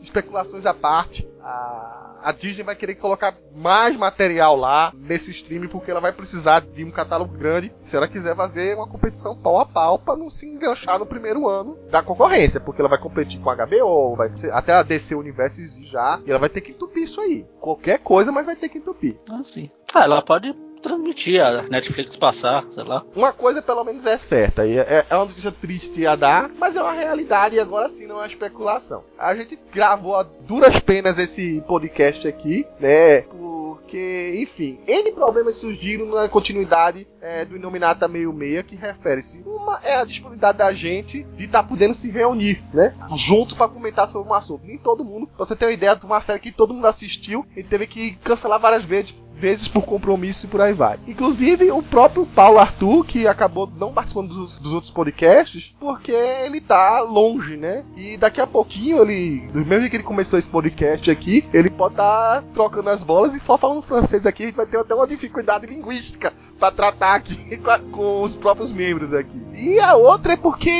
[0.00, 5.90] especulações à parte, a, a Disney vai querer colocar mais material lá nesse stream, porque
[5.90, 9.66] ela vai precisar de um catálogo grande se ela quiser fazer uma competição pau a
[9.66, 13.50] pau pra não se enganchar no primeiro ano da concorrência, porque ela vai competir com
[13.50, 17.20] a HBO, vai até a DC Universo já, e ela vai ter que entupir isso
[17.20, 17.46] aí.
[17.60, 19.18] Qualquer coisa, mas vai ter que entupir.
[19.30, 19.70] Ah, sim.
[19.92, 23.04] Ah, ela pode transmitir a Netflix passar, sei lá.
[23.14, 26.82] Uma coisa pelo menos é certa, é, é uma notícia triste a dar, mas é
[26.82, 29.04] uma realidade e agora sim não é uma especulação.
[29.18, 33.22] A gente gravou a duras penas esse podcast aqui, né?
[33.22, 39.42] Porque, enfim, N problemas surgiram na continuidade é, do Inominata 66, que refere-se.
[39.46, 42.94] Uma é a disponibilidade da gente de estar podendo se reunir, né?
[43.16, 44.64] Junto para comentar sobre um assunto.
[44.64, 47.46] Nem todo mundo, pra você ter uma ideia de uma série que todo mundo assistiu
[47.56, 50.98] e teve que cancelar várias vezes vezes por compromisso e por aí vai.
[51.06, 56.60] Inclusive o próprio Paulo Arthur, que acabou não participando dos, dos outros podcasts, porque ele
[56.60, 57.84] tá longe, né?
[57.96, 61.68] E daqui a pouquinho ele, do mesmo jeito que ele começou esse podcast aqui, ele
[61.68, 64.78] pode estar tá trocando as bolas e só falando francês aqui, a gente vai ter
[64.78, 69.42] até uma dificuldade linguística para tratar aqui com, a- com os próprios membros aqui.
[69.62, 70.70] E a outra é porque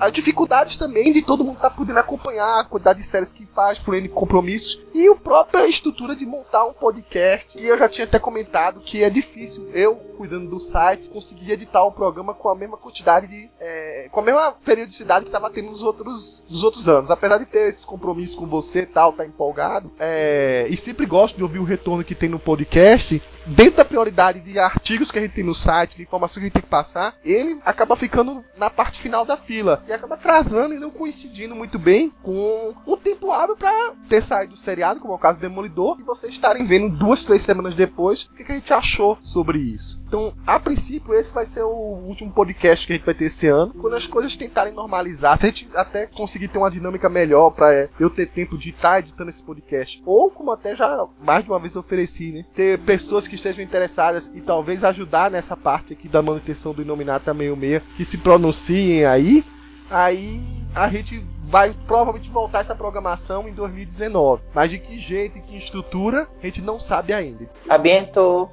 [0.00, 3.78] as dificuldades também de todo mundo tá podendo acompanhar a quantidade de séries que faz
[3.78, 7.46] por N compromissos e a própria estrutura de montar um podcast.
[7.56, 11.84] E eu já tinha até comentado que é difícil eu, cuidando do site, conseguir editar
[11.84, 13.50] o programa com a mesma quantidade de.
[13.60, 17.10] é, com a mesma periodicidade que tava tendo nos outros, nos outros anos.
[17.10, 19.92] Apesar de ter esses compromissos com você e tal, tá empolgado.
[19.98, 23.22] é, e sempre gosto de ouvir o retorno que tem no podcast.
[23.44, 26.44] Dentro da prioridade de artigos que a gente tem no site, de informações que a
[26.44, 28.21] gente tem que passar, ele acaba ficando
[28.56, 29.82] na parte final da fila.
[29.88, 34.52] E acaba atrasando e não coincidindo muito bem com um tempo hábil para ter saído
[34.52, 37.74] do seriado, como é o caso do Demolidor, e vocês estarem vendo duas, três semanas
[37.74, 40.02] depois o que, que a gente achou sobre isso.
[40.06, 43.48] Então, a princípio, esse vai ser o último podcast que a gente vai ter esse
[43.48, 43.72] ano.
[43.74, 47.88] Quando as coisas tentarem normalizar, se a gente até conseguir ter uma dinâmica melhor para
[47.98, 51.58] eu ter tempo de estar editando esse podcast, ou como até já mais de uma
[51.58, 52.44] vez ofereci, né?
[52.54, 57.32] Ter pessoas que estejam interessadas e talvez ajudar nessa parte aqui da manutenção do Inominata
[57.34, 59.42] 66, que se pronunciem aí,
[59.90, 60.38] aí
[60.74, 64.42] a gente vai provavelmente voltar essa programação em 2019.
[64.54, 67.48] Mas de que jeito e que estrutura, a gente não sabe ainda.
[67.66, 68.50] Abiento.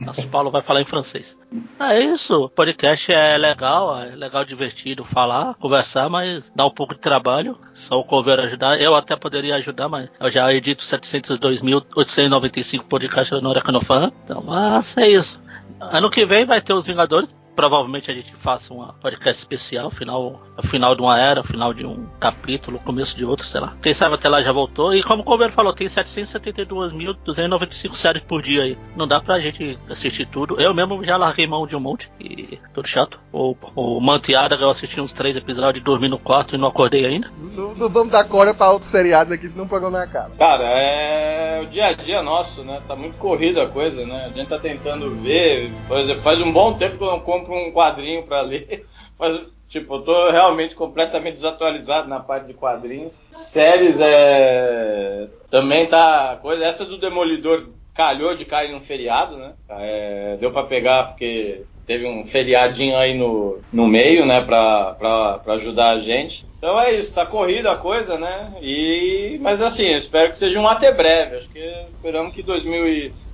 [0.00, 1.36] Nosso Paulo vai falar em francês.
[1.78, 6.94] É isso, o podcast é legal, é legal, divertido falar, conversar, mas dá um pouco
[6.94, 7.58] de trabalho.
[7.74, 8.80] Só o cover ajudar.
[8.80, 14.10] Eu até poderia ajudar, mas eu já edito 702.895 podcasts no Huracanofan.
[14.24, 15.38] Então, mas é isso.
[15.80, 17.34] Ano que vem vai ter os Vingadores.
[17.56, 22.06] Provavelmente a gente faça uma podcast especial, final, final de uma era, final de um
[22.20, 23.74] capítulo, começo de outro, sei lá.
[23.80, 24.94] Quem sabe até lá já voltou.
[24.94, 28.78] E como o Cover falou, tem 772.295 séries por dia aí.
[28.94, 30.60] Não dá pra gente assistir tudo.
[30.60, 33.18] Eu mesmo já larguei mão de um monte e tudo chato.
[33.32, 37.30] O, o Manteada, eu assisti uns três episódios, dormi no quarto e não acordei ainda.
[37.54, 40.30] Não, não vamos dar corda pra outros seriados aqui, senão o programa não acaba.
[40.36, 42.82] Cara, é o dia a dia nosso, né?
[42.86, 44.26] Tá muito corrida a coisa, né?
[44.26, 45.72] A gente tá tentando ver.
[45.88, 48.86] Por exemplo, faz um bom tempo que eu não compro um quadrinho pra ler.
[49.16, 53.20] Faz, tipo, eu tô realmente completamente desatualizado na parte de quadrinhos.
[53.30, 55.28] Séries é.
[55.50, 56.38] Também tá.
[56.40, 56.64] Coisa.
[56.64, 59.54] Essa do Demolidor calhou de cair num feriado, né?
[59.70, 65.38] É, deu pra pegar porque teve um feriadinho aí no, no meio, né, pra, pra,
[65.38, 66.44] pra ajudar a gente.
[66.58, 68.54] Então é isso, tá corrida a coisa, né?
[68.60, 71.36] E, mas assim, eu espero que seja um até breve.
[71.36, 71.60] Acho que
[71.90, 72.42] esperamos que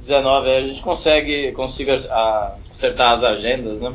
[0.03, 1.95] 2019 a gente consegue, consiga
[2.71, 3.93] acertar as agendas, né?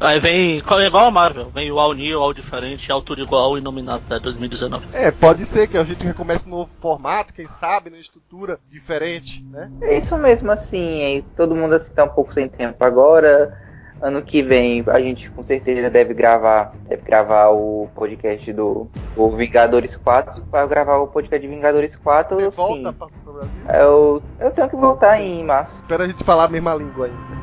[0.00, 3.60] Aí vem, é igual a Marvel, vem o All New, All Diferente, Altura Igual e
[3.60, 4.86] Nominado até 2019.
[4.92, 9.44] É, pode ser que a gente recomece um novo formato, quem sabe, numa estrutura diferente,
[9.50, 9.70] né?
[9.82, 13.60] É isso mesmo, assim, aí todo mundo assim, tá um pouco sem tempo agora.
[14.00, 19.30] Ano que vem a gente com certeza deve gravar, deve gravar o podcast do o
[19.30, 22.36] Vingadores 4, para gravar o podcast de Vingadores 4.
[22.36, 22.56] Você sim.
[22.56, 23.06] volta pra,
[23.42, 23.62] Brasil?
[23.68, 25.74] Eu, eu tenho que voltar em março.
[25.80, 27.42] Espera a gente falar a mesma língua ainda.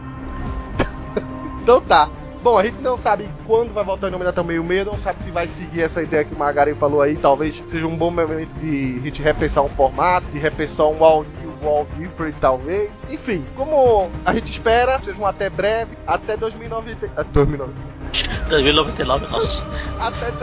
[1.62, 2.10] então tá.
[2.42, 4.98] Bom, a gente não sabe quando vai voltar o nome da Tão Meio Meio, não
[4.98, 7.18] sabe se vai seguir essa ideia que o Magaren falou aí.
[7.18, 11.24] Talvez seja um bom momento de a gente repensar um formato, de repensar um all
[11.24, 13.06] new, all different, talvez.
[13.10, 17.12] Enfim, como a gente espera, seja um até breve, até 2090.
[17.18, 17.99] ah, 2090.
[18.48, 19.64] 2099, nossa.
[20.00, 20.34] Até,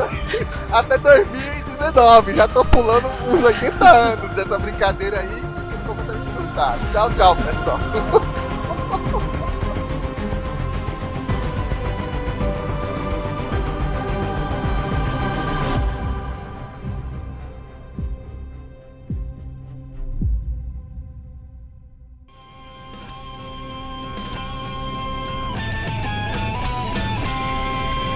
[0.72, 2.34] até 2019.
[2.34, 5.28] Já tô pulando uns 80 anos dessa brincadeira aí.
[5.28, 6.80] Fiquei completamente surtado.
[6.92, 7.78] Tchau, tchau, pessoal.